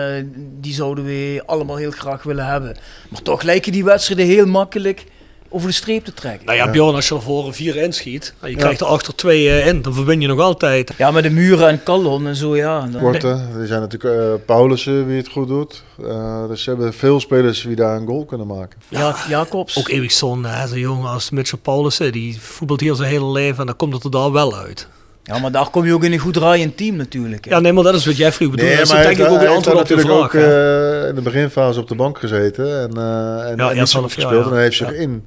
[0.59, 2.75] die zouden we allemaal heel graag willen hebben.
[3.09, 5.05] Maar toch lijken die wedstrijden heel makkelijk
[5.49, 6.45] over de streep te trekken.
[6.45, 9.15] Nou ja, Bjorn, als je er voor een 4 inschiet, en je krijgt er achter
[9.15, 10.93] 2 eh, in, dan verwin je nog altijd.
[10.97, 12.87] Ja, met de muren en Callon en zo, ja.
[12.91, 13.27] Dan, Korte.
[13.59, 15.83] Er zijn natuurlijk eh Paulussen wie het goed doet.
[16.03, 18.79] Eh, dus ze hebben veel spelers die daar een goal kunnen maken.
[18.87, 19.77] ja, Jacobs.
[19.77, 23.59] Ook eeuwig zonde, hè, zo'n jongen als Mitchell Paulussen, die voetbalt hier zijn hele leven
[23.59, 24.87] en dan komt het er daar wel uit.
[25.27, 27.45] Ja, maar daar kom je ook in een goed draaiend team natuurlijk.
[27.45, 27.51] hè.
[27.51, 28.71] Ja, nee, maar dat is wat Jeffrey bedoelt.
[28.71, 30.11] dat is denk ik ook een antwoord op de vraag.
[30.17, 32.81] ook eh, in de beginfase op de bank gezeten.
[32.81, 34.15] En, eh en, Ja, en gespeeld.
[34.17, 34.43] ja.
[34.43, 34.93] En hij heeft zich Ja.
[34.95, 35.25] in,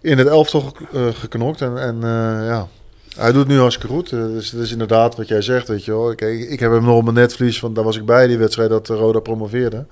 [0.00, 1.60] in het elftal eh, geknokt.
[1.60, 2.68] En, en eh, ja,
[3.16, 4.10] hij doet nu hartstikke goed.
[4.10, 6.14] Dus het is inderdaad wat jij zegt, weet je wel.
[6.14, 8.70] Kijk, ik heb hem nog op mijn netvlies, want daar was ik bij die wedstrijd
[8.70, 9.86] dat Roda promoveerde.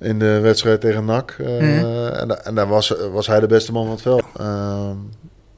[0.00, 1.36] In de wedstrijd tegen NAC.
[1.38, 2.06] Eh, Mhm.
[2.12, 4.22] En, en daar was, was hij de beste man van het veld.
[4.36, 4.96] Ehm,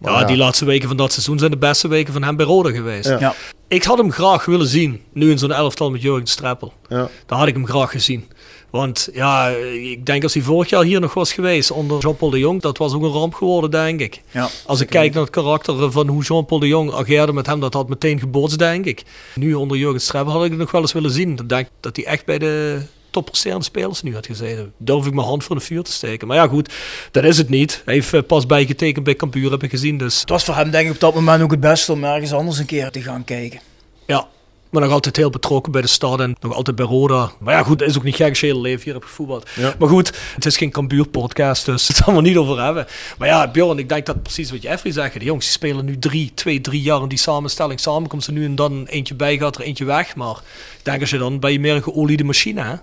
[0.03, 2.47] maar Ja, die laatste weken van dat seizoen zijn de beste weken van hem bij
[2.47, 3.09] Roda geweest.
[3.09, 3.19] Ja.
[3.21, 3.35] Ja.
[3.69, 6.73] Ik had hem graag willen zien, nu in zo'n elftal met Jurgen Streppel.
[6.89, 7.09] Ja.
[7.27, 8.25] Daar had ik hem graag gezien.
[8.71, 12.39] Want ja, ik denk als hij vorig jaar hier nog was geweest onder Jean-Paul de
[12.39, 14.23] Jong, dat was ook een ramp geworden, denk ik.
[14.31, 17.61] Ja, Als ik kijk naar het karakter van hoe Jean-Paul de Jong ageerde met hem,
[17.61, 19.03] dat had meteen gebootst, denk ik.
[19.35, 21.31] Nu onder Jurgen Streppel had ik het nog wel eens willen zien.
[21.31, 22.83] Ik denk dat hij echt bij de
[23.13, 24.73] toppresterende spelers nu had gezeten.
[24.77, 26.27] Durf ik mijn hand voor de vuur te steken.
[26.27, 26.73] Maar ja, goed,
[27.11, 27.83] dat is het niet.
[27.85, 29.99] Hij heeft eh, pas bijgetekend bij Cambuur, heb ik gezien.
[29.99, 32.33] Dus Het was voor hem denk ik op dat moment ook het beste om ergens
[32.33, 33.61] anders een keer te gaan kijken.
[34.07, 34.27] ja,
[34.71, 37.33] Maar nog altijd heel betrokken bij de stad en nog altijd bij Roda.
[37.41, 39.07] Maar ja, goed, het is ook niet gek als je je hele leven hier hebt
[39.07, 39.49] gevoetbald.
[39.57, 39.75] Ja.
[39.79, 42.87] Maar goed, het is geen Cambuur-podcast, dus het zal we niet over hebben.
[43.19, 45.19] Maar ja, Bjorn, ik denk dat precies wat Jeffrey zegt.
[45.19, 47.81] De jongens die spelen nu drie, twee, drie jaar in die samenstelling.
[47.81, 50.17] Samen komt ze nu en dan eentje bij, gaat er eentje weg.
[50.17, 50.37] Maar
[50.79, 52.75] ik denk als je dan bij je meer een geoliede machine, hè.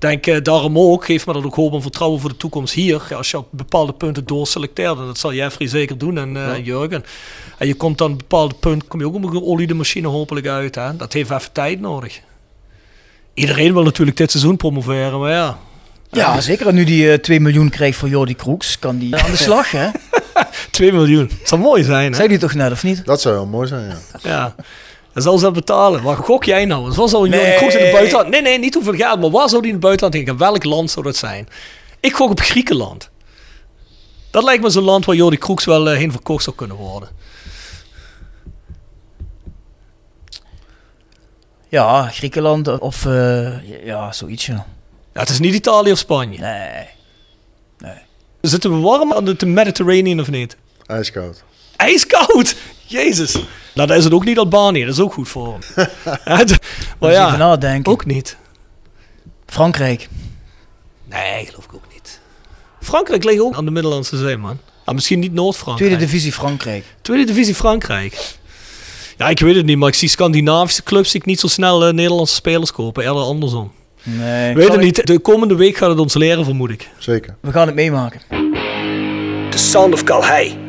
[0.00, 2.74] Ik denk eh, daarom ook, geeft me dat ook hoop en vertrouwen voor de toekomst
[2.74, 3.02] hier.
[3.08, 6.42] Ja, als je op bepaalde punten doorselecteert, en dat zal Jeffrey zeker doen en eh,
[6.42, 6.58] Ja.
[6.58, 7.04] Jurgen.
[7.58, 10.08] En je komt dan op een bepaalde punt, kom je ook op een geoliede machine
[10.08, 10.74] hopelijk uit.
[10.74, 10.96] Hè?
[10.96, 12.20] Dat heeft even tijd nodig.
[13.34, 15.58] Iedereen wil natuurlijk dit seizoen promoveren, maar ja.
[16.10, 16.66] Ja, zeker.
[16.66, 19.70] En nu die eh 2 miljoen krijgt voor Jordi Kroeks, kan die aan de slag,
[19.70, 19.88] hè?
[20.70, 21.30] 2 miljoen.
[21.38, 22.16] Het zou mooi zijn, hè?
[22.16, 23.04] Zei die toch net, of niet?
[23.04, 23.98] Dat zou wel mooi zijn, ja.
[24.22, 24.54] Ja.
[25.12, 26.02] Dan zal ze dat betalen.
[26.02, 26.92] Waar gok jij nou?
[26.92, 27.56] Wat zou Jordi Nee.
[27.56, 28.28] Kroes in het buitenland...
[28.28, 30.36] Nee, nee, niet hoeveel geld, maar waar zou die in het buitenland heen gaan?
[30.38, 31.48] Welk land zou dat zijn?
[32.00, 33.10] Ik gok op Griekenland.
[34.30, 37.08] Dat lijkt me zo'n land waar Jordi Kroeks wel eh, heen verkocht zou kunnen worden.
[41.68, 44.66] Ja, Griekenland of eh, ja, zoiets, ja.
[45.14, 46.38] Ja, het is niet Italië of Spanje.
[46.38, 46.86] Nee.
[48.40, 50.56] Zitten we warm aan de de Mediterranean of niet?
[50.86, 51.42] IJskoud.
[51.76, 52.56] IJskoud!
[52.90, 53.32] Jezus.
[53.74, 54.84] Nou, dat is het ook niet Albanië.
[54.84, 55.86] Dat is ook goed voor hem.
[56.98, 57.92] Maar ja, nadenken.
[57.92, 58.36] ook niet.
[59.46, 60.08] Frankrijk.
[61.04, 62.20] Nee, geloof ik ook niet.
[62.80, 64.58] Frankrijk ligt ook aan de Middellandse Zee, man.
[64.84, 65.90] Ah, misschien niet Noord-Frankrijk.
[65.90, 66.84] Tweede divisie Frankrijk.
[67.02, 68.36] Tweede divisie Frankrijk.
[69.16, 71.92] Ja, ik weet het niet, maar ik zie Scandinavische clubs ik niet zo snel eh,
[71.92, 73.02] Nederlandse spelers kopen.
[73.04, 73.72] Eerder andersom.
[74.02, 74.50] Nee.
[74.50, 75.06] Ik weet het ik- niet.
[75.06, 76.88] De komende week gaat het ons leren, vermoed ik.
[76.98, 77.36] Zeker.
[77.40, 78.20] We gaan het meemaken.
[79.50, 80.68] The Sound of Calhei.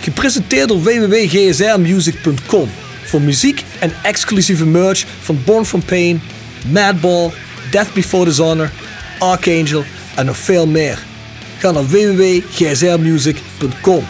[0.00, 2.70] Gepresenteerd door www.gsrmusic.com
[3.04, 6.22] voor muziek en exclusieve merch van Born From Pain,
[6.70, 7.30] Madball,
[7.70, 8.70] Death Before Dishonor,
[9.18, 9.84] Archangel
[10.14, 10.98] en nog veel meer.
[11.58, 14.06] Ga naar www.gsrmusic.com.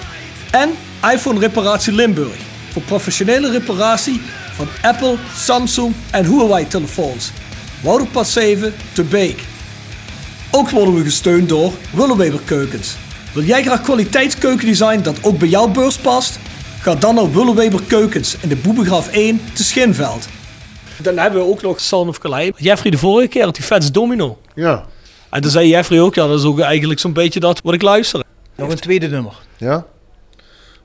[0.51, 0.70] En
[1.12, 2.36] iPhone Reparatie Limburg
[2.73, 4.20] voor professionele reparatie
[4.55, 7.31] van Apple, Samsung en Huawei telefoons.
[7.81, 9.40] Wouderpad 7 te Beek.
[10.51, 12.97] Ook worden we gesteund door Willeweber Keukens.
[13.34, 16.38] Wil jij graag kwaliteitskeukendesign dat ook bij jouw beurs past?
[16.80, 20.28] Ga dan naar Willeweber Keukens in de Boebegraaf 1 te Schinveld.
[21.02, 22.52] Dan hebben we ook nog Sound of Calais.
[22.56, 24.38] Jeffrey de vorige keer had die Vets Domino.
[24.55, 24.84] Ja.
[25.30, 27.82] En toen zei Jeffrey ook, ja dat is ook eigenlijk zo'n beetje dat wat ik
[27.82, 28.22] luister.
[28.55, 29.38] Nog een tweede nummer.
[29.56, 29.86] Ja?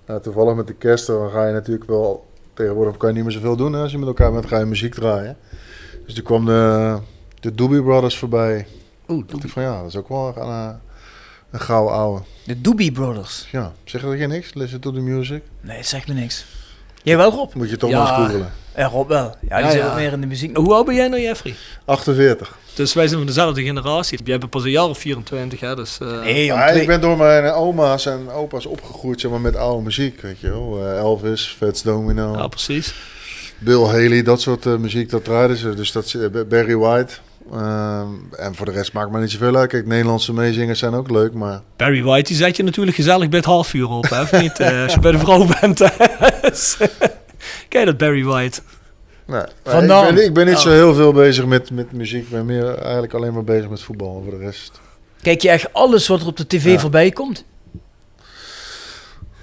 [0.07, 2.31] Nou, toevallig met de kerst dan ga je natuurlijk wel...
[2.53, 4.45] Tegenwoordig kan je niet meer zoveel doen hè, als je met elkaar bent.
[4.45, 5.37] ga je muziek draaien.
[6.05, 6.97] Dus toen kwam de,
[7.39, 8.67] de Doobie Brothers voorbij.
[9.07, 10.75] Oeh, dacht ik van ja, dat is ook wel een,
[11.53, 12.21] een, gouden ouwe.
[12.43, 13.47] De Doobie Brothers.
[13.51, 14.53] Ja, zeg dat je niks?
[14.53, 15.41] Listen to the music?
[15.61, 16.45] Nee, het zegt me niks.
[17.03, 17.53] Jij wel, Rob?
[17.53, 18.03] Moet je toch Ja.
[18.03, 18.51] maar eens googelen.
[18.75, 19.35] Ja, Rob wel.
[19.49, 19.95] Ja, die Ja, zit ja.
[19.95, 20.57] meer in de muziek.
[20.57, 21.55] Hoe oud ben jij nou Jeffrey?
[21.85, 22.57] 48.
[22.73, 24.19] Dus wij zijn van dezelfde generatie.
[24.23, 25.97] Jij bent pas een jaar of 24 hè, dus...
[26.01, 29.41] eh, Nee, jong, Ja, twee- ik ben door mijn oma's en opa's opgegroeid zeg maar,
[29.41, 30.21] met oude muziek.
[30.21, 30.79] Weet je wel.
[30.85, 32.93] Eh, Elvis, Fats Domino, Ja, precies.
[33.59, 35.73] Bill Haley, dat soort eh, muziek, dat draaiden ze.
[35.73, 36.17] Dus dat, is,
[36.47, 37.13] Barry White.
[37.51, 39.69] Ehm, en voor de rest maakt me niet zoveel uit.
[39.69, 41.61] Kijk, Nederlandse meezingers zijn ook leuk, maar...
[41.77, 44.59] Barry White, die zet je natuurlijk gezellig bij het halfuur op, hè, of niet?
[44.59, 45.79] Eh, als je bij de vrouw bent.
[47.69, 48.61] Kijk dat Barry White.
[49.25, 50.61] Nee, Van ik, ben, ik ben niet Ja.
[50.61, 52.23] zo heel veel bezig met, met muziek.
[52.23, 54.21] Ik ben meer eigenlijk alleen maar bezig met voetbal.
[54.23, 54.79] Voor de rest...
[55.21, 56.79] Kijk je echt alles wat er op de tv Ja.
[56.79, 57.45] voorbij komt?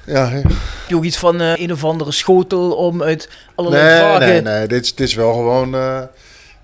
[0.06, 0.28] Ja.
[0.28, 0.51] Heb
[0.89, 4.28] je ook iets van eh, een of andere schotel om uit allerlei nee, vragen...
[4.28, 4.66] nee, nee.
[4.66, 6.02] Dit, is- dit is wel gewoon eh,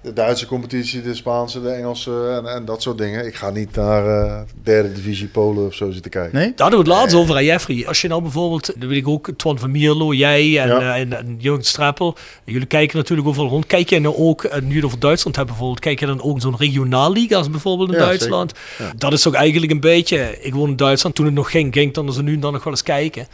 [0.06, 3.26] de Duitse competitie, de Spaanse, de Engelse en, en dat soort dingen.
[3.26, 6.38] Ik ga niet naar eh, derde divisie Polen of zo zitten kijken.
[6.38, 6.52] Nee?
[6.54, 7.86] Daar hadden we het laatst over, hè, Jeffrey.
[7.86, 10.78] Als je nou bijvoorbeeld, dan weet ik ook, Twan van Mierlo, jij en, Ja.
[10.94, 12.16] eh, en, en Jurgen Strappel.
[12.44, 13.66] Jullie kijken natuurlijk overal rond.
[13.66, 16.22] Kijk jij nou ook, eh, nu je het over Duitsland hebt bijvoorbeeld, kijk je dan
[16.22, 18.52] ook zo'n regionaalliga's bijvoorbeeld in Ja, Duitsland?
[18.78, 18.92] Ja.
[18.96, 21.88] Dat is toch eigenlijk een beetje, ik woon in Duitsland, toen het nog ging, ging
[21.88, 23.26] ik dan er nu en dan nog wel eens kijken.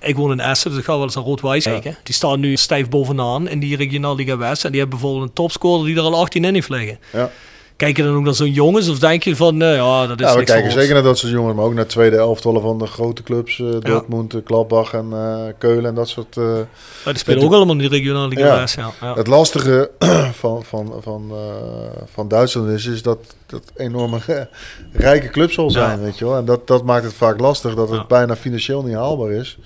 [0.00, 1.96] Ik woon in Essen, dus ik ga wel eens naar Rood-Wijs kijken.
[2.02, 4.64] Die staan nu stijf bovenaan in die regionaalliga West.
[4.64, 6.98] En die hebben bijvoorbeeld een topscorer die er al 18 in heeft liggen.
[7.12, 7.30] Ja.
[7.80, 10.26] Kijk je dan ook naar zo'n jongens of denk je van, nou ja, dat is
[10.26, 12.86] Ja, we kijken zeker naar dat soort jongens, maar ook naar tweede elftallen van de
[12.86, 13.58] grote clubs.
[13.60, 16.36] eh Dortmund, eh, Gladbach en eh, Keulen en dat soort...
[16.36, 16.44] eh,
[17.04, 18.66] Ja, die spelen ook allemaal in die regionale liga Ja.
[18.76, 18.90] Ja.
[19.00, 19.14] ja.
[19.14, 19.90] Het lastige
[20.42, 24.18] van, van, van, eh, van Duitsland is, is dat dat enorme
[24.92, 26.04] rijke club zal zijn, Ja.
[26.04, 26.36] weet je wel.
[26.36, 28.06] En dat, dat maakt het vaak lastig, dat het Ja.
[28.08, 29.58] bijna financieel niet haalbaar is.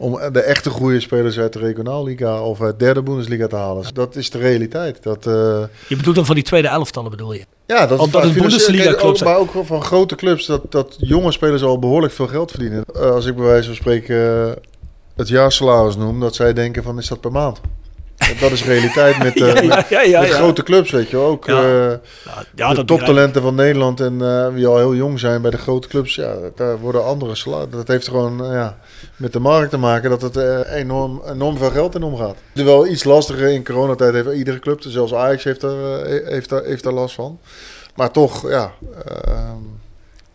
[0.00, 3.94] Om de echte goede spelers uit de regionaalliga of uit derde Bundesliga te halen.
[3.94, 5.02] Dat is de realiteit.
[5.02, 7.44] Dat, eh, Je bedoelt dan van die tweede elftallen bedoel je?
[7.66, 9.22] ja, dat, Omdat het Bundesliga clubs.
[9.22, 12.84] Maar ook van grote clubs, dat, dat jonge spelers al behoorlijk veel geld verdienen.
[12.94, 14.52] Eh, als ik bij wijze van spreken eh,
[15.16, 17.60] het jaarsalaris noem, dat zij denken van is dat per maand.
[18.40, 21.26] Dat is realiteit met, Ja, eh, met, ja, met grote clubs, weet je wel.
[21.26, 21.90] Ook Ja.
[21.90, 21.96] eh,
[22.54, 25.88] ja, de toptalenten van Nederland en eh, wie al heel jong zijn bij de grote
[25.88, 26.14] clubs.
[26.14, 27.76] Ja, daar worden andere salarissen.
[27.76, 28.78] Dat heeft gewoon ja,
[29.16, 30.36] met de markt te maken dat het
[30.66, 32.36] enorm, enorm veel geld in omgaat.
[32.52, 34.14] Het is wel iets lastiger in coronatijd.
[34.14, 37.40] Heeft iedere club, zelfs Ajax heeft daar, heeft daar, heeft daar last van.
[37.94, 38.72] Maar toch, ja...
[39.06, 39.78] ehm,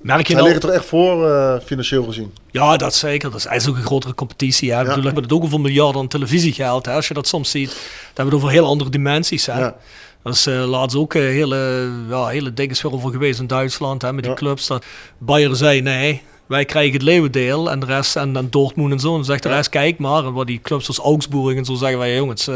[0.06, 2.34] Merk je zij nou- liggen er echt voor, eh, financieel gezien.
[2.52, 3.30] Ja, dat zeker.
[3.32, 4.72] Dat is eigenlijk ook een grotere competitie.
[4.72, 4.80] Hè.
[4.80, 6.86] Ik bedoel, we hebben het ook over miljarden aan televisiegeld.
[6.86, 6.94] Hè.
[6.94, 9.46] Als je dat soms ziet, dan hebben we het over heel andere dimensies.
[9.46, 9.60] Hè.
[9.60, 9.76] Ja.
[10.24, 14.02] Dat is eh, laatst ook eh, hele, ja, hele dingen weer over geweest in Duitsland.
[14.02, 14.68] Hè, met die clubs.
[14.68, 14.86] Dat
[15.18, 17.72] Bayern zei, nee, wij krijgen het leeuwendeel.
[17.72, 19.08] En de rest, en dan Dortmund en zo.
[19.08, 20.26] En dan zegt de rest, kijk maar.
[20.26, 22.50] En wat die clubs als Augsburg en zo zeggen wij, jongens...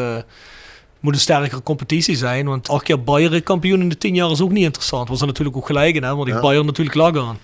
[0.99, 2.45] moet een sterkere competitie zijn.
[2.47, 5.09] Want acht keer Bayern kampioen in de tien jaar is ook niet interessant.
[5.09, 6.41] Was er natuurlijk ook gelijk in, hè, want die Ja.
[6.41, 7.37] Bayern natuurlijk lag aan.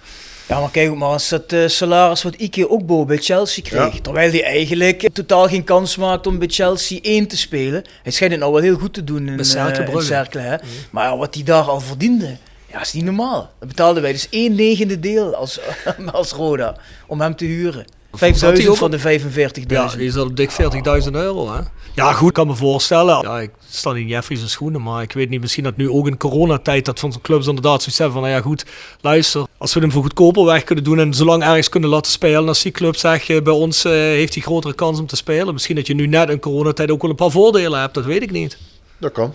[0.48, 3.64] Ja, maar kijk ook maar eens dat eh, salaris wat Ike ook boven bij Chelsea
[3.64, 3.94] kreeg.
[3.94, 3.99] Ja.
[4.02, 7.84] Terwijl hij eigenlijk totaal geen kans maakt om bij Chelsea 1 te spelen.
[8.03, 10.02] Hij schijnt het nou wel heel goed te doen in, eh, in Brugge.
[10.06, 10.56] Cercle, hè.
[10.91, 12.38] Maar ja, wat hij daar al verdiende,
[12.72, 13.52] ja, is niet normaal.
[13.60, 15.60] Dat betaalden wij dus 1 negende deel als,
[16.11, 16.76] als Roda
[17.07, 17.86] om hem te huren.
[18.11, 19.65] Zat hij 5000 ook van de 45.000.
[19.68, 21.53] Ja, die zat op dik 40.000 euro.
[21.53, 21.60] Hè?
[21.95, 23.22] Ja, goed, ik kan me voorstellen.
[23.22, 26.07] Ja, ik sta niet in Jeffrey's schoenen, maar ik weet niet, misschien dat nu ook
[26.07, 28.65] in coronatijd dat van zo'n clubs inderdaad zoiets hebben van, nou ja goed,
[29.01, 32.47] luister, als we hem voor goedkoper weg kunnen doen en zolang ergens kunnen laten spelen,
[32.47, 35.53] als die club zegt, eh, bij ons eh, heeft hij grotere kans om te spelen.
[35.53, 38.22] Misschien dat je nu net in coronatijd ook wel een paar voordelen hebt, dat weet
[38.22, 38.57] ik niet.
[38.97, 39.34] Dat kan.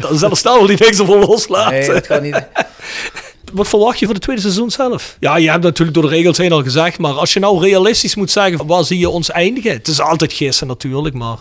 [0.00, 1.78] Dan zelfs staan we die niks ervoor loslaten.
[1.78, 2.42] Nee, dat kan niet.
[3.54, 5.16] Wat verwacht je voor het tweede seizoen zelf?
[5.20, 8.14] Ja, je hebt natuurlijk door de regels heen al gezegd, maar als je nou realistisch
[8.14, 9.72] moet zeggen, waar zie je ons eindigen?
[9.72, 11.38] Het is altijd gissen natuurlijk, maar...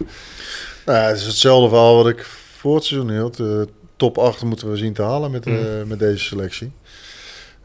[0.85, 2.25] Nou, het is hetzelfde verhaal wat ik
[2.57, 3.37] voor het seizoen hield.
[3.37, 3.67] De
[3.97, 5.87] top 8 moeten we zien te halen met, eh, Mm.
[5.87, 6.71] met deze selectie.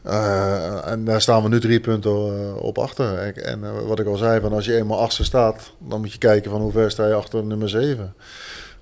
[0.03, 3.17] Eh, en daar staan we nu drie punten eh, op achter.
[3.17, 6.11] En, en eh, wat ik al zei, van als je eenmaal achter staat, dan moet
[6.11, 8.13] je kijken van hoe ver sta je achter nummer 7.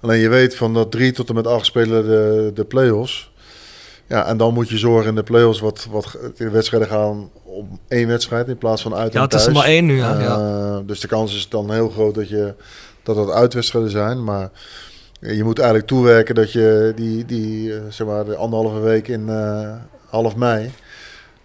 [0.02, 3.31] Alleen je weet van dat 3 tot en met 8 spelen de, de play-offs.
[4.08, 7.80] Ja, en dan moet je zorgen in de play-offs wat, wat de wedstrijden gaan om
[7.88, 10.16] één wedstrijd in plaats van uit Ja, en het is er maar één nu, ja,
[10.16, 10.82] Eh, ja.
[10.86, 12.54] Dus de kans is dan heel groot dat je
[13.04, 14.24] dat het uitwedstrijden zijn.
[14.24, 14.50] Maar
[15.20, 19.30] je moet eigenlijk toewerken dat je die, die eh, zeg maar, de anderhalve week in
[19.30, 19.72] eh,
[20.10, 20.72] half mei.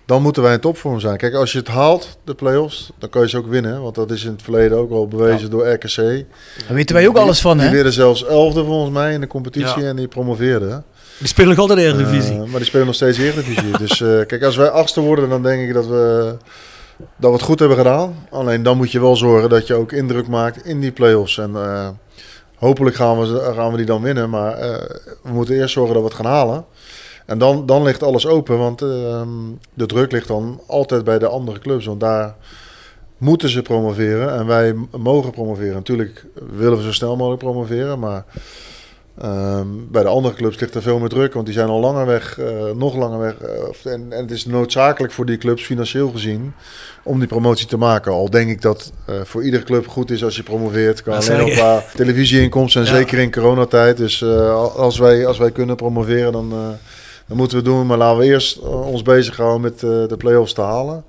[0.07, 1.17] Dan moeten wij in topvorm zijn.
[1.17, 3.83] Kijk, als je het haalt, de play-offs, dan kan je ze ook winnen.
[3.83, 5.97] Want dat is in het verleden ook al bewezen door RKC.
[5.97, 6.25] Daar
[6.69, 7.65] weten wij ook alles van, hè?
[7.65, 9.89] Die werden zelfs elfde volgens mij in de competitie Ja.
[9.89, 10.85] en die promoveerden.
[11.23, 12.35] Die spelen nog altijd Eredivisie.
[12.35, 13.79] Eh, maar die spelen nog steeds Eredivisie.
[13.87, 16.37] dus eh, kijk, als wij achtste worden, dan denk ik dat we,
[16.97, 18.27] dat we het goed hebben gedaan.
[18.31, 21.39] Alleen dan moet je wel zorgen dat je ook indruk maakt in die play-offs.
[21.39, 21.89] En eh,
[22.57, 24.31] hopelijk gaan we, gaan we die dan winnen.
[24.31, 24.57] Maar
[25.23, 26.65] we moeten eerst zorgen dat we het gaan halen.
[27.27, 29.29] En dan, dan ligt alles open, want ehm,
[29.75, 31.87] de druk ligt dan altijd bij de andere clubs.
[31.87, 32.35] Want daar
[33.19, 35.75] moeten ze promoveren en wij mogen promoveren.
[35.75, 36.27] Natuurlijk
[36.57, 38.25] willen we zo snel mogelijk promoveren, maar
[39.21, 42.07] ehm, bij de andere clubs ligt er veel meer druk, want die zijn al langer
[42.07, 43.35] weg, eh, nog langer weg.
[43.39, 46.53] eh, en, en het is noodzakelijk voor die clubs, financieel gezien,
[47.05, 48.13] om die promotie te maken.
[48.13, 51.03] Al denk ik dat eh, voor iedere club goed is als je promoveert.
[51.03, 51.53] Kan alleen je.
[51.53, 52.95] qua televisieinkomsten en Ja.
[52.97, 53.97] zeker in coronatijd.
[53.97, 54.25] Dus
[54.77, 56.51] als, wij, als wij kunnen promoveren, dan,
[57.27, 57.87] dan moeten we het doen.
[57.87, 61.05] Maar laten we eerst ons bezighouden met de play-offs te halen.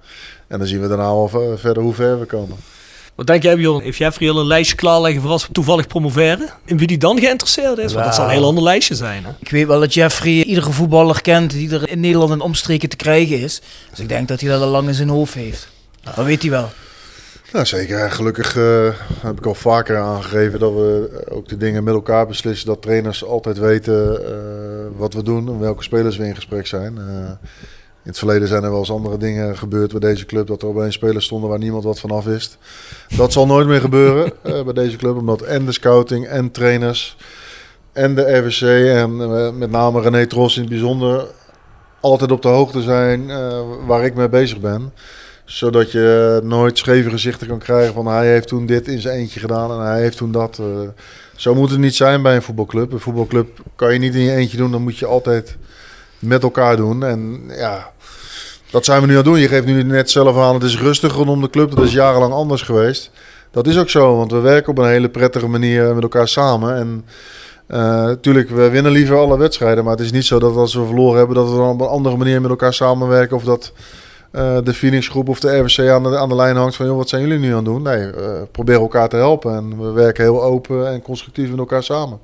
[0.47, 2.57] En dan zien we daarna v- verder hoe ver we komen.
[3.15, 3.83] Wat denk jij, Bjorn?
[3.83, 6.49] Heeft Jeffrey al een lijstje klaarleggen voor als we toevallig promoveren?
[6.65, 7.93] In wie die dan geïnteresseerd is?
[7.93, 9.23] Want dat zal een heel ander lijstje zijn.
[9.25, 9.29] Hè?
[9.39, 12.95] Ik weet wel dat Jeffrey iedere voetballer kent die er in Nederland en omstreken te
[12.95, 13.61] krijgen is.
[13.89, 15.67] Dus ik denk dat hij dat al lang in zijn hoofd heeft.
[16.15, 16.71] Dat weet hij wel.
[17.53, 17.99] Nou, zeker.
[17.99, 18.89] En Gelukkig eh,
[19.21, 22.67] heb ik al vaker aangegeven dat we ook de dingen met elkaar beslissen.
[22.67, 24.33] Dat trainers altijd weten eh,
[24.97, 26.97] wat we doen en welke spelers we in gesprek zijn.
[26.97, 27.31] Eh,
[28.03, 30.47] in het verleden zijn er wel eens andere dingen gebeurd bij deze club.
[30.47, 32.57] Dat er opeens spelers stonden waar niemand wat van af wist.
[33.17, 35.15] Dat zal nooit meer gebeuren eh, bij deze club.
[35.17, 37.17] Omdat en de scouting en trainers
[37.91, 41.25] en de RWC en eh, met name René Tros in het bijzonder
[41.99, 44.93] altijd op de hoogte zijn eh, waar ik mee bezig ben.
[45.45, 49.39] Zodat je nooit scheve gezichten kan krijgen van hij heeft toen dit in zijn eentje
[49.39, 50.61] gedaan en hij heeft toen dat.
[51.35, 52.91] zo moet het niet zijn bij een voetbalclub.
[52.91, 55.57] Een voetbalclub kan je niet in je eentje doen, dan moet je altijd
[56.23, 57.03] met elkaar doen.
[57.03, 57.91] En ja,
[58.71, 59.39] dat zijn we nu aan het doen.
[59.39, 61.75] Je geeft nu net zelf aan, het is rustig rondom de club.
[61.75, 63.11] Dat is jarenlang anders geweest.
[63.51, 66.75] Dat is ook zo, want we werken op een hele prettige manier met elkaar samen.
[66.75, 67.05] En
[68.07, 69.83] natuurlijk, we winnen liever alle wedstrijden.
[69.83, 71.87] Maar het is niet zo dat als we verloren hebben, dat we dan op een
[71.87, 73.35] andere manier met elkaar samenwerken.
[73.35, 73.73] Of dat
[74.31, 76.97] eh, de Phoenix groep of de RWC aan de, aan de lijn hangt van, joh,
[76.97, 77.81] wat zijn jullie nu aan het doen?
[77.81, 79.55] Nee, we proberen elkaar te helpen.
[79.55, 82.19] En we werken heel open en constructief met elkaar samen.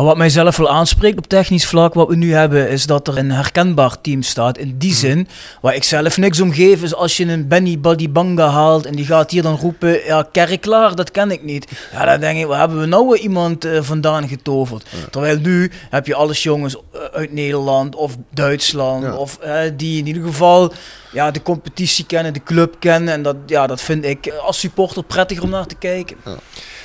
[0.00, 3.18] Wat mij zelf wel aanspreekt op technisch vlak, wat we nu hebben, is dat er
[3.18, 4.58] een herkenbaar team staat.
[4.58, 5.28] In die zin,
[5.60, 9.04] waar ik zelf niks om geef, is als je een Benny Badibanga haalt en die
[9.04, 11.66] gaat hier dan roepen, ja, kerklaar, dat ken ik niet.
[11.92, 14.86] Ja, dan denk ik, waar hebben we nou weer iemand eh, vandaan getoverd?
[15.10, 19.14] Terwijl nu heb je alles jongens eh, uit Nederland of Duitsland, Ja.
[19.16, 20.72] of eh, die in ieder geval
[21.12, 23.14] ja, de competitie kennen, de club kennen.
[23.14, 26.16] En dat, ja, dat vind ik als supporter prettiger om naar te kijken.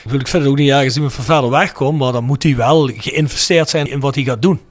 [0.03, 2.43] Ik wil ik het ook niet ergens iemand van verder weg komt, maar dan moet
[2.43, 4.61] hij wel geïnvesteerd zijn in wat hij gaat doen.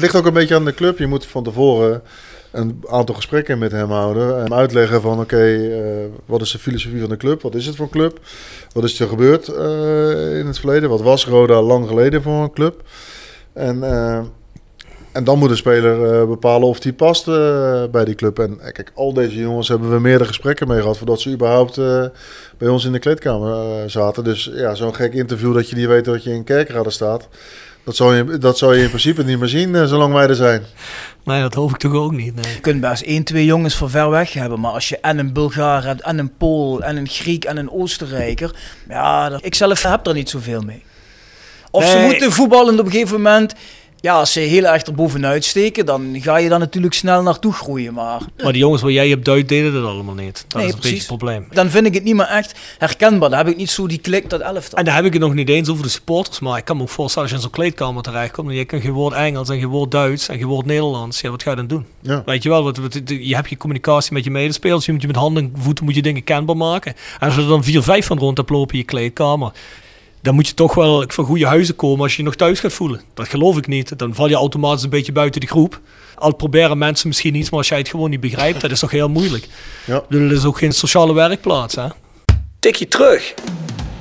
[0.00, 0.98] Het ligt ook een beetje aan de club.
[0.98, 2.02] Je moet van tevoren
[2.50, 4.44] een aantal gesprekken met hem houden.
[4.44, 7.42] En uitleggen van oké, eh, wat is de filosofie van de club?
[7.42, 8.20] Wat is het voor een club?
[8.72, 10.88] Wat is er gebeurd eh, in het verleden?
[10.88, 12.82] Wat was Roda lang geleden voor een club?
[13.52, 14.20] En, eh,
[15.12, 18.38] en dan moet de speler eh, bepalen of die past eh, bij die club.
[18.38, 20.98] En eh, kijk, al deze jongens hebben we meerdere gesprekken mee gehad...
[20.98, 22.04] voordat ze überhaupt eh,
[22.58, 24.24] bij ons in de kleedkamer zaten.
[24.24, 27.28] Dus ja, zo'n gek interview dat je niet weet dat je in kerkraden staat...
[27.84, 30.62] Dat zou, je, dat zou je in principe niet meer zien zolang wij er zijn.
[31.24, 32.34] Nee, dat hoop ik toch ook niet.
[32.34, 32.54] Nee.
[32.54, 34.60] Je kunt best één, twee jongens van ver weg hebben.
[34.60, 37.70] Maar als je en een Bulgaar hebt, en een Pool, en een Griek, en een
[37.70, 38.54] Oostenrijker.
[38.88, 40.82] Ja, dat, ik zelf heb er niet zoveel mee.
[41.70, 43.54] Of ze moeten voetballen op een gegeven moment.
[44.02, 47.94] Ja, als ze heel erg erbovenuit steken, dan ga je daar natuurlijk snel naartoe groeien.
[47.94, 50.44] Maar Maar die jongens waar jij op duidt, deden dat allemaal niet.
[50.48, 50.98] Dat Nee, is een precies.
[50.98, 51.46] beetje het probleem.
[51.50, 53.28] dan vind ik het niet meer echt herkenbaar.
[53.28, 54.78] Dan heb ik niet zo die klik, dat elftal.
[54.78, 56.82] En dan heb ik het nog niet eens over de supporters, maar ik kan me
[56.82, 59.58] ook voorstellen als je in zo'n kleedkamer terechtkomt en je kan geen woord Engels en
[59.58, 61.86] geen woord Duits en geen woord Nederlands, ja, wat ga je dan doen?
[62.00, 62.22] Ja.
[62.26, 65.06] Weet je wel, wat, wat- je hebt je communicatie met je medespelers, je moet je
[65.06, 66.94] met handen en voeten moet je dingen kenbaar maken.
[67.20, 69.52] En als er dan vier, vijf van rond hebt lopen in je kleedkamer,
[70.22, 72.72] dan moet je toch wel van goede huizen komen als je je nog thuis gaat
[72.72, 73.00] voelen.
[73.14, 73.98] Dat geloof ik niet.
[73.98, 75.80] Dan val je automatisch een beetje buiten de groep.
[76.14, 78.90] Al proberen mensen misschien iets, maar als jij het gewoon niet begrijpt, dat is toch
[78.90, 79.48] heel moeilijk.
[79.84, 80.02] Ja.
[80.08, 81.86] Is ook geen sociale werkplaats, hè?
[82.58, 83.34] Tikje terug.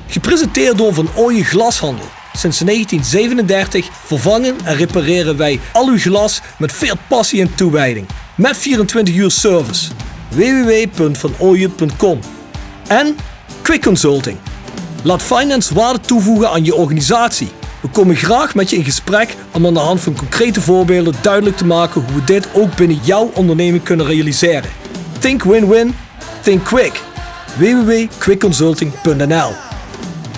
[0.08, 2.06] Gepresenteerd door Van Ooyen Glashandel.
[2.34, 8.08] Sinds 1937 vervangen en repareren wij al uw glas met veel passie en toewijding.
[8.36, 9.92] Met 24 uur service.
[10.30, 12.20] www.vanooyen.com
[12.88, 13.16] En
[13.62, 14.38] Quick Consulting.
[15.04, 17.50] Laat finance waarde toevoegen aan je organisatie.
[17.82, 21.58] We komen graag met je in gesprek om aan de hand van concrete voorbeelden duidelijk
[21.58, 24.70] te maken hoe we dit ook binnen jouw onderneming kunnen realiseren.
[25.20, 25.96] Think win-win,
[26.42, 27.02] think quick.
[27.58, 29.52] www.quickconsulting.nl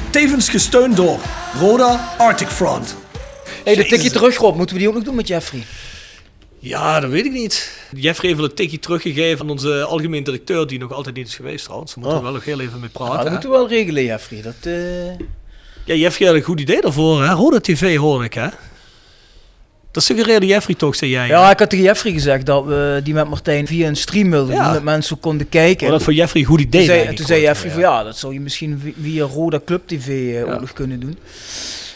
[0.09, 1.19] Tevens gesteund door
[1.59, 2.95] Roda Arctic Front.
[3.63, 4.55] hey, de tikje terug, Rob.
[4.55, 5.65] Moeten we die ook nog doen met Jeffrey?
[6.63, 7.71] Ja, dat weet ik niet.
[7.95, 11.35] Jeffrey heeft wel een tikje teruggegeven aan onze algemeen directeur, die nog altijd niet is
[11.35, 11.93] geweest trouwens.
[11.93, 12.31] Daar moeten we Oh.
[12.31, 13.15] wel nog heel even mee Ja, praten.
[13.15, 13.31] dat hè.
[13.31, 14.41] moeten we wel regelen, Jeffrey.
[14.41, 15.07] Dat, eh,
[15.85, 17.33] Ja, Jeffrey had een goed idee daarvoor, hè?
[17.33, 18.47] Roda TV hoorde ik, hè?
[19.91, 21.27] Dat suggereerde Jeffrey toch, zei jij?
[21.27, 24.55] Ja, ik had tegen Jeffrey gezegd dat we die met Martijn via een stream wilden
[24.55, 24.63] Ja.
[24.63, 25.83] doen, dat mensen konden kijken.
[25.83, 27.73] Maar dat voor Jeffrey een goed idee toen zei, toen zei Jeffrey ja.
[27.73, 30.41] van ja, dat zou je misschien vi- via Roda Club TV eh, Ja.
[30.53, 31.17] ook nog kunnen doen.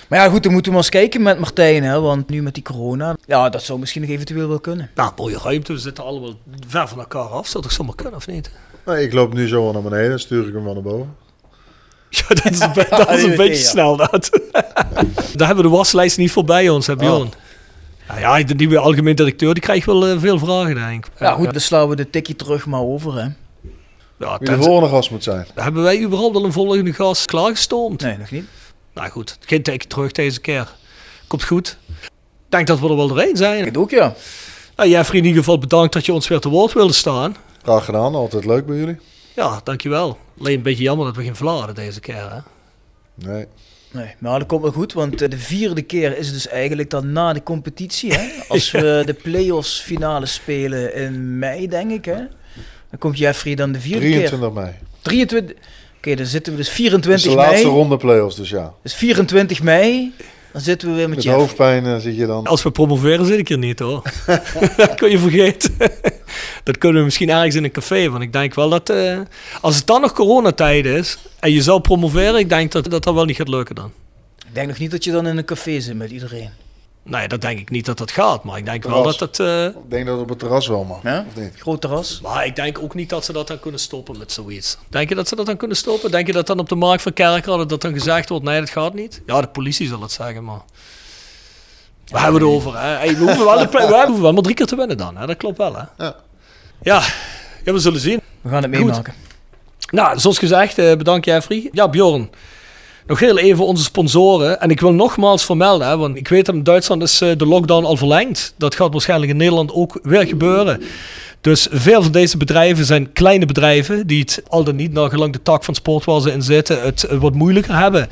[0.09, 2.53] Maar ja, goed, dan moeten we maar eens kijken met Martijn, hè, want nu met
[2.53, 4.89] die corona, ja, dat zou misschien nog eventueel wel kunnen.
[4.95, 5.73] Nou, mooie ruimte.
[5.73, 6.33] We zitten allemaal
[6.67, 7.47] ver van elkaar af.
[7.47, 8.51] Zou toch zomaar kunnen, of niet?
[8.85, 11.15] Nou, ik loop nu zo naar beneden, dan stuur ik hem wel naar boven.
[12.09, 13.69] Ja, dat is een, be- dat is een die beetje ja.
[13.69, 14.29] snel, dat.
[15.35, 17.29] Daar hebben we de waslijst niet voor bij ons, hè, Bjorn?
[18.07, 21.11] Nou ja, de nieuwe algemeen directeur, die krijgt wel eh, veel vragen, denk ik.
[21.19, 23.27] Ja, goed, dan slaan we de tikje terug maar over, hè.
[24.19, 25.47] Ja, Wie de volgende gast moet zijn.
[25.55, 28.01] hebben wij überhaupt al een volgende gast klaargestoomd?
[28.01, 28.45] Nee, nog niet.
[28.95, 30.73] Nou goed, geen teken terug deze keer.
[31.27, 31.77] Komt goed.
[32.01, 32.11] Ik
[32.49, 33.65] denk dat we er wel doorheen zijn.
[33.65, 34.13] Ik ook, ja.
[34.75, 37.35] Nou, Jeffrey, in ieder geval bedankt dat je ons weer te woord wilde staan.
[37.61, 38.97] Graag gedaan, altijd leuk bij jullie.
[39.35, 40.17] Ja, dankjewel.
[40.39, 42.39] Alleen een beetje jammer dat we geen vladen deze keer, hè?
[43.29, 43.45] Nee.
[43.91, 47.11] Nee, maar dat komt wel goed, want eh, de vierde keer is dus eigenlijk dan
[47.11, 48.29] na de competitie, hè.
[48.47, 52.17] Als we de play-offs finale spelen in mei, denk ik, hè.
[52.89, 54.27] Dan komt Jeffrey dan de vierde keer.
[54.27, 54.73] 23 mei.
[55.01, 55.55] 23.
[56.05, 57.75] Oké, dan zitten we dus Dat is 24 de laatste mei.
[57.77, 58.73] ronde play-offs, dus ja.
[58.83, 60.13] Dus 24 mei.
[60.51, 61.43] Dan zitten we weer met Met Jeffrey.
[61.43, 62.45] hoofdpijn eh, zit je dan...
[62.47, 64.01] Als we promoveren zit ik er niet, hoor.
[64.77, 65.75] dat kun je vergeten.
[66.63, 68.09] dat kunnen we misschien ergens in een café.
[68.09, 68.89] Want ik denk wel dat...
[68.89, 69.19] eh,
[69.61, 71.17] als het dan nog coronatijd is...
[71.39, 72.39] en je zou promoveren...
[72.39, 73.91] ik denk dat dat, dat wel niet gaat lukken dan.
[74.47, 76.49] Ik denk nog niet dat je dan in een café zit met iedereen.
[77.07, 78.43] Nee, dat denk ik niet dat dat gaat.
[78.43, 79.39] Maar ik denk wel dat dat...
[79.39, 81.03] eh, Ik denk dat het op het terras wel mag.
[81.03, 81.25] Ja?
[81.27, 81.53] Of niet?
[81.59, 82.19] Groot terras.
[82.21, 84.77] Maar ik denk ook niet dat ze dat dan kunnen stoppen met zoiets.
[84.89, 86.11] Denk je dat ze dat dan kunnen stoppen?
[86.11, 88.69] Denk je dat dan op de markt van Kerkrade dat dan gezegd wordt, nee, dat
[88.69, 89.21] gaat niet?
[89.25, 90.61] Ja, de politie zal het zeggen, maar...
[92.05, 92.87] We hebben het over, hè.
[92.87, 95.25] Hey, we, hoeven wel de we hoeven wel maar drie keer te winnen dan, hè.
[95.27, 95.83] Dat klopt wel, hè.
[96.05, 96.15] Ja.
[96.81, 97.01] Ja,
[97.63, 98.21] ja we zullen zien.
[98.41, 99.13] We gaan het meemaken.
[99.91, 101.69] Nou, zoals gezegd, eh, bedankt Jeffrey.
[101.71, 102.29] Ja, Bjorn.
[103.07, 104.61] Nog heel even onze sponsoren.
[104.61, 107.85] En ik wil nogmaals vermelden, want ik weet dat in Duitsland is eh, de lockdown
[107.85, 108.53] al verlengd.
[108.57, 110.81] Dat gaat waarschijnlijk in Nederland ook weer gebeuren.
[111.41, 115.33] Dus veel van deze bedrijven zijn kleine bedrijven die het al dan niet, naar gelang
[115.33, 118.09] de tak van sport waar ze in zitten, het eh, wat moeilijker hebben.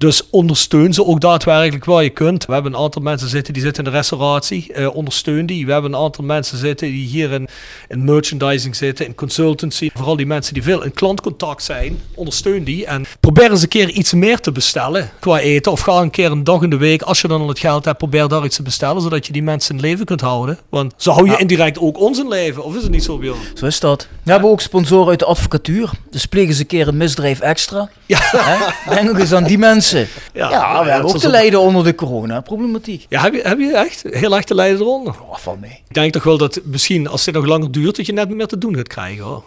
[0.00, 2.46] Dus ondersteun ze ook daadwerkelijk waar je kunt.
[2.46, 4.72] We hebben een aantal mensen zitten die zitten in de restauratie.
[4.72, 5.66] Eh, ondersteun die.
[5.66, 7.48] We hebben een aantal mensen zitten die hier in,
[7.88, 9.90] in merchandising zitten, in consultancy.
[9.94, 12.00] Vooral die mensen die veel in klantcontact zijn.
[12.14, 12.86] Ondersteun die.
[12.86, 15.72] En probeer eens een keer iets meer te bestellen qua eten.
[15.72, 17.84] Of ga een keer een dag in de week, als je dan al het geld
[17.84, 19.02] hebt, probeer daar iets te bestellen.
[19.02, 20.58] Zodat je die mensen in leven kunt houden.
[20.68, 22.64] Want zo hou je indirect ook ons in leven.
[22.64, 23.38] Of is het niet zo, Bjorn?
[23.54, 24.08] Zo is dat.
[24.22, 25.90] We hebben ook sponsoren uit de advocatuur.
[26.10, 27.90] Dus plegen ze een keer een misdrijf extra.
[28.06, 28.18] Ja.
[28.20, 28.94] Hè?
[28.94, 29.89] Denk ook eens aan die mensen.
[29.90, 30.08] Ja,
[30.50, 33.06] Ja, we hebben ook te lijden onder de coronaproblematiek.
[33.08, 35.14] Ja, heb je, heb je echt heel erg te lijden eronder?
[35.28, 35.82] Oh, mee.
[35.88, 38.46] Ik denk toch wel dat misschien als dit nog langer duurt, dat je net meer
[38.46, 39.44] te doen gaat krijgen hoor.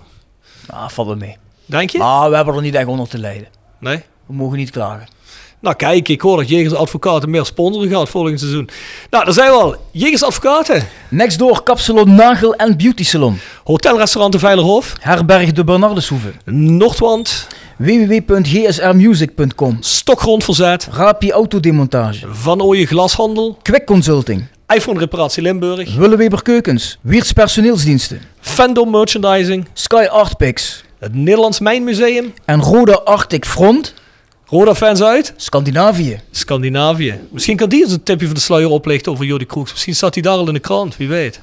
[0.67, 1.37] Ah, valt wel mee.
[1.65, 1.97] Denk je?
[1.97, 3.47] Maar we hebben er niet echt onder te lijden.
[3.79, 4.01] Nee?
[4.25, 5.07] We mogen niet klagen.
[5.63, 8.69] Nou kijk, ik hoor dat Jegers Advocaten meer sponsoren gaat volgend seizoen.
[9.09, 9.75] Nou, daar zijn we al.
[9.91, 10.87] Jegers Advocaten.
[11.09, 13.39] Next door Kapsalon Nagel en Beauty Salon.
[13.63, 14.93] Hotelrestaurant de Veilerhof.
[14.99, 16.31] Herberg de Bernardeshoeve.
[16.45, 17.47] Noordwand.
[17.77, 20.87] www.gsrmusic.com Stokgrond Verzet.
[20.91, 22.27] Rapi Autodemontage.
[22.31, 23.57] Van Ooyen Glashandel.
[23.61, 24.45] Quick Consulting.
[24.75, 25.95] iPhone Reparatie Limburg.
[25.95, 26.97] Willeweber Keukens.
[27.01, 28.21] Wiertz Personeelsdiensten.
[28.39, 29.67] Fendo Merchandising.
[29.73, 30.83] Sky Artpix.
[30.99, 32.33] Het Nederlands Mijnmuseum.
[32.45, 33.93] En Roda Arctic Front.
[34.45, 35.33] Roda fans uit.
[35.35, 36.19] Scandinavië.
[36.31, 37.19] Scandinavië.
[37.31, 39.71] Misschien kan die eens een tipje van de sluier oplichten over Jordi Kroeks.
[39.71, 41.39] Misschien staat hij daar al in de krant, wie weet.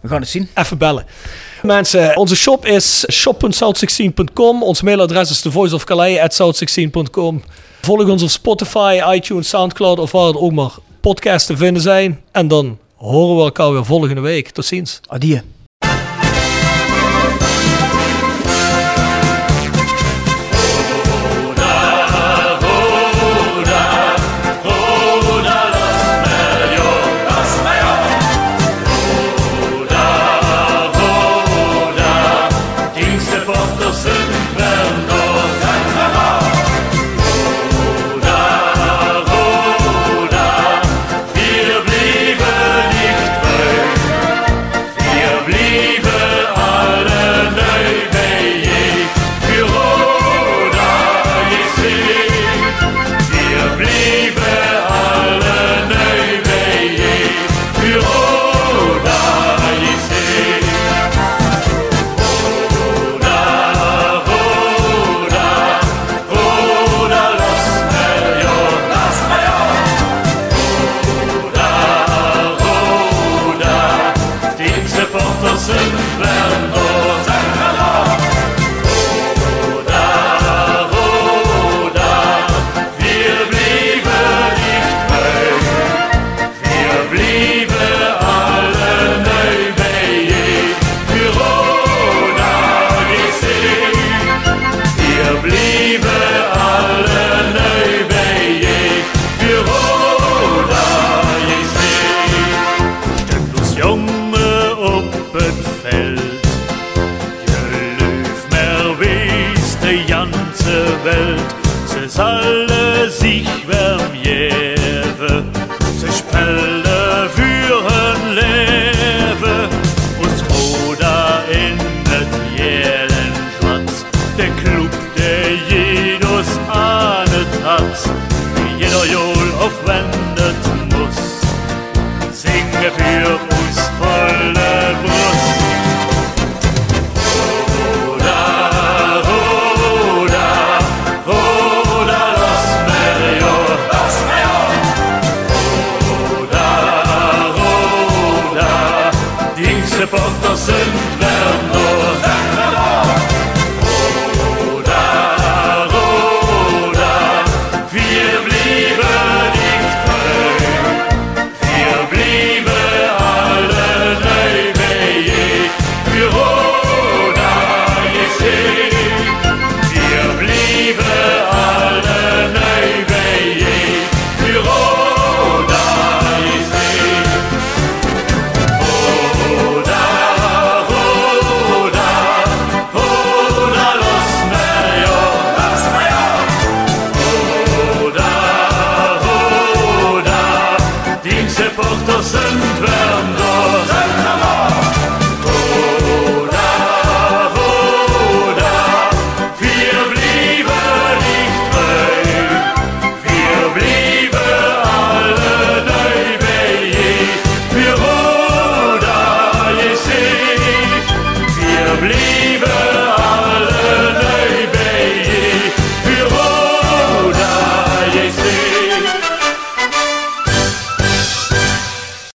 [0.00, 0.48] We gaan het zien.
[0.54, 1.06] Even bellen.
[1.62, 4.62] Mensen, onze shop is shop.south16.com.
[4.62, 7.42] Ons mailadres is thevoiceofcalais.south16.com.
[7.80, 12.20] Volg ons op Spotify, iTunes, Soundcloud of waar het ook maar podcasts te vinden zijn.
[12.32, 14.50] En dan horen we elkaar weer volgende week.
[14.50, 15.00] Tot ziens.
[15.06, 15.42] Adieu.